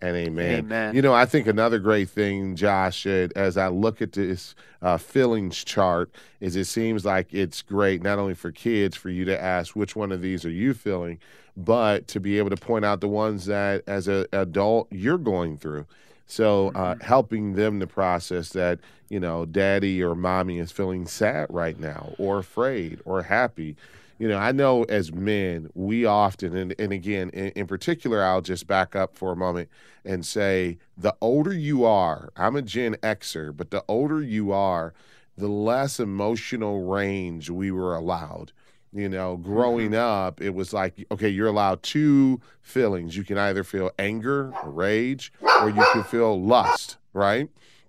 and 0.00 0.16
amen. 0.16 0.58
Amen. 0.58 0.94
You 0.94 1.02
know, 1.02 1.12
I 1.12 1.26
think 1.26 1.46
another 1.46 1.78
great 1.78 2.08
thing, 2.08 2.54
Josh, 2.56 3.06
as 3.06 3.56
I 3.56 3.68
look 3.68 4.00
at 4.00 4.12
this 4.12 4.54
uh, 4.80 4.96
feelings 4.96 5.64
chart, 5.64 6.10
is 6.40 6.56
it 6.56 6.66
seems 6.66 7.04
like 7.04 7.34
it's 7.34 7.62
great 7.62 8.02
not 8.02 8.18
only 8.18 8.34
for 8.34 8.52
kids 8.52 8.96
for 8.96 9.10
you 9.10 9.24
to 9.24 9.40
ask 9.40 9.74
which 9.74 9.96
one 9.96 10.12
of 10.12 10.22
these 10.22 10.44
are 10.44 10.50
you 10.50 10.74
feeling, 10.74 11.18
but 11.56 12.06
to 12.08 12.20
be 12.20 12.38
able 12.38 12.50
to 12.50 12.56
point 12.56 12.84
out 12.84 13.00
the 13.00 13.08
ones 13.08 13.46
that 13.46 13.82
as 13.86 14.06
an 14.06 14.26
adult 14.32 14.86
you're 14.92 15.18
going 15.18 15.56
through. 15.56 15.86
So 16.26 16.68
uh, 16.68 16.94
mm-hmm. 16.94 17.04
helping 17.04 17.54
them 17.54 17.80
to 17.80 17.86
process 17.86 18.50
that, 18.50 18.78
you 19.08 19.18
know, 19.18 19.46
daddy 19.46 20.02
or 20.02 20.14
mommy 20.14 20.58
is 20.58 20.70
feeling 20.70 21.06
sad 21.06 21.46
right 21.50 21.78
now 21.80 22.12
or 22.18 22.38
afraid 22.38 23.00
or 23.04 23.22
happy. 23.22 23.76
You 24.18 24.26
know, 24.26 24.38
I 24.38 24.50
know 24.50 24.82
as 24.84 25.12
men, 25.12 25.70
we 25.74 26.04
often, 26.04 26.56
and, 26.56 26.74
and 26.78 26.92
again, 26.92 27.30
in, 27.30 27.50
in 27.50 27.66
particular, 27.68 28.22
I'll 28.22 28.40
just 28.40 28.66
back 28.66 28.96
up 28.96 29.16
for 29.16 29.30
a 29.30 29.36
moment 29.36 29.68
and 30.04 30.26
say 30.26 30.78
the 30.96 31.14
older 31.20 31.52
you 31.52 31.84
are, 31.84 32.30
I'm 32.36 32.56
a 32.56 32.62
Gen 32.62 32.96
Xer, 32.96 33.56
but 33.56 33.70
the 33.70 33.84
older 33.86 34.20
you 34.20 34.50
are, 34.52 34.92
the 35.36 35.48
less 35.48 36.00
emotional 36.00 36.84
range 36.84 37.48
we 37.48 37.70
were 37.70 37.94
allowed. 37.94 38.52
You 38.92 39.08
know, 39.08 39.36
growing 39.36 39.90
mm-hmm. 39.90 40.26
up, 40.26 40.40
it 40.40 40.54
was 40.54 40.72
like, 40.72 41.06
okay, 41.12 41.28
you're 41.28 41.46
allowed 41.46 41.82
two 41.82 42.40
feelings. 42.62 43.16
You 43.16 43.22
can 43.22 43.38
either 43.38 43.62
feel 43.62 43.90
anger, 43.98 44.52
or 44.64 44.70
rage, 44.70 45.32
or 45.60 45.68
you 45.68 45.84
can 45.92 46.02
feel 46.04 46.42
lust, 46.42 46.96
right? 47.12 47.48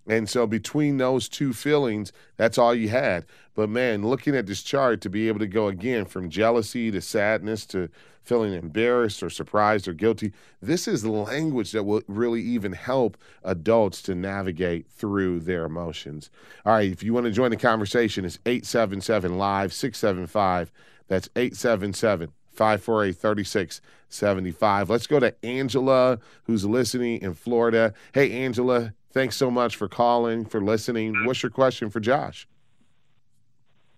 And 0.09 0.27
so 0.27 0.47
between 0.47 0.97
those 0.97 1.29
two 1.29 1.53
feelings, 1.53 2.11
that's 2.35 2.57
all 2.57 2.73
you 2.73 2.89
had. 2.89 3.27
But 3.53 3.69
man, 3.69 4.01
looking 4.01 4.35
at 4.35 4.47
this 4.47 4.63
chart 4.63 5.01
to 5.01 5.09
be 5.09 5.27
able 5.27 5.37
to 5.39 5.47
go 5.47 5.67
again 5.67 6.05
from 6.05 6.31
jealousy 6.31 6.89
to 6.89 6.99
sadness 6.99 7.65
to 7.67 7.89
feeling 8.23 8.53
embarrassed 8.53 9.21
or 9.21 9.29
surprised 9.29 9.87
or 9.87 9.93
guilty, 9.93 10.33
this 10.61 10.87
is 10.87 11.05
language 11.05 11.71
that 11.73 11.83
will 11.83 12.01
really 12.07 12.41
even 12.41 12.73
help 12.73 13.17
adults 13.43 14.01
to 14.01 14.15
navigate 14.15 14.87
through 14.89 15.41
their 15.41 15.65
emotions. 15.65 16.31
All 16.65 16.73
right, 16.73 16.91
if 16.91 17.03
you 17.03 17.13
want 17.13 17.27
to 17.27 17.31
join 17.31 17.51
the 17.51 17.57
conversation, 17.57 18.25
it's 18.25 18.39
877 18.47 19.37
Live 19.37 19.71
675. 19.73 20.71
That's 21.07 21.29
877 21.35 22.31
548 22.51 23.15
3675. 23.15 24.89
Let's 24.89 25.07
go 25.07 25.19
to 25.19 25.45
Angela, 25.45 26.19
who's 26.43 26.65
listening 26.65 27.21
in 27.21 27.33
Florida. 27.35 27.93
Hey, 28.13 28.31
Angela, 28.31 28.93
thanks 29.11 29.35
so 29.35 29.49
much 29.49 29.75
for 29.75 29.87
calling, 29.87 30.45
for 30.45 30.61
listening. 30.61 31.25
What's 31.25 31.43
your 31.43 31.49
question 31.49 31.89
for 31.89 31.99
Josh? 31.99 32.47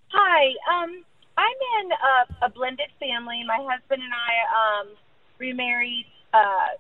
Hi. 0.07 0.47
Um, 0.71 1.03
I'm 1.37 1.59
in 1.79 1.91
a, 1.91 2.45
a 2.45 2.49
blended 2.49 2.89
family. 2.99 3.43
My 3.47 3.59
husband 3.61 4.01
and 4.03 4.13
I 4.13 4.33
um, 4.81 4.87
remarried 5.39 6.05
uh, 6.33 6.75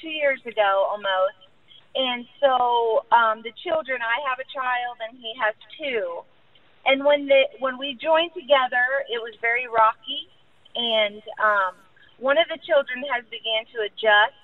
two 0.00 0.08
years 0.08 0.40
ago 0.46 0.86
almost. 0.90 1.38
And 1.94 2.26
so 2.40 3.06
um, 3.14 3.42
the 3.46 3.52
children, 3.62 4.00
I 4.02 4.18
have 4.28 4.38
a 4.42 4.48
child 4.50 4.98
and 5.08 5.16
he 5.18 5.32
has 5.38 5.54
two. 5.78 6.26
And 6.86 7.04
when 7.04 7.26
the 7.26 7.48
when 7.60 7.78
we 7.78 7.96
joined 7.96 8.34
together, 8.34 8.84
it 9.08 9.22
was 9.22 9.32
very 9.40 9.66
rocky. 9.70 10.28
And 10.74 11.22
um, 11.40 11.74
one 12.18 12.36
of 12.36 12.46
the 12.48 12.58
children 12.66 13.04
has 13.14 13.24
began 13.30 13.64
to 13.72 13.86
adjust. 13.86 14.36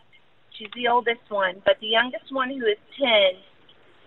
She's 0.61 0.69
the 0.75 0.89
oldest 0.89 1.25
one, 1.31 1.63
but 1.65 1.81
the 1.81 1.87
youngest 1.87 2.31
one, 2.31 2.51
who 2.51 2.67
is 2.67 2.77
ten, 2.99 3.41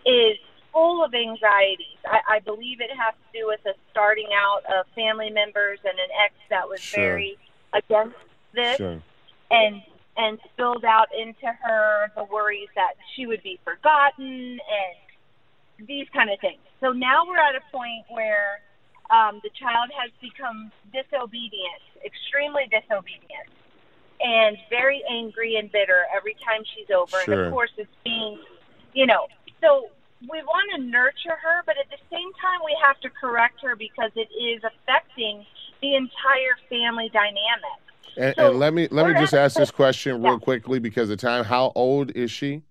is 0.06 0.38
full 0.72 1.04
of 1.04 1.12
anxieties. 1.14 1.98
I, 2.06 2.36
I 2.36 2.40
believe 2.40 2.80
it 2.80 2.92
has 2.96 3.16
to 3.16 3.40
do 3.40 3.48
with 3.48 3.60
the 3.64 3.74
starting 3.90 4.30
out 4.36 4.62
of 4.70 4.86
family 4.94 5.32
members 5.32 5.80
and 5.84 5.98
an 5.98 6.10
ex 6.24 6.36
that 6.52 6.70
was 6.70 6.80
sure. 6.80 7.02
very 7.02 7.38
against 7.74 8.16
this, 8.54 8.78
sure. 8.78 9.02
and 9.50 9.82
and 10.16 10.38
spilled 10.54 10.86
out 10.86 11.08
into 11.20 11.48
her 11.48 12.12
the 12.16 12.24
worries 12.26 12.70
that 12.76 12.94
she 13.16 13.26
would 13.26 13.42
be 13.42 13.60
forgotten 13.64 14.60
and 14.62 15.88
these 15.88 16.08
kind 16.14 16.30
of 16.30 16.40
things. 16.40 16.62
So 16.82 16.92
now 16.92 17.26
we're 17.26 17.42
at 17.42 17.56
a 17.56 17.66
point 17.72 18.06
where 18.10 18.62
um, 19.10 19.42
the 19.42 19.50
child 19.58 19.90
has 19.98 20.12
become 20.22 20.72
disobedient, 20.94 21.82
extremely 22.06 22.70
disobedient, 22.70 23.50
and 24.22 24.58
very 24.70 25.02
angry 25.10 25.56
and 25.56 25.72
bitter 25.72 26.06
every 26.16 26.36
time 26.46 26.64
she's 26.76 26.90
over. 26.96 27.18
Sure. 27.24 27.34
And 27.34 27.42
of 27.48 27.54
course, 27.54 27.72
it's 27.78 27.90
being, 28.04 28.40
you 28.94 29.06
know, 29.06 29.28
so 29.62 29.90
we 30.22 30.42
want 30.44 30.70
to 30.76 30.84
nurture 30.84 31.38
her, 31.42 31.64
but 31.66 31.76
at 31.78 31.90
the 31.90 31.98
same 32.10 32.32
time, 32.42 32.60
we 32.66 32.78
have 32.82 33.00
to 33.02 33.10
correct 33.10 33.60
her 33.62 33.76
because 33.76 34.12
it 34.16 34.30
is 34.34 34.62
affecting 34.64 35.46
the 35.82 35.96
entire 35.96 36.56
family 36.70 37.10
dynamic. 37.12 37.80
And, 38.16 38.36
so 38.38 38.52
and 38.52 38.60
let 38.60 38.74
me 38.74 38.88
let 38.92 39.08
me 39.08 39.14
just 39.14 39.34
ask 39.34 39.58
this 39.58 39.72
question 39.72 40.22
real 40.22 40.34
yeah. 40.34 40.40
quickly 40.40 40.80
because 40.80 41.10
of 41.10 41.18
time. 41.18 41.44
How 41.44 41.72
old 41.76 42.12
is 42.12 42.30
she? 42.32 42.62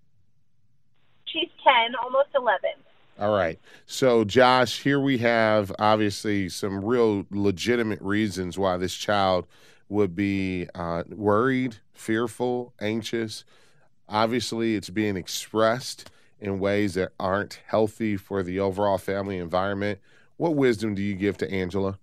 She's 1.25 1.49
ten, 1.63 1.95
almost 2.01 2.29
eleven. 2.35 2.71
All 3.19 3.35
right. 3.35 3.59
So, 3.85 4.23
Josh, 4.23 4.81
here 4.81 4.99
we 4.99 5.19
have 5.19 5.71
obviously 5.77 6.49
some 6.49 6.83
real 6.83 7.25
legitimate 7.29 8.01
reasons 8.01 8.57
why 8.57 8.77
this 8.77 8.95
child 8.95 9.45
would 9.93 10.15
be 10.15 10.67
uh, 10.75 11.03
worried, 11.09 11.77
fearful, 11.93 12.73
anxious. 12.81 13.45
Obviously, 14.09 14.75
it's 14.75 14.89
being 14.89 15.15
expressed 15.15 16.09
in 16.39 16.59
ways 16.59 16.95
that 16.95 17.13
aren't 17.19 17.61
healthy 17.67 18.17
for 18.17 18.43
the 18.43 18.59
overall 18.59 18.97
family 18.97 19.37
environment. 19.37 19.99
What 20.35 20.55
wisdom 20.55 20.95
do 20.95 21.01
you 21.01 21.15
give 21.15 21.37
to 21.37 21.49
Angela? 21.49 21.99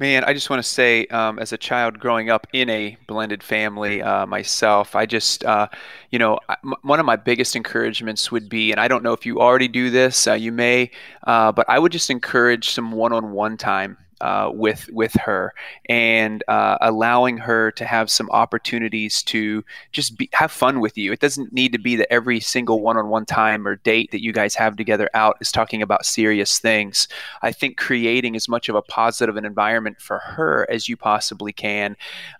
Man, 0.00 0.24
I 0.24 0.32
just 0.32 0.50
want 0.50 0.60
to 0.60 0.68
say, 0.68 1.06
um, 1.06 1.38
as 1.38 1.52
a 1.52 1.56
child 1.56 2.00
growing 2.00 2.28
up 2.28 2.48
in 2.52 2.68
a 2.68 2.96
blended 3.06 3.44
family 3.44 4.02
uh, 4.02 4.26
myself, 4.26 4.96
I 4.96 5.06
just, 5.06 5.44
uh, 5.44 5.68
you 6.10 6.18
know, 6.18 6.40
one 6.82 6.98
of 6.98 7.06
my 7.06 7.14
biggest 7.14 7.54
encouragements 7.54 8.32
would 8.32 8.48
be, 8.48 8.72
and 8.72 8.80
I 8.80 8.88
don't 8.88 9.04
know 9.04 9.12
if 9.12 9.24
you 9.24 9.40
already 9.40 9.68
do 9.68 9.90
this, 9.90 10.26
uh, 10.26 10.32
you 10.32 10.50
may, 10.50 10.90
uh, 11.28 11.52
but 11.52 11.64
I 11.68 11.78
would 11.78 11.92
just 11.92 12.10
encourage 12.10 12.70
some 12.70 12.90
one 12.90 13.12
on 13.12 13.30
one 13.30 13.56
time 13.56 13.96
uh, 14.20 14.50
with 14.52 14.88
with 14.92 15.12
her 15.14 15.52
and 15.88 16.42
uh, 16.48 16.78
allowing 16.80 17.38
her 17.38 17.70
to 17.72 17.84
have 17.84 18.10
some 18.10 18.30
opportunities 18.30 19.22
to 19.22 19.64
just 19.92 20.16
be, 20.18 20.28
have 20.32 20.50
fun 20.50 20.80
with 20.80 20.96
you. 20.96 21.12
It 21.12 21.20
doesn't 21.20 21.52
need 21.52 21.72
to 21.72 21.78
be 21.78 21.96
that 21.96 22.12
every 22.12 22.40
single 22.40 22.80
one-on-one 22.80 23.26
time 23.26 23.66
or 23.66 23.76
date 23.76 24.10
that 24.12 24.22
you 24.22 24.32
guys 24.32 24.54
have 24.54 24.76
together 24.76 25.10
out 25.14 25.36
is 25.40 25.52
talking 25.52 25.82
about 25.82 26.06
serious 26.06 26.58
things. 26.58 27.08
I 27.42 27.52
think 27.52 27.76
creating 27.76 28.36
as 28.36 28.48
much 28.48 28.68
of 28.68 28.74
a 28.74 28.82
positive 28.82 29.36
an 29.36 29.44
environment 29.44 30.00
for 30.00 30.18
her 30.18 30.66
as 30.70 30.88
you 30.88 30.96
possibly 30.96 31.52
can, 31.52 31.96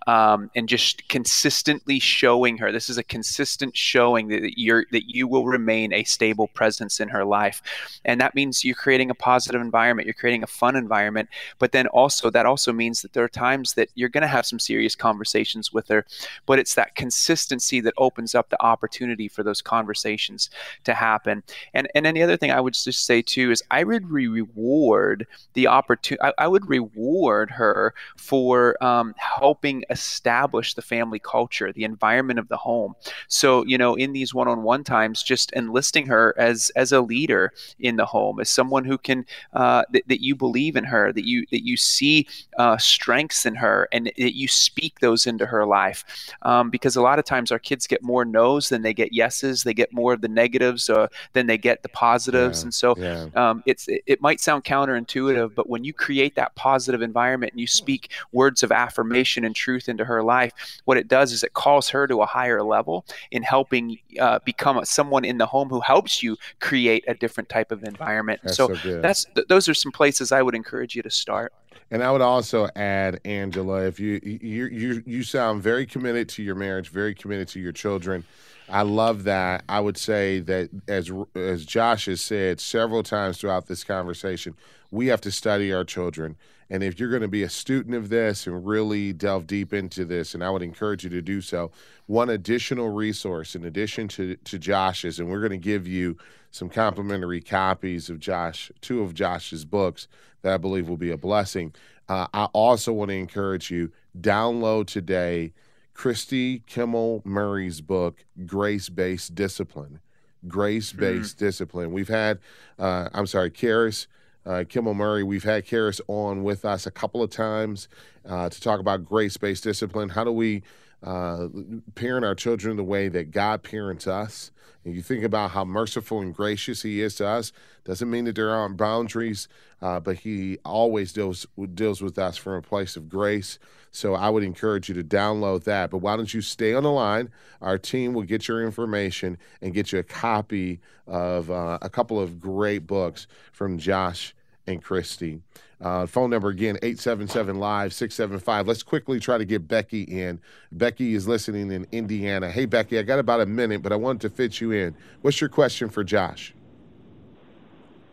um, 0.07 0.51
and 0.55 0.69
just 0.69 1.09
consistently 1.09 1.99
showing 1.99 2.59
her 2.59 2.73
this 2.73 2.89
is 2.89 2.99
a 2.99 3.03
consistent 3.03 3.77
showing 3.77 4.29
that 4.29 4.59
you're 4.59 4.87
that 4.93 5.09
you 5.09 5.27
will 5.27 5.47
remain 5.47 5.93
a 5.93 6.05
stable 6.05 6.49
presence 6.49 7.01
in 7.01 7.09
her 7.09 7.25
life, 7.25 7.63
and 8.05 8.21
that 8.21 8.35
means 8.35 8.65
you're 8.65 8.75
creating 8.75 9.11
a 9.11 9.15
positive 9.15 9.61
environment. 9.61 10.07
You're 10.07 10.15
creating 10.15 10.43
a 10.43 10.47
fun 10.47 10.77
environment, 10.77 11.29
but 11.59 11.64
then 11.73 11.87
also 11.89 12.31
that 12.31 12.47
also 12.47 12.73
means 12.73 13.03
that 13.03 13.13
there 13.13 13.25
are 13.25 13.29
times 13.29 13.75
that 13.75 13.91
you're 13.95 14.09
going 14.09 14.23
to 14.23 14.29
have 14.29 14.47
some 14.47 14.59
serious 14.59 14.95
conversations 14.95 15.73
with 15.73 15.89
her, 15.89 16.05
but 16.47 16.59
it's 16.59 16.75
that 16.75 16.95
consistency 16.95 17.81
that 17.81 17.95
opens 17.97 18.35
up 18.35 18.49
the 18.51 18.63
opportunity 18.63 19.29
for 19.29 19.43
those 19.43 19.63
conversations 19.63 20.51
to 20.85 20.95
happen. 20.95 21.43
And 21.73 21.89
and 21.95 22.05
then 22.05 22.15
the 22.15 22.23
other 22.23 22.37
thing 22.37 22.51
I 22.51 22.61
would 22.61 22.75
just 22.75 23.07
say 23.07 23.23
too 23.23 23.51
is 23.51 23.63
I 23.71 23.85
would 23.85 24.11
reward 24.11 25.27
the 25.55 25.67
opportunity. 25.67 26.23
I, 26.23 26.33
I, 26.45 26.49
would 26.49 26.69
reward 26.69 27.51
her 27.53 27.95
for 28.17 28.83
um, 28.83 29.15
helping 29.19 29.85
establish 29.91 30.75
the 30.75 30.83
family 30.83 31.19
culture, 31.19 31.73
the 31.73 31.85
environment 31.85 32.39
of 32.39 32.49
the 32.49 32.57
home. 32.57 32.95
So 33.29 33.65
you 33.65 33.79
know, 33.79 33.95
in 33.95 34.13
these 34.13 34.35
one-on-one 34.35 34.85
times, 34.85 35.23
just 35.23 35.53
enlisting 35.53 36.07
her 36.07 36.35
as 36.39 36.71
as 36.77 36.93
a 36.93 37.01
leader 37.01 37.53
in 37.79 37.97
the 37.97 38.07
home, 38.07 38.41
as 38.41 38.51
someone 38.51 38.85
who 38.85 38.99
can 38.99 39.27
uh, 39.53 39.85
that, 39.93 40.09
that 40.09 40.23
you 40.23 40.35
believe 40.35 40.77
in 40.77 40.85
her, 40.85 41.13
that 41.13 41.27
you 41.27 41.47
that 41.55 41.65
you 41.65 41.77
see 41.77 42.27
uh, 42.59 42.77
strengths 42.77 43.47
in 43.47 43.55
her 43.55 43.89
and 43.93 44.07
that 44.07 44.37
you 44.37 44.49
speak 44.49 44.99
those 44.99 45.27
into 45.27 45.47
her 45.47 45.65
life. 45.65 46.05
Um, 46.43 46.69
because 46.69 46.97
a 46.97 47.03
lot 47.03 47.19
of 47.21 47.25
times 47.25 47.53
our 47.53 47.59
kids 47.59 47.87
get 47.87 48.03
more 48.03 48.25
no's 48.25 48.69
than 48.69 48.83
they 48.83 48.93
get 48.93 49.13
yeses. 49.13 49.63
They 49.63 49.75
get 49.75 49.93
more 49.93 50.13
of 50.13 50.21
the 50.21 50.29
negatives 50.29 50.91
uh, 50.91 51.07
than 51.33 51.47
they 51.47 51.59
get 51.59 51.83
the 51.83 51.89
positives. 51.89 52.61
Yeah, 52.61 52.65
and 52.65 52.75
so 52.75 52.95
yeah. 52.97 53.27
um, 53.37 53.63
it's 53.67 53.87
it, 53.89 54.03
it 54.07 54.21
might 54.21 54.41
sound 54.41 54.65
counterintuitive, 54.65 55.55
but 55.55 55.69
when 55.69 55.85
you 55.85 55.93
create 55.93 56.35
that 56.35 56.55
positive 56.57 57.03
environment 57.03 57.53
and 57.53 57.61
you 57.61 57.67
speak 57.67 58.11
words 58.33 58.63
of 58.63 58.73
affirmation 58.73 59.45
and 59.45 59.55
truth 59.55 59.89
into 59.89 60.05
her 60.05 60.23
life, 60.23 60.53
what 60.85 60.97
it 60.97 61.09
does 61.09 61.33
is 61.33 61.45
it 61.45 61.53
calls 61.53 61.89
her 61.89 62.07
to 62.07 62.23
a 62.23 62.27
higher 62.27 62.63
level 62.63 63.05
in 63.31 63.43
helping 63.43 63.99
uh, 64.19 64.39
become 64.45 64.79
a, 64.79 64.87
someone 64.87 65.25
in 65.25 65.39
the 65.39 65.47
home 65.47 65.69
who 65.69 65.81
helps 65.81 66.23
you 66.23 66.37
create 66.61 67.05
a 67.07 67.15
different 67.15 67.49
type 67.49 67.71
of 67.71 67.85
environment. 67.85 68.41
That's 68.43 68.57
so, 68.57 68.75
so 68.75 69.01
that's 69.01 69.25
th- 69.35 69.47
those 69.49 69.69
are 69.69 69.75
some 69.75 69.93
places 69.93 70.33
I 70.33 70.43
would 70.43 70.55
encourage 70.55 70.97
you 70.97 71.03
to 71.03 71.11
start. 71.11 71.44
And 71.91 72.03
I 72.03 72.11
would 72.11 72.23
also 72.23 72.69
add, 72.75 73.21
Angela, 73.25 73.87
if 73.87 74.01
you 74.01 74.21
you 74.23 74.67
you 74.67 75.03
you 75.07 75.23
sound 75.23 75.63
very 75.63 75.87
committed 75.87 76.29
to 76.31 76.43
your 76.43 76.55
marriage, 76.55 76.89
very 76.89 77.15
committed 77.15 77.49
to 77.49 77.61
your 77.61 77.73
children. 77.73 78.25
I 78.69 78.83
love 78.83 79.25
that. 79.25 79.65
I 79.69 79.81
would 79.81 79.97
say 79.97 80.41
that 80.41 80.71
as 80.89 81.11
as 81.35 81.65
Josh 81.65 82.07
has 82.07 82.21
said 82.21 82.61
several 82.61 83.03
times 83.03 83.39
throughout 83.39 83.67
this 83.67 83.85
conversation, 83.85 84.57
we 84.91 85.09
have 85.09 85.21
to 85.23 85.31
study 85.31 85.73
our 85.73 85.85
children. 85.85 86.37
And 86.71 86.83
if 86.83 86.99
you're 86.99 87.11
going 87.11 87.23
to 87.23 87.29
be 87.29 87.43
a 87.43 87.49
student 87.49 87.95
of 87.95 88.09
this 88.09 88.47
and 88.47 88.67
really 88.67 89.13
delve 89.13 89.47
deep 89.47 89.73
into 89.73 90.05
this, 90.05 90.35
and 90.35 90.43
I 90.43 90.51
would 90.51 90.63
encourage 90.63 91.05
you 91.05 91.11
to 91.11 91.23
do 91.23 91.41
so, 91.41 91.71
one 92.07 92.31
additional 92.31 92.91
resource 92.91 93.55
in 93.55 93.65
addition 93.65 94.09
to, 94.09 94.37
to 94.37 94.59
Josh's, 94.59 95.19
and 95.19 95.29
we're 95.29 95.41
going 95.41 95.51
to 95.51 95.57
give 95.59 95.87
you 95.87 96.17
some 96.51 96.69
complimentary 96.69 97.41
copies 97.41 98.09
of 98.09 98.21
Josh, 98.21 98.71
two 98.81 99.03
of 99.03 99.15
Josh's 99.15 99.65
books 99.65 100.09
that 100.43 100.55
I 100.55 100.57
believe 100.57 100.89
will 100.89 100.97
be 100.97 101.11
a 101.11 101.17
blessing. 101.17 101.75
Uh, 102.09 102.27
I 102.33 102.45
also 102.53 102.93
want 102.93 103.11
to 103.11 103.17
encourage 103.17 103.71
you 103.71 103.91
download 104.19 104.87
today 104.87 105.53
Christy 105.95 106.61
Kimmel 106.67 107.23
Murray's 107.25 107.81
book, 107.81 108.25
Grace 108.47 108.89
Based 108.89 109.35
Discipline. 109.35 110.01
Grace 110.47 110.93
Based 110.93 111.37
mm-hmm. 111.37 111.45
Discipline. 111.45 111.93
We've 111.93 112.09
had, 112.09 112.41
uh, 112.79 113.09
I'm 113.15 113.27
sorry, 113.27 113.51
Karis 113.51 114.07
uh, 114.47 114.65
Kimmel 114.69 114.95
Murray. 114.95 115.23
We've 115.23 115.45
had 115.45 115.67
Karis 115.67 116.01
on 116.09 116.43
with 116.43 116.65
us 116.65 116.87
a 116.87 116.91
couple 116.91 117.23
of 117.23 117.31
times 117.31 117.89
uh, 118.29 118.49
to 118.49 118.61
talk 118.61 118.81
about 118.81 119.05
grace 119.05 119.37
based 119.37 119.65
discipline. 119.65 120.11
How 120.11 120.25
do 120.25 120.33
we 120.33 120.63
uh, 121.03 121.49
parent 121.95 122.25
our 122.25 122.35
children 122.35 122.77
the 122.77 122.85
way 122.85 123.09
that 123.09 123.31
God 123.31 123.63
parents 123.63 124.07
us? 124.07 124.51
And 124.85 124.95
you 124.95 125.03
think 125.03 125.25
about 125.25 125.53
how 125.53 125.65
merciful 125.65 126.21
and 126.21 126.35
gracious 126.35 126.83
He 126.83 127.01
is 127.01 127.15
to 127.17 127.27
us. 127.27 127.53
Doesn't 127.85 128.11
mean 128.11 128.25
that 128.27 128.37
there 128.37 128.51
aren't 128.51 128.77
boundaries, 128.77 129.49
uh, 129.81 130.01
but 130.01 130.19
He 130.19 130.59
always 130.65 131.13
deals 131.13 131.47
deals 131.75 132.03
with 132.03 132.19
us 132.19 132.37
from 132.37 132.55
a 132.55 132.63
place 132.63 132.97
of 132.97 133.09
grace. 133.09 133.59
So 133.95 134.15
I 134.15 134.29
would 134.29 134.43
encourage 134.43 134.89
you 134.89 134.95
to 134.97 135.05
download 135.05 135.63
that. 135.65 135.91
But 135.91 135.99
why 135.99 136.17
don't 136.17 136.35
you 136.35 136.41
stay 136.41 136.75
on 136.75 136.83
the 136.83 136.91
line? 136.91 137.31
Our 137.63 137.79
team 137.79 138.13
will 138.13 138.25
get 138.25 138.49
your 138.49 138.61
information 138.65 139.39
and 139.63 139.73
get 139.73 139.93
you 139.93 140.01
a 140.01 140.03
copy 140.03 140.81
of 141.07 141.49
uh, 141.49 141.79
a 141.81 141.89
couple 141.89 142.19
of 142.19 142.41
great 142.41 142.89
books 142.89 143.29
from 143.53 143.79
Josh 143.79 144.35
and 144.67 144.83
Christy. 144.83 145.43
Uh, 145.81 146.07
phone 146.07 146.31
number 146.31 146.49
again, 146.49 146.77
877 146.83 147.61
Live 147.61 147.93
675. 147.93 148.67
Let's 148.67 148.83
quickly 148.83 149.21
try 149.21 149.39
to 149.39 149.45
get 149.45 149.69
Becky 149.69 150.03
in. 150.03 150.41
Becky 150.73 151.15
is 151.15 151.29
listening 151.29 151.71
in 151.71 151.87
Indiana. 151.93 152.51
Hey, 152.51 152.65
Becky, 152.65 152.99
I 152.99 153.03
got 153.03 153.21
about 153.21 153.43
a 153.43 153.47
minute, 153.47 153.81
but 153.81 153.93
I 153.93 153.97
wanted 153.97 154.23
to 154.23 154.31
fit 154.31 154.61
you 154.61 154.73
in. 154.73 154.97
What's 155.23 155.41
your 155.41 155.51
question 155.51 155.89
for 155.89 156.03
Josh? 156.03 156.53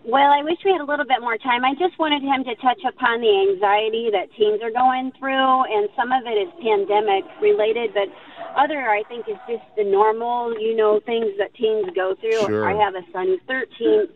Well, 0.03 0.33
I 0.33 0.41
wish 0.41 0.57
we 0.65 0.71
had 0.71 0.81
a 0.81 0.89
little 0.89 1.05
bit 1.05 1.21
more 1.21 1.37
time. 1.37 1.63
I 1.63 1.75
just 1.77 1.97
wanted 1.99 2.23
him 2.23 2.43
to 2.45 2.55
touch 2.57 2.81
upon 2.89 3.21
the 3.21 3.29
anxiety 3.53 4.09
that 4.09 4.33
teens 4.33 4.57
are 4.63 4.73
going 4.73 5.11
through, 5.19 5.53
and 5.69 5.89
some 5.95 6.11
of 6.11 6.25
it 6.25 6.41
is 6.41 6.49
pandemic 6.57 7.23
related, 7.39 7.93
but 7.93 8.09
other 8.57 8.89
I 8.89 9.03
think 9.07 9.29
is 9.29 9.37
just 9.47 9.63
the 9.77 9.83
normal, 9.83 10.57
you 10.59 10.75
know, 10.75 10.99
things 11.05 11.29
that 11.37 11.53
teens 11.53 11.85
go 11.93 12.15
through. 12.19 12.49
Sure. 12.49 12.65
I 12.65 12.73
have 12.73 12.95
a 12.95 13.05
son 13.13 13.27
who's 13.27 13.45
13, 13.45 14.09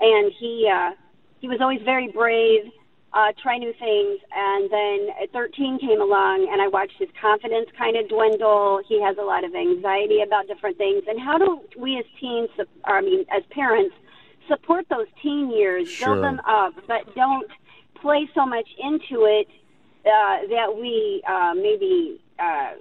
and 0.00 0.32
he 0.38 0.70
uh, 0.70 0.94
he 1.40 1.48
was 1.48 1.58
always 1.60 1.82
very 1.82 2.06
brave, 2.06 2.70
uh, 3.12 3.34
try 3.42 3.58
new 3.58 3.74
things, 3.82 4.22
and 4.30 4.70
then 4.70 5.10
at 5.26 5.32
13 5.32 5.80
came 5.82 6.00
along, 6.00 6.46
and 6.54 6.62
I 6.62 6.68
watched 6.68 7.02
his 7.02 7.10
confidence 7.20 7.66
kind 7.76 7.96
of 7.96 8.08
dwindle. 8.08 8.80
He 8.86 9.02
has 9.02 9.18
a 9.18 9.26
lot 9.26 9.42
of 9.42 9.56
anxiety 9.56 10.22
about 10.22 10.46
different 10.46 10.78
things, 10.78 11.02
and 11.08 11.18
how 11.18 11.36
do 11.36 11.66
we 11.76 11.98
as 11.98 12.06
teens, 12.20 12.48
I 12.84 13.00
mean, 13.00 13.26
as 13.34 13.42
parents 13.50 13.94
support 14.48 14.86
those 14.88 15.06
teen 15.22 15.50
years, 15.50 15.88
sure. 15.88 16.14
build 16.14 16.24
them 16.24 16.40
up, 16.46 16.74
but 16.86 17.14
don't 17.14 17.50
play 18.00 18.28
so 18.34 18.44
much 18.46 18.68
into 18.78 19.24
it 19.24 19.48
uh, 20.04 20.46
that 20.48 20.76
we 20.76 21.22
uh, 21.28 21.54
maybe. 21.54 22.20
Uh, 22.38 22.72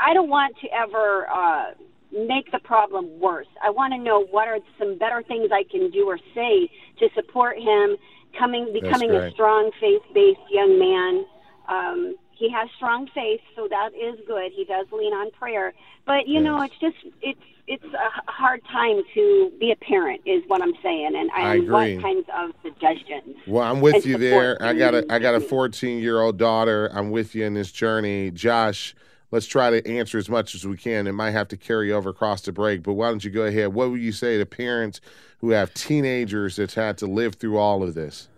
I 0.00 0.14
don't 0.14 0.28
want 0.28 0.54
to 0.62 0.68
ever 0.68 1.26
uh, 1.28 1.72
make 2.12 2.52
the 2.52 2.60
problem 2.60 3.18
worse. 3.18 3.48
I 3.62 3.70
want 3.70 3.92
to 3.94 3.98
know 3.98 4.24
what 4.30 4.46
are 4.46 4.58
some 4.78 4.96
better 4.98 5.22
things 5.26 5.50
I 5.52 5.64
can 5.68 5.90
do 5.90 6.06
or 6.06 6.18
say 6.34 6.70
to 7.00 7.08
support 7.14 7.58
him 7.58 7.96
coming, 8.38 8.72
becoming 8.72 9.10
a 9.10 9.30
strong 9.32 9.70
faith-based 9.80 10.40
young 10.50 10.78
man. 10.78 11.24
Um, 11.68 12.16
he 12.42 12.50
has 12.50 12.68
strong 12.74 13.08
faith, 13.14 13.40
so 13.54 13.68
that 13.68 13.90
is 13.94 14.18
good. 14.26 14.50
He 14.50 14.64
does 14.64 14.86
lean 14.90 15.12
on 15.12 15.30
prayer, 15.30 15.72
but 16.04 16.26
you 16.26 16.34
yes. 16.34 16.42
know, 16.42 16.60
it's 16.60 16.76
just 16.80 16.96
it's 17.20 17.40
it's 17.68 17.84
a 17.84 18.32
hard 18.32 18.60
time 18.64 19.00
to 19.14 19.52
be 19.60 19.70
a 19.70 19.76
parent, 19.76 20.22
is 20.26 20.42
what 20.48 20.60
I'm 20.60 20.74
saying, 20.82 21.12
and 21.14 21.30
I, 21.30 21.40
I 21.40 21.54
agree. 21.54 21.70
what 21.70 22.02
kinds 22.02 22.26
of 22.36 22.50
suggestions. 22.64 23.36
Well, 23.46 23.62
I'm 23.62 23.80
with 23.80 24.04
you 24.04 24.18
there. 24.18 24.60
I 24.60 24.74
got 24.74 24.92
a 24.92 25.06
I 25.08 25.20
got 25.20 25.36
a 25.36 25.40
14 25.40 26.02
year 26.02 26.20
old 26.20 26.36
daughter. 26.36 26.90
I'm 26.92 27.12
with 27.12 27.36
you 27.36 27.44
in 27.44 27.54
this 27.54 27.70
journey, 27.70 28.32
Josh. 28.32 28.96
Let's 29.30 29.46
try 29.46 29.70
to 29.70 29.88
answer 29.88 30.18
as 30.18 30.28
much 30.28 30.56
as 30.56 30.66
we 30.66 30.76
can. 30.76 31.06
It 31.06 31.12
might 31.12 31.30
have 31.30 31.46
to 31.48 31.56
carry 31.56 31.92
over 31.92 32.10
across 32.10 32.42
the 32.42 32.50
break, 32.50 32.82
but 32.82 32.94
why 32.94 33.08
don't 33.08 33.22
you 33.22 33.30
go 33.30 33.44
ahead? 33.44 33.72
What 33.72 33.92
would 33.92 34.00
you 34.00 34.12
say 34.12 34.36
to 34.36 34.44
parents 34.44 35.00
who 35.38 35.50
have 35.50 35.72
teenagers 35.74 36.56
that's 36.56 36.74
had 36.74 36.98
to 36.98 37.06
live 37.06 37.36
through 37.36 37.56
all 37.56 37.84
of 37.84 37.94
this? 37.94 38.28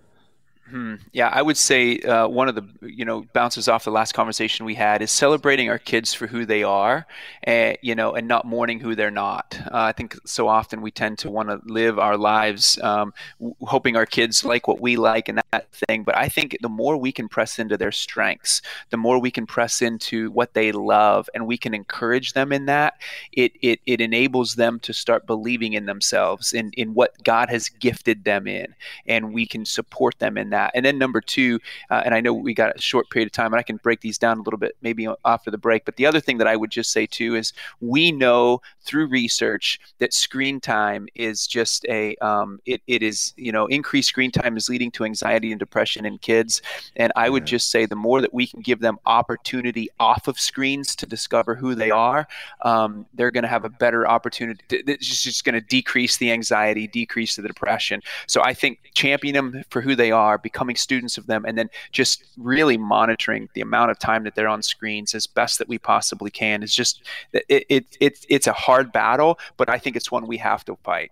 Hmm. 0.70 0.94
Yeah, 1.12 1.28
I 1.30 1.42
would 1.42 1.58
say 1.58 1.98
uh, 1.98 2.26
one 2.26 2.48
of 2.48 2.54
the 2.54 2.66
you 2.80 3.04
know 3.04 3.26
bounces 3.34 3.68
off 3.68 3.84
the 3.84 3.90
last 3.90 4.12
conversation 4.14 4.64
we 4.64 4.74
had 4.74 5.02
is 5.02 5.10
celebrating 5.10 5.68
our 5.68 5.78
kids 5.78 6.14
for 6.14 6.26
who 6.26 6.46
they 6.46 6.62
are, 6.62 7.06
and 7.42 7.76
you 7.82 7.94
know, 7.94 8.14
and 8.14 8.26
not 8.26 8.46
mourning 8.46 8.80
who 8.80 8.94
they're 8.94 9.10
not. 9.10 9.58
Uh, 9.66 9.68
I 9.72 9.92
think 9.92 10.16
so 10.26 10.48
often 10.48 10.80
we 10.80 10.90
tend 10.90 11.18
to 11.18 11.30
want 11.30 11.50
to 11.50 11.60
live 11.66 11.98
our 11.98 12.16
lives 12.16 12.78
um, 12.82 13.12
w- 13.38 13.54
hoping 13.60 13.94
our 13.94 14.06
kids 14.06 14.42
like 14.42 14.66
what 14.66 14.80
we 14.80 14.96
like 14.96 15.28
and 15.28 15.42
that 15.52 15.70
thing. 15.86 16.02
But 16.02 16.16
I 16.16 16.28
think 16.30 16.56
the 16.62 16.70
more 16.70 16.96
we 16.96 17.12
can 17.12 17.28
press 17.28 17.58
into 17.58 17.76
their 17.76 17.92
strengths, 17.92 18.62
the 18.88 18.96
more 18.96 19.18
we 19.18 19.30
can 19.30 19.46
press 19.46 19.82
into 19.82 20.30
what 20.30 20.54
they 20.54 20.72
love, 20.72 21.28
and 21.34 21.46
we 21.46 21.58
can 21.58 21.74
encourage 21.74 22.32
them 22.32 22.52
in 22.52 22.64
that. 22.66 22.94
It 23.32 23.52
it 23.60 23.80
it 23.84 24.00
enables 24.00 24.54
them 24.54 24.80
to 24.80 24.94
start 24.94 25.26
believing 25.26 25.74
in 25.74 25.84
themselves, 25.84 26.54
in 26.54 26.70
in 26.72 26.94
what 26.94 27.22
God 27.22 27.50
has 27.50 27.68
gifted 27.68 28.24
them 28.24 28.46
in, 28.46 28.74
and 29.06 29.34
we 29.34 29.44
can 29.46 29.66
support 29.66 30.18
them 30.18 30.38
in 30.38 30.53
that. 30.54 30.70
And 30.74 30.84
then 30.84 30.98
number 30.98 31.20
two, 31.20 31.58
uh, 31.90 32.02
and 32.04 32.14
I 32.14 32.20
know 32.20 32.32
we 32.32 32.54
got 32.54 32.76
a 32.76 32.80
short 32.80 33.10
period 33.10 33.26
of 33.26 33.32
time, 33.32 33.52
and 33.52 33.60
I 33.60 33.62
can 33.62 33.76
break 33.76 34.00
these 34.00 34.18
down 34.18 34.38
a 34.38 34.42
little 34.42 34.58
bit 34.58 34.76
maybe 34.82 35.08
after 35.24 35.50
the 35.50 35.58
break. 35.58 35.84
But 35.84 35.96
the 35.96 36.06
other 36.06 36.20
thing 36.20 36.38
that 36.38 36.46
I 36.46 36.56
would 36.56 36.70
just 36.70 36.90
say 36.92 37.06
too 37.06 37.34
is 37.34 37.52
we 37.80 38.12
know 38.12 38.62
through 38.82 39.06
research 39.06 39.80
that 39.98 40.12
screen 40.12 40.60
time 40.60 41.08
is 41.14 41.46
just 41.46 41.84
a 41.86 42.16
um, 42.16 42.60
it, 42.66 42.80
it 42.86 43.02
is 43.02 43.34
you 43.36 43.52
know 43.52 43.66
increased 43.66 44.08
screen 44.08 44.30
time 44.30 44.56
is 44.56 44.68
leading 44.68 44.90
to 44.92 45.04
anxiety 45.04 45.50
and 45.50 45.58
depression 45.58 46.06
in 46.06 46.18
kids. 46.18 46.62
And 46.96 47.12
I 47.16 47.28
would 47.28 47.46
just 47.46 47.70
say 47.70 47.86
the 47.86 47.96
more 47.96 48.20
that 48.20 48.32
we 48.32 48.46
can 48.46 48.60
give 48.60 48.80
them 48.80 48.98
opportunity 49.06 49.88
off 49.98 50.28
of 50.28 50.38
screens 50.38 50.94
to 50.96 51.06
discover 51.06 51.54
who 51.54 51.74
they 51.74 51.90
are, 51.90 52.28
um, 52.62 53.06
they're 53.14 53.30
going 53.30 53.42
to 53.42 53.48
have 53.48 53.64
a 53.64 53.68
better 53.68 54.06
opportunity. 54.06 54.60
It's 54.70 55.22
just 55.22 55.44
going 55.44 55.54
to 55.54 55.60
decrease 55.60 56.16
the 56.18 56.30
anxiety, 56.30 56.86
decrease 56.86 57.36
the 57.36 57.42
depression. 57.42 58.02
So 58.26 58.42
I 58.42 58.54
think 58.54 58.78
champion 58.94 59.34
them 59.34 59.64
for 59.70 59.80
who 59.80 59.94
they 59.94 60.10
are 60.10 60.38
becoming 60.44 60.76
students 60.76 61.18
of 61.18 61.26
them, 61.26 61.44
and 61.44 61.58
then 61.58 61.68
just 61.90 62.22
really 62.36 62.78
monitoring 62.78 63.48
the 63.54 63.60
amount 63.60 63.90
of 63.90 63.98
time 63.98 64.22
that 64.22 64.36
they're 64.36 64.46
on 64.46 64.62
screens 64.62 65.12
as 65.12 65.26
best 65.26 65.58
that 65.58 65.68
we 65.68 65.78
possibly 65.78 66.30
can 66.30 66.62
is 66.62 66.72
just 66.72 67.02
it, 67.32 67.66
it, 67.68 67.96
it 67.98 68.26
it's 68.28 68.46
a 68.46 68.52
hard 68.52 68.92
battle, 68.92 69.40
but 69.56 69.68
I 69.68 69.78
think 69.78 69.96
it's 69.96 70.12
one 70.12 70.28
we 70.28 70.36
have 70.38 70.64
to 70.66 70.76
fight. 70.84 71.10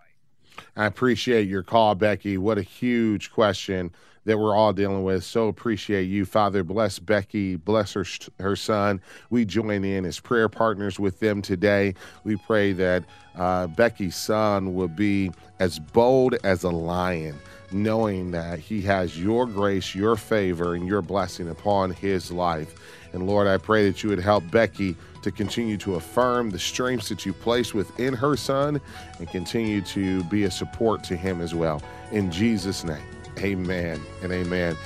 I 0.77 0.87
appreciate 0.87 1.49
your 1.49 1.65
call, 1.65 1.97
Becky. 1.97 2.39
What 2.39 2.59
a 2.59 2.63
huge 2.63 3.33
question 3.33 3.91
that 4.25 4.39
we're 4.39 4.55
all 4.55 4.73
dealing 4.73 5.03
with. 5.03 5.25
So 5.25 5.49
appreciate 5.49 6.05
you, 6.05 6.25
Father. 6.25 6.63
Bless 6.63 6.99
Becky, 6.99 7.57
bless 7.57 7.93
her 7.95 8.07
her 8.39 8.57
son. 8.57 9.01
We 9.31 9.45
join 9.45 9.85
in 9.85 10.05
as 10.05 10.21
prayer 10.21 10.49
partners 10.49 10.99
with 11.01 11.19
them 11.21 11.43
today. 11.43 11.95
We 12.25 12.37
pray 12.37 12.73
that 12.73 13.05
uh, 13.35 13.67
Becky's 13.69 14.17
son 14.17 14.75
will 14.75 14.89
be 14.89 15.33
as 15.59 15.79
bold 15.79 16.37
as 16.45 16.63
a 16.63 16.71
lion 16.71 17.39
knowing 17.73 18.31
that 18.33 18.59
He 18.59 18.83
has 18.83 19.19
your 19.19 19.47
grace, 19.47 19.95
your 19.95 20.17
favor, 20.17 20.75
and 20.75 20.87
your 20.87 21.03
blessing 21.03 21.49
upon 21.49 21.91
His 21.91 22.31
life. 22.31 22.75
And 23.13 23.27
Lord, 23.27 23.47
I 23.47 23.59
pray 23.59 23.89
that 23.89 24.03
you 24.03 24.11
would 24.11 24.21
help 24.21 24.51
Becky 24.51 24.97
to 25.23 25.31
continue 25.31 25.77
to 25.79 25.95
affirm 25.95 26.51
the 26.51 26.59
strengths 26.59 27.09
that 27.09 27.25
you 27.25 27.33
place 27.33 27.75
within 27.75 28.15
her 28.15 28.37
son 28.37 28.81
and 29.19 29.29
continue 29.29 29.81
to 29.83 30.25
be 30.25 30.45
a 30.45 30.51
support 30.51 31.05
to 31.05 31.17
him 31.17 31.41
as 31.41 31.55
well. 31.55 31.83
In 32.11 32.31
Jesus' 32.31 32.85
name, 32.85 33.05
amen 33.39 34.01
and 34.23 34.33
amen. 34.33 34.77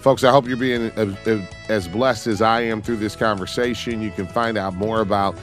Folks, 0.00 0.24
I 0.24 0.30
hope 0.30 0.46
you're 0.46 0.56
being 0.56 0.90
as 1.68 1.88
blessed 1.88 2.26
as 2.26 2.40
I 2.40 2.60
am 2.62 2.80
through 2.80 2.96
this 2.96 3.16
conversation. 3.16 4.00
You 4.00 4.10
can 4.10 4.26
find 4.26 4.56
out 4.56 4.74
more 4.74 5.00
about 5.00 5.36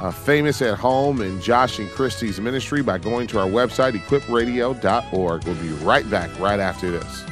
uh, 0.00 0.10
Famous 0.10 0.62
at 0.62 0.78
Home 0.78 1.20
and 1.20 1.42
Josh 1.42 1.78
and 1.78 1.90
Christy's 1.90 2.40
ministry 2.40 2.82
by 2.82 2.98
going 2.98 3.26
to 3.28 3.38
our 3.38 3.48
website, 3.48 3.92
equipradio.org. 3.92 5.44
We'll 5.44 5.54
be 5.56 5.68
right 5.84 6.08
back 6.10 6.38
right 6.38 6.60
after 6.60 6.90
this. 6.90 7.24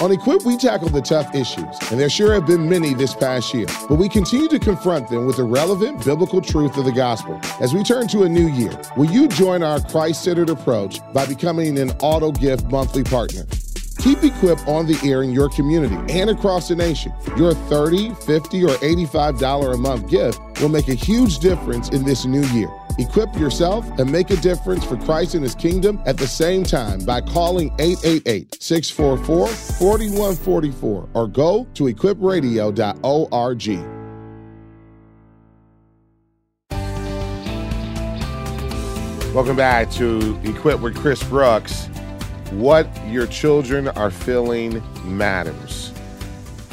On 0.00 0.12
Equip, 0.12 0.44
we 0.44 0.56
tackle 0.56 0.88
the 0.90 1.02
tough 1.02 1.34
issues, 1.34 1.76
and 1.90 1.98
there 1.98 2.08
sure 2.08 2.32
have 2.32 2.46
been 2.46 2.68
many 2.68 2.94
this 2.94 3.16
past 3.16 3.52
year, 3.52 3.66
but 3.88 3.96
we 3.96 4.08
continue 4.08 4.46
to 4.46 4.60
confront 4.60 5.08
them 5.08 5.26
with 5.26 5.38
the 5.38 5.42
relevant 5.42 6.04
biblical 6.04 6.40
truth 6.40 6.76
of 6.76 6.84
the 6.84 6.92
gospel. 6.92 7.40
As 7.60 7.74
we 7.74 7.82
turn 7.82 8.06
to 8.08 8.22
a 8.22 8.28
new 8.28 8.46
year, 8.46 8.80
will 8.96 9.10
you 9.10 9.26
join 9.26 9.64
our 9.64 9.80
Christ 9.80 10.22
centered 10.22 10.50
approach 10.50 11.00
by 11.12 11.26
becoming 11.26 11.76
an 11.78 11.90
auto 12.00 12.30
gift 12.30 12.66
monthly 12.66 13.02
partner? 13.02 13.42
Keep 13.98 14.22
Equip 14.22 14.66
on 14.68 14.86
the 14.86 14.98
air 15.04 15.22
in 15.22 15.32
your 15.32 15.48
community 15.48 15.96
and 16.12 16.30
across 16.30 16.68
the 16.68 16.76
nation. 16.76 17.12
Your 17.36 17.52
$30, 17.52 18.12
$50, 18.12 18.68
or 18.68 18.76
$85 18.78 19.74
a 19.74 19.76
month 19.76 20.08
gift 20.08 20.40
will 20.60 20.68
make 20.68 20.88
a 20.88 20.94
huge 20.94 21.40
difference 21.40 21.88
in 21.90 22.04
this 22.04 22.24
new 22.24 22.44
year. 22.46 22.70
Equip 22.98 23.34
yourself 23.36 23.86
and 23.98 24.10
make 24.10 24.30
a 24.30 24.36
difference 24.36 24.84
for 24.84 24.96
Christ 24.96 25.34
and 25.34 25.42
his 25.42 25.54
kingdom 25.54 26.00
at 26.06 26.16
the 26.16 26.26
same 26.26 26.64
time 26.64 27.04
by 27.04 27.20
calling 27.20 27.72
888 27.78 28.60
644 28.60 29.48
4144 29.48 31.08
or 31.14 31.28
go 31.28 31.66
to 31.74 31.84
equipradio.org. 31.84 33.94
Welcome 39.34 39.56
back 39.56 39.90
to 39.92 40.40
Equip 40.42 40.80
with 40.80 40.96
Chris 40.96 41.22
Brooks 41.22 41.88
what 42.50 42.88
your 43.06 43.26
children 43.26 43.88
are 43.88 44.10
feeling 44.10 44.82
matters. 45.04 45.92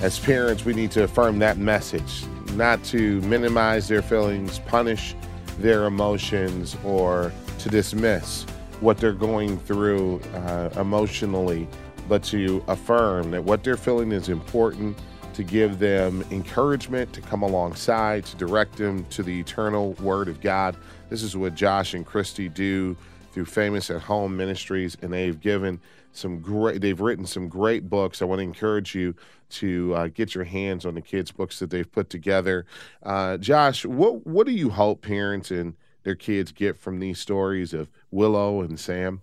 As 0.01 0.17
parents, 0.19 0.63
we 0.63 0.73
need 0.73 0.91
to 0.91 1.03
affirm 1.03 1.39
that 1.39 1.57
message, 1.57 2.23
not 2.53 2.83
to 2.85 3.19
minimize 3.21 3.87
their 3.87 4.01
feelings, 4.01 4.59
punish 4.59 5.15
their 5.59 5.85
emotions, 5.85 6.77
or 6.85 7.31
to 7.59 7.69
dismiss 7.69 8.43
what 8.79 8.97
they're 8.97 9.13
going 9.13 9.57
through 9.59 10.21
uh, 10.33 10.69
emotionally, 10.77 11.67
but 12.07 12.23
to 12.23 12.63
affirm 12.67 13.31
that 13.31 13.43
what 13.43 13.63
they're 13.63 13.77
feeling 13.77 14.11
is 14.11 14.29
important, 14.29 14.97
to 15.33 15.43
give 15.43 15.79
them 15.79 16.23
encouragement, 16.31 17.11
to 17.11 17.21
come 17.21 17.41
alongside, 17.41 18.25
to 18.25 18.37
direct 18.37 18.77
them 18.77 19.05
to 19.05 19.23
the 19.23 19.39
eternal 19.39 19.93
Word 19.93 20.29
of 20.29 20.39
God. 20.39 20.77
This 21.09 21.23
is 21.23 21.35
what 21.35 21.55
Josh 21.55 21.93
and 21.93 22.05
Christy 22.05 22.47
do 22.47 22.95
through 23.35 23.45
Famous 23.45 23.89
at 23.89 24.03
Home 24.03 24.37
Ministries, 24.37 24.95
and 25.01 25.11
they've 25.11 25.37
given 25.37 25.81
some 26.13 26.39
great. 26.39 26.79
They've 26.79 27.01
written 27.01 27.25
some 27.25 27.49
great 27.49 27.89
books. 27.89 28.21
I 28.21 28.25
want 28.25 28.39
to 28.39 28.43
encourage 28.43 28.95
you 28.95 29.13
to 29.49 29.93
uh, 29.93 30.07
get 30.07 30.33
your 30.33 30.45
hands 30.45 30.85
on 30.85 30.95
the 30.95 31.01
kids' 31.01 31.33
books 31.33 31.59
that 31.59 31.69
they've 31.69 31.91
put 31.91 32.09
together. 32.09 32.65
Uh, 33.03 33.35
Josh, 33.35 33.85
what 33.85 34.25
what 34.25 34.47
do 34.47 34.53
you 34.53 34.69
hope 34.69 35.01
parents 35.01 35.51
and 35.51 35.75
their 36.03 36.15
kids 36.15 36.53
get 36.53 36.77
from 36.77 36.99
these 36.99 37.19
stories 37.19 37.73
of 37.73 37.89
Willow 38.09 38.61
and 38.61 38.79
Sam? 38.79 39.21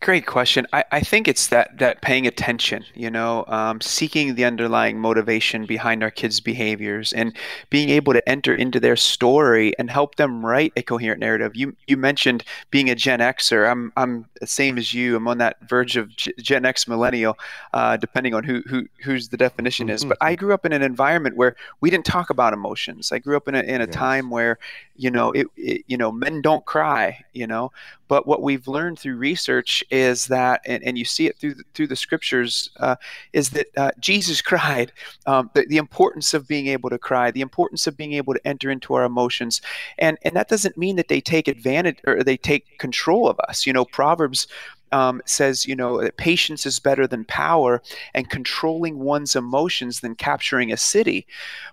Great 0.00 0.26
question. 0.26 0.64
I, 0.72 0.84
I 0.92 1.00
think 1.00 1.26
it's 1.26 1.48
that 1.48 1.76
that 1.78 2.02
paying 2.02 2.24
attention, 2.28 2.84
you 2.94 3.10
know, 3.10 3.44
um, 3.48 3.80
seeking 3.80 4.36
the 4.36 4.44
underlying 4.44 5.00
motivation 5.00 5.66
behind 5.66 6.04
our 6.04 6.10
kids' 6.10 6.38
behaviors, 6.38 7.12
and 7.12 7.36
being 7.68 7.90
able 7.90 8.12
to 8.12 8.28
enter 8.28 8.54
into 8.54 8.78
their 8.78 8.94
story 8.94 9.76
and 9.76 9.90
help 9.90 10.14
them 10.14 10.46
write 10.46 10.72
a 10.76 10.82
coherent 10.82 11.18
narrative. 11.18 11.56
You 11.56 11.74
you 11.88 11.96
mentioned 11.96 12.44
being 12.70 12.88
a 12.88 12.94
Gen 12.94 13.18
Xer. 13.18 13.68
I'm 13.68 13.92
I'm 13.96 14.26
the 14.40 14.46
same 14.46 14.78
as 14.78 14.94
you. 14.94 15.16
I'm 15.16 15.26
on 15.26 15.38
that 15.38 15.56
verge 15.68 15.96
of 15.96 16.14
Gen 16.14 16.64
X 16.64 16.86
millennial, 16.86 17.36
uh, 17.74 17.96
depending 17.96 18.34
on 18.34 18.44
who 18.44 18.62
who 18.68 18.86
whose 19.02 19.30
the 19.30 19.36
definition 19.36 19.90
is. 19.90 20.04
But 20.04 20.18
I 20.20 20.36
grew 20.36 20.54
up 20.54 20.64
in 20.64 20.72
an 20.72 20.82
environment 20.82 21.36
where 21.36 21.56
we 21.80 21.90
didn't 21.90 22.06
talk 22.06 22.30
about 22.30 22.52
emotions. 22.52 23.10
I 23.10 23.18
grew 23.18 23.36
up 23.36 23.48
in 23.48 23.56
a 23.56 23.62
in 23.62 23.80
a 23.80 23.86
yes. 23.86 23.94
time 23.94 24.30
where 24.30 24.60
you 24.94 25.10
know 25.10 25.32
it, 25.32 25.48
it 25.56 25.82
you 25.88 25.96
know 25.96 26.12
men 26.12 26.40
don't 26.40 26.64
cry. 26.64 27.24
You 27.32 27.48
know, 27.48 27.72
but 28.08 28.26
what 28.26 28.42
we've 28.42 28.66
learned 28.66 28.98
through 28.98 29.16
research 29.16 29.84
is 29.90 30.26
that, 30.26 30.62
and, 30.66 30.82
and 30.82 30.98
you 30.98 31.04
see 31.04 31.26
it 31.26 31.38
through 31.38 31.54
the, 31.54 31.64
through 31.74 31.86
the 31.86 31.96
scriptures, 31.96 32.70
uh, 32.80 32.96
is 33.32 33.50
that 33.50 33.66
uh, 33.76 33.90
Jesus 34.00 34.42
cried. 34.48 34.92
Um, 35.26 35.50
the, 35.54 35.66
the, 35.66 35.76
importance 35.76 36.34
of 36.34 36.48
being 36.48 36.66
able 36.66 36.90
to 36.90 36.98
cry, 36.98 37.30
the 37.30 37.40
importance 37.40 37.86
of 37.86 37.96
being 37.96 38.14
able 38.14 38.34
to 38.34 38.48
enter 38.48 38.70
into 38.70 38.94
our 38.94 39.04
emotions, 39.04 39.62
and 39.98 40.18
and 40.22 40.34
that 40.34 40.48
doesn't 40.48 40.76
mean 40.76 40.96
that 40.96 41.08
they 41.08 41.20
take 41.20 41.46
advantage 41.46 41.98
or 42.06 42.22
they 42.24 42.36
take 42.36 42.78
control 42.78 43.28
of 43.28 43.38
us. 43.48 43.66
You 43.66 43.72
know, 43.72 43.84
Proverbs 43.84 44.48
um, 44.92 45.22
says, 45.24 45.66
you 45.66 45.76
know, 45.76 46.00
that 46.02 46.16
patience 46.16 46.66
is 46.66 46.78
better 46.78 47.06
than 47.06 47.24
power 47.24 47.82
and 48.14 48.30
controlling 48.30 48.98
one's 48.98 49.36
emotions 49.36 50.00
than 50.00 50.14
capturing 50.14 50.72
a 50.72 50.76
city. 50.76 51.26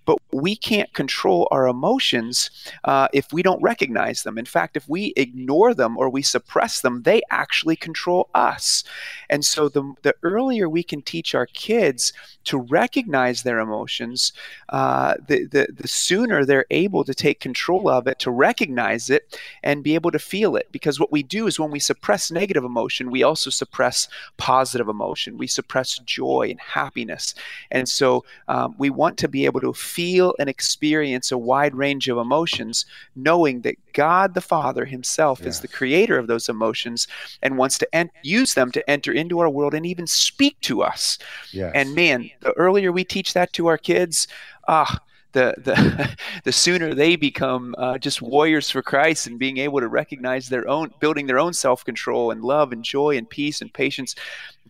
But 0.05 0.20
we 0.32 0.55
can't 0.55 0.93
control 0.93 1.47
our 1.51 1.68
emotions 1.68 2.49
uh, 2.84 3.07
if 3.13 3.32
we 3.34 3.41
don't 3.41 3.61
recognize 3.61 4.24
them. 4.24 4.38
In 4.38 4.45
fact, 4.45 4.78
if 4.78 4.88
we 4.88 5.13
ignore 5.16 5.74
them 5.74 5.97
or 5.97 6.09
we 6.09 6.22
suppress 6.22 6.82
them, 6.82 7.03
they 7.03 7.22
actually 7.32 7.76
control 7.76 8.30
us. 8.36 8.84
And 9.30 9.43
so 9.43 9.70
the, 9.70 9.93
the 10.03 10.16
earlier 10.24 10.70
we 10.70 10.84
can 10.84 11.01
teach 11.01 11.34
our 11.34 11.47
kids 11.47 12.13
to 12.45 12.57
recognize 12.59 13.43
their 13.43 13.59
emotions, 13.59 14.34
uh, 14.70 15.16
the, 15.28 15.45
the, 15.45 15.68
the 15.74 15.88
sooner 15.88 16.45
they're 16.45 16.66
able 16.70 17.03
to 17.03 17.13
take 17.13 17.39
control 17.39 17.89
of 17.89 18.07
it, 18.07 18.20
to 18.20 18.32
recognize 18.32 19.09
it, 19.09 19.39
and 19.63 19.84
be 19.84 19.95
able 19.95 20.11
to 20.11 20.20
feel 20.20 20.55
it. 20.55 20.68
Because 20.72 20.99
what 20.99 21.11
we 21.11 21.24
do 21.24 21.47
is 21.47 21.59
when 21.59 21.72
we 21.72 21.80
suppress 21.80 22.30
negative 22.30 22.63
emotion, 22.63 23.05
emotion, 23.06 23.12
we 23.12 23.24
also 23.24 23.49
suppress 23.49 24.08
positive 24.38 24.89
emotion. 24.89 25.38
We 25.38 25.47
suppress 25.47 25.99
joy 26.06 26.47
and 26.49 26.60
happiness. 26.60 27.36
And 27.72 27.88
so 27.88 28.24
um, 28.47 28.76
we 28.78 28.89
want 28.89 29.18
to 29.20 29.28
be 29.28 29.45
able 29.45 29.62
to 29.62 29.74
feel 29.74 30.34
and 30.39 30.49
experience 30.49 31.32
a 31.32 31.38
wide 31.38 31.76
range 31.76 32.10
of 32.10 32.18
emotions, 32.18 32.86
knowing 33.16 33.62
that 33.62 33.76
God 33.93 34.34
the 34.34 34.41
Father 34.41 34.86
Himself 34.86 35.39
yes. 35.39 35.56
is 35.56 35.62
the 35.62 35.68
creator 35.68 36.18
of 36.18 36.28
those 36.28 36.49
emotions 36.49 37.08
and 37.41 37.58
wants 37.58 37.78
to 37.80 37.88
en- 37.93 38.12
use 38.24 38.53
them 38.53 38.72
to 38.72 38.89
enter 38.89 39.12
into 39.12 39.39
our 39.39 39.49
world 39.49 39.74
and 39.74 39.86
even 39.86 40.08
speak 40.08 40.60
to 40.62 40.82
us. 40.82 41.18
Yes. 41.51 41.72
And 41.76 41.95
man, 41.95 42.30
the 42.41 42.51
earlier 42.53 42.91
we 42.91 43.03
teach 43.03 43.34
that 43.34 43.53
to 43.53 43.68
our 43.68 43.78
kids, 43.78 44.28
ah, 44.68 44.99
the 45.36 45.53
the 45.57 46.17
the 46.45 46.51
sooner 46.51 46.95
they 46.95 47.15
become 47.15 47.75
uh, 47.77 47.99
just 47.99 48.21
warriors 48.21 48.71
for 48.71 48.81
Christ 48.81 49.27
and 49.27 49.38
being 49.38 49.57
able 49.57 49.79
to 49.81 49.88
recognize 49.88 50.49
their 50.49 50.67
own, 50.67 50.91
building 50.99 51.27
their 51.27 51.38
own 51.38 51.53
self 51.53 51.86
control 51.86 52.31
and 52.31 52.41
love 52.41 52.71
and 52.71 52.83
joy 52.83 53.17
and 53.17 53.29
peace 53.29 53.61
and 53.61 53.71
patience 53.71 54.15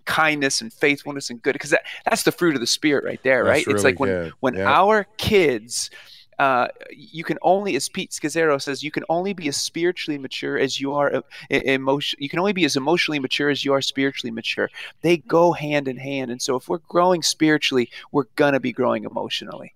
kindness 0.03 0.61
and 0.61 0.72
faithfulness 0.72 1.32
and 1.32 1.41
good 1.41 1.53
because 1.53 1.72
that, 1.72 1.82
that's 2.03 2.22
the 2.22 2.32
fruit 2.32 2.53
of 2.53 2.61
the 2.61 2.68
spirit 2.68 3.03
right 3.03 3.24
there 3.24 3.43
right 3.43 3.66
it's 3.66 3.84
like 3.84 3.99
when 3.99 4.09
good. 4.09 4.34
when 4.39 4.53
yep. 4.53 4.68
our 4.68 5.07
kids 5.18 5.89
uh, 6.38 6.68
you 6.91 7.24
can 7.24 7.38
only, 7.41 7.78
as 7.78 7.88
Pete 7.88 8.11
Scazzero 8.11 8.61
says, 8.61 8.84
you 8.84 8.91
can 8.91 9.05
only 9.07 9.32
be 9.32 9.47
as 9.47 9.55
spiritually 9.55 10.18
mature 10.18 10.59
as 10.59 10.82
you 10.82 10.93
are 10.93 11.16
uh, 11.16 11.22
emotion. 11.49 12.20
You 12.22 12.28
can 12.28 12.39
only 12.39 12.51
be 12.51 12.66
as 12.66 12.76
emotionally 12.76 13.20
mature 13.20 13.49
as 13.49 13.63
you 13.63 13.72
are 13.72 13.82
spiritually 13.82 14.32
mature. 14.32 14.70
They 15.01 15.18
go 15.18 15.53
hand 15.53 15.88
in 15.88 15.95
hand, 15.95 16.32
and 16.32 16.41
so 16.41 16.57
if 16.57 16.68
we're 16.68 16.80
growing 16.89 17.24
spiritually, 17.24 17.89
we're 18.11 18.26
gonna 18.36 18.59
be 18.59 18.74
growing 18.74 19.05
emotionally. 19.05 19.75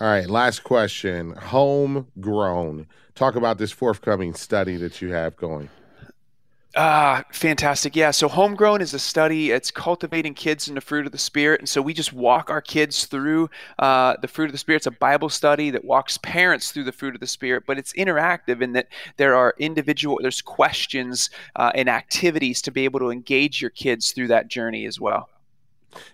All 0.00 0.08
right, 0.08 0.28
last 0.28 0.64
question. 0.64 1.32
Homegrown. 1.32 2.86
Talk 3.14 3.36
about 3.36 3.58
this 3.58 3.72
forthcoming 3.72 4.34
study 4.34 4.76
that 4.76 5.00
you 5.00 5.12
have 5.12 5.36
going. 5.36 5.70
Ah, 6.78 7.24
fantastic. 7.32 7.96
Yeah. 7.96 8.10
So, 8.10 8.28
Homegrown 8.28 8.82
is 8.82 8.92
a 8.92 8.98
study. 8.98 9.50
It's 9.50 9.70
cultivating 9.70 10.34
kids 10.34 10.68
in 10.68 10.74
the 10.74 10.82
fruit 10.82 11.06
of 11.06 11.12
the 11.12 11.16
Spirit. 11.16 11.62
And 11.62 11.68
so, 11.68 11.80
we 11.80 11.94
just 11.94 12.12
walk 12.12 12.50
our 12.50 12.60
kids 12.60 13.06
through 13.06 13.48
uh, 13.78 14.16
the 14.20 14.28
fruit 14.28 14.44
of 14.44 14.52
the 14.52 14.58
Spirit. 14.58 14.80
It's 14.80 14.86
a 14.86 14.90
Bible 14.90 15.30
study 15.30 15.70
that 15.70 15.86
walks 15.86 16.18
parents 16.18 16.72
through 16.72 16.84
the 16.84 16.92
fruit 16.92 17.14
of 17.14 17.20
the 17.22 17.26
Spirit, 17.26 17.64
but 17.66 17.78
it's 17.78 17.94
interactive 17.94 18.60
in 18.60 18.74
that 18.74 18.88
there 19.16 19.34
are 19.34 19.54
individual, 19.58 20.18
there's 20.20 20.42
questions 20.42 21.30
uh, 21.56 21.72
and 21.74 21.88
activities 21.88 22.60
to 22.60 22.70
be 22.70 22.84
able 22.84 23.00
to 23.00 23.10
engage 23.10 23.62
your 23.62 23.70
kids 23.70 24.12
through 24.12 24.28
that 24.28 24.48
journey 24.48 24.84
as 24.84 25.00
well. 25.00 25.30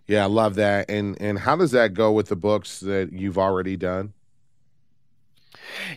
Yeah, 0.07 0.25
I 0.25 0.27
love 0.27 0.55
that. 0.57 0.91
And 0.91 1.21
and 1.21 1.41
how 1.41 1.57
does 1.57 1.71
that 1.73 1.95
go 1.95 2.13
with 2.13 2.29
the 2.29 2.37
books 2.37 2.81
that 2.81 3.13
you've 3.13 3.39
already 3.39 3.77
done? 3.77 4.13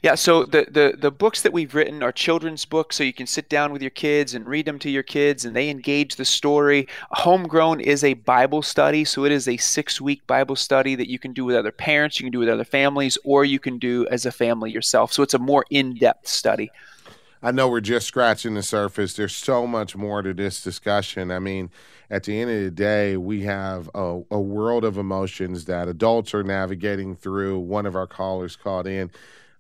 Yeah, 0.04 0.16
so 0.16 0.46
the, 0.46 0.68
the, 0.70 0.96
the 0.98 1.12
books 1.12 1.42
that 1.42 1.54
we've 1.54 1.74
written 1.74 2.04
are 2.04 2.12
children's 2.12 2.66
books, 2.66 2.96
so 2.96 3.04
you 3.04 3.14
can 3.14 3.28
sit 3.28 3.50
down 3.50 3.74
with 3.74 3.82
your 3.82 3.92
kids 3.92 4.34
and 4.34 4.46
read 4.46 4.66
them 4.66 4.80
to 4.80 4.90
your 4.90 5.04
kids, 5.04 5.46
and 5.46 5.56
they 5.56 5.70
engage 5.70 6.16
the 6.16 6.26
story. 6.26 6.88
Homegrown 7.12 7.82
is 7.82 8.04
a 8.04 8.14
Bible 8.14 8.62
study, 8.62 9.04
so 9.06 9.26
it 9.26 9.32
is 9.32 9.48
a 9.48 9.58
six 9.58 10.00
week 10.00 10.26
Bible 10.28 10.56
study 10.56 10.96
that 10.96 11.10
you 11.10 11.20
can 11.20 11.34
do 11.34 11.46
with 11.46 11.56
other 11.56 11.72
parents, 11.72 12.20
you 12.20 12.26
can 12.26 12.32
do 12.32 12.40
with 12.40 12.50
other 12.50 12.64
families, 12.64 13.18
or 13.24 13.46
you 13.46 13.60
can 13.60 13.78
do 13.78 14.08
as 14.08 14.26
a 14.26 14.32
family 14.32 14.72
yourself. 14.72 15.12
So 15.12 15.24
it's 15.24 15.34
a 15.34 15.40
more 15.40 15.66
in 15.70 15.96
depth 15.96 16.28
study. 16.28 16.72
I 17.42 17.52
know 17.52 17.70
we're 17.70 17.82
just 17.82 18.08
scratching 18.08 18.56
the 18.56 18.64
surface. 18.64 19.14
There's 19.14 19.36
so 19.36 19.68
much 19.68 19.96
more 19.96 20.22
to 20.22 20.34
this 20.34 20.64
discussion. 20.64 21.32
I 21.32 21.40
mean, 21.40 21.70
at 22.10 22.24
the 22.24 22.40
end 22.40 22.52
of 22.52 22.62
the 22.62 22.72
day, 22.72 23.18
we 23.18 23.44
have 23.44 23.90
a, 23.96 24.22
a 24.32 24.40
world 24.40 24.84
of 24.84 24.98
emotions 24.98 25.66
that 25.66 25.88
adults 25.88 26.34
are 26.34 26.44
navigating 26.44 27.16
through. 27.16 27.60
One 27.60 27.86
of 27.86 27.96
our 27.96 28.08
callers 28.08 28.56
called 28.56 28.88
in 28.88 29.12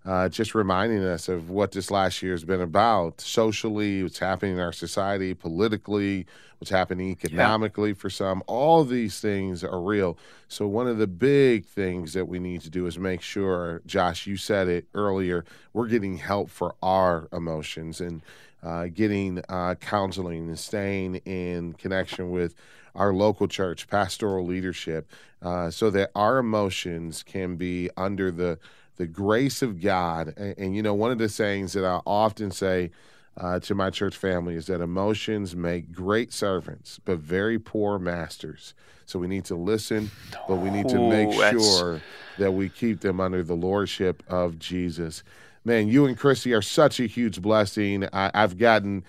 uh, 0.05 0.29
just 0.29 0.53
reminding 0.53 1.03
us 1.03 1.27
of 1.27 1.49
what 1.49 1.71
this 1.71 1.89
last 1.89 2.21
year 2.21 2.33
has 2.33 2.45
been 2.45 2.61
about 2.61 3.19
socially, 3.19 4.03
what's 4.03 4.19
happening 4.19 4.53
in 4.53 4.59
our 4.59 4.71
society, 4.71 5.33
politically, 5.33 6.27
what's 6.59 6.69
happening 6.69 7.09
economically 7.09 7.89
yeah. 7.89 7.95
for 7.95 8.09
some. 8.11 8.43
All 8.45 8.83
these 8.83 9.19
things 9.19 9.63
are 9.63 9.81
real. 9.81 10.15
So, 10.47 10.67
one 10.67 10.87
of 10.87 10.99
the 10.99 11.07
big 11.07 11.65
things 11.65 12.13
that 12.13 12.27
we 12.27 12.37
need 12.37 12.61
to 12.61 12.69
do 12.69 12.85
is 12.85 12.99
make 12.99 13.21
sure, 13.21 13.81
Josh, 13.87 14.27
you 14.27 14.37
said 14.37 14.67
it 14.67 14.85
earlier, 14.93 15.43
we're 15.73 15.87
getting 15.87 16.17
help 16.17 16.51
for 16.51 16.75
our 16.83 17.27
emotions 17.33 17.99
and 17.99 18.21
uh, 18.65 18.87
getting 18.87 19.41
uh, 19.47 19.75
counseling 19.75 20.47
and 20.47 20.59
staying 20.59 21.15
in 21.25 21.73
connection 21.73 22.31
with 22.31 22.55
our 22.95 23.13
local 23.13 23.47
church, 23.47 23.87
pastoral 23.87 24.45
leadership, 24.45 25.09
uh, 25.41 25.69
so 25.69 25.89
that 25.91 26.11
our 26.15 26.39
emotions 26.39 27.23
can 27.23 27.55
be 27.55 27.89
under 27.95 28.31
the 28.31 28.57
the 28.97 29.05
grace 29.05 29.61
of 29.61 29.81
God. 29.81 30.33
And, 30.37 30.57
and, 30.57 30.75
you 30.75 30.81
know, 30.81 30.93
one 30.93 31.11
of 31.11 31.17
the 31.17 31.27
sayings 31.27 31.73
that 31.73 31.83
I 31.83 31.99
often 32.05 32.49
say 32.49 32.91
uh, 33.37 33.59
to 33.59 33.75
my 33.75 33.89
church 33.89 34.15
family 34.15 34.55
is 34.55 34.67
that 34.67 34.79
emotions 34.79 35.53
make 35.53 35.91
great 35.91 36.31
servants, 36.31 36.99
but 37.03 37.19
very 37.19 37.59
poor 37.59 37.99
masters. 37.99 38.73
So 39.05 39.19
we 39.19 39.27
need 39.27 39.45
to 39.45 39.55
listen, 39.55 40.09
but 40.47 40.55
we 40.55 40.69
need 40.69 40.87
to 40.89 40.97
make 40.97 41.33
sure 41.51 42.01
that 42.39 42.53
we 42.53 42.69
keep 42.69 43.01
them 43.01 43.19
under 43.19 43.43
the 43.43 43.53
lordship 43.53 44.23
of 44.29 44.57
Jesus. 44.57 45.23
Man, 45.65 45.87
you 45.87 46.05
and 46.05 46.17
Christy 46.17 46.53
are 46.53 46.61
such 46.61 46.99
a 46.99 47.07
huge 47.07 47.41
blessing. 47.41 48.07
I, 48.13 48.31
I've 48.33 48.57
gotten 48.57 49.03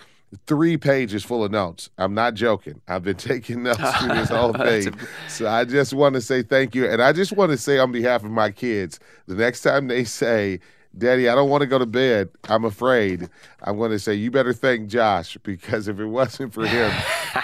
three 0.46 0.76
pages 0.76 1.22
full 1.22 1.44
of 1.44 1.50
notes. 1.50 1.90
I'm 1.98 2.14
not 2.14 2.34
joking. 2.34 2.80
I've 2.88 3.04
been 3.04 3.16
taking 3.16 3.62
notes 3.62 3.98
through 3.98 4.08
this 4.08 4.30
whole 4.30 4.52
thing. 4.54 4.94
so 5.28 5.48
I 5.48 5.64
just 5.64 5.92
want 5.92 6.14
to 6.14 6.20
say 6.20 6.42
thank 6.42 6.74
you. 6.74 6.88
And 6.88 7.02
I 7.02 7.12
just 7.12 7.32
want 7.32 7.52
to 7.52 7.58
say 7.58 7.78
on 7.78 7.92
behalf 7.92 8.24
of 8.24 8.30
my 8.30 8.50
kids, 8.50 8.98
the 9.26 9.34
next 9.34 9.60
time 9.62 9.88
they 9.88 10.04
say, 10.04 10.60
Daddy, 10.98 11.28
I 11.28 11.34
don't 11.34 11.50
want 11.50 11.60
to 11.60 11.66
go 11.66 11.78
to 11.78 11.84
bed. 11.84 12.30
I'm 12.48 12.64
afraid. 12.64 13.28
I'm 13.62 13.76
going 13.76 13.90
to 13.90 13.98
say, 13.98 14.14
You 14.14 14.30
better 14.30 14.54
thank 14.54 14.88
Josh 14.88 15.36
because 15.42 15.88
if 15.88 16.00
it 16.00 16.06
wasn't 16.06 16.54
for 16.54 16.66
him, 16.66 16.90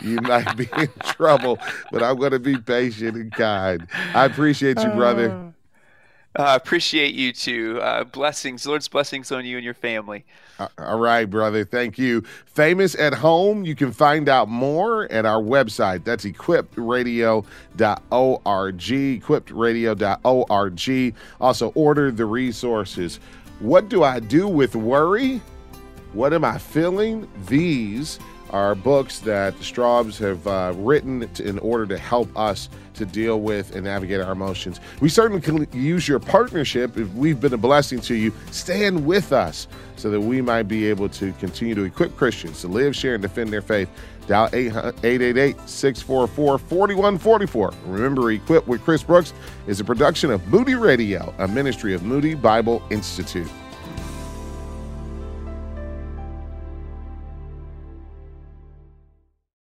you 0.02 0.20
might 0.22 0.56
be 0.56 0.68
in 0.78 0.88
trouble. 1.04 1.58
But 1.90 2.02
I'm 2.02 2.16
going 2.16 2.32
to 2.32 2.38
be 2.38 2.56
patient 2.56 3.14
and 3.16 3.30
kind. 3.30 3.86
I 4.14 4.24
appreciate 4.24 4.82
you, 4.82 4.88
brother. 4.90 5.30
Oh. 5.30 5.51
Uh, 6.39 6.43
I 6.43 6.55
appreciate 6.55 7.14
you 7.14 7.33
too. 7.33 7.78
Uh, 7.83 8.05
blessings, 8.05 8.66
Lord's 8.66 8.89
blessings 8.89 9.30
on 9.30 9.45
you 9.45 9.59
and 9.59 9.64
your 9.64 9.74
family. 9.74 10.24
Uh, 10.59 10.68
all 10.78 10.99
right, 10.99 11.26
brother. 11.26 11.64
Thank 11.64 11.99
you. 11.99 12.22
Famous 12.47 12.95
at 12.95 13.12
home. 13.12 13.64
You 13.64 13.74
can 13.74 13.93
find 13.93 14.30
out 14.30 14.49
more 14.49 15.11
at 15.12 15.26
our 15.26 15.43
website. 15.43 16.05
That's 16.05 16.24
equipradio.org. 16.24 17.45
Equipradio.org. 19.24 21.14
Also, 21.41 21.72
order 21.74 22.11
the 22.11 22.24
resources. 22.24 23.20
What 23.61 23.89
do 23.89 24.03
I 24.03 24.18
do 24.18 24.49
with 24.49 24.74
worry? 24.74 25.43
What 26.14 26.33
am 26.33 26.45
I 26.45 26.59
feeling? 26.59 27.28
These 27.47 28.18
are 28.53 28.74
books 28.74 29.20
that 29.20 29.57
the 29.59 29.64
Straubs 29.64 30.18
have 30.18 30.46
uh, 30.46 30.74
written 30.76 31.28
to, 31.34 31.44
in 31.46 31.59
order 31.61 31.86
to 31.86 31.98
help 31.98 32.28
us 32.36 32.68
to 32.94 33.07
deal 33.07 33.40
with 33.40 33.74
and 33.74 33.84
navigate 33.84 34.20
our 34.20 34.32
emotions. 34.32 34.80
We 35.00 35.09
certainly 35.09 35.40
can 35.40 35.66
use 35.72 36.07
your 36.07 36.18
partnership 36.18 36.96
if 36.96 37.12
we've 37.14 37.40
been 37.40 37.55
a 37.55 37.59
blessing 37.59 38.00
to 38.03 38.14
you. 38.14 38.32
Stand 38.50 39.07
with 39.07 39.32
us 39.32 39.66
so 39.96 40.11
that 40.11 40.20
we 40.20 40.42
might 40.42 40.64
be 40.64 40.88
able 40.88 41.09
to 41.11 41.32
continue 41.34 41.74
to 41.74 41.84
equip 41.84 42.16
Christians 42.16 42.61
to 42.61 42.68
live, 42.68 42.94
share, 42.94 43.14
and 43.14 43.22
defend 43.22 43.50
their 43.53 43.62
faith. 43.62 43.88
Dial 44.26 44.48
888 44.53 45.57
644 45.68 46.59
4144. 46.59 47.72
Remember, 47.86 48.30
Equip 48.30 48.66
with 48.68 48.82
Chris 48.82 49.03
Brooks 49.03 49.32
is 49.66 49.80
a 49.80 49.84
production 49.84 50.30
of 50.30 50.46
Moody 50.48 50.74
Radio, 50.74 51.34
a 51.38 51.48
ministry 51.48 51.92
of 51.94 52.05
Moody 52.05 52.34
Bible 52.34 52.82
Institute. 52.90 53.50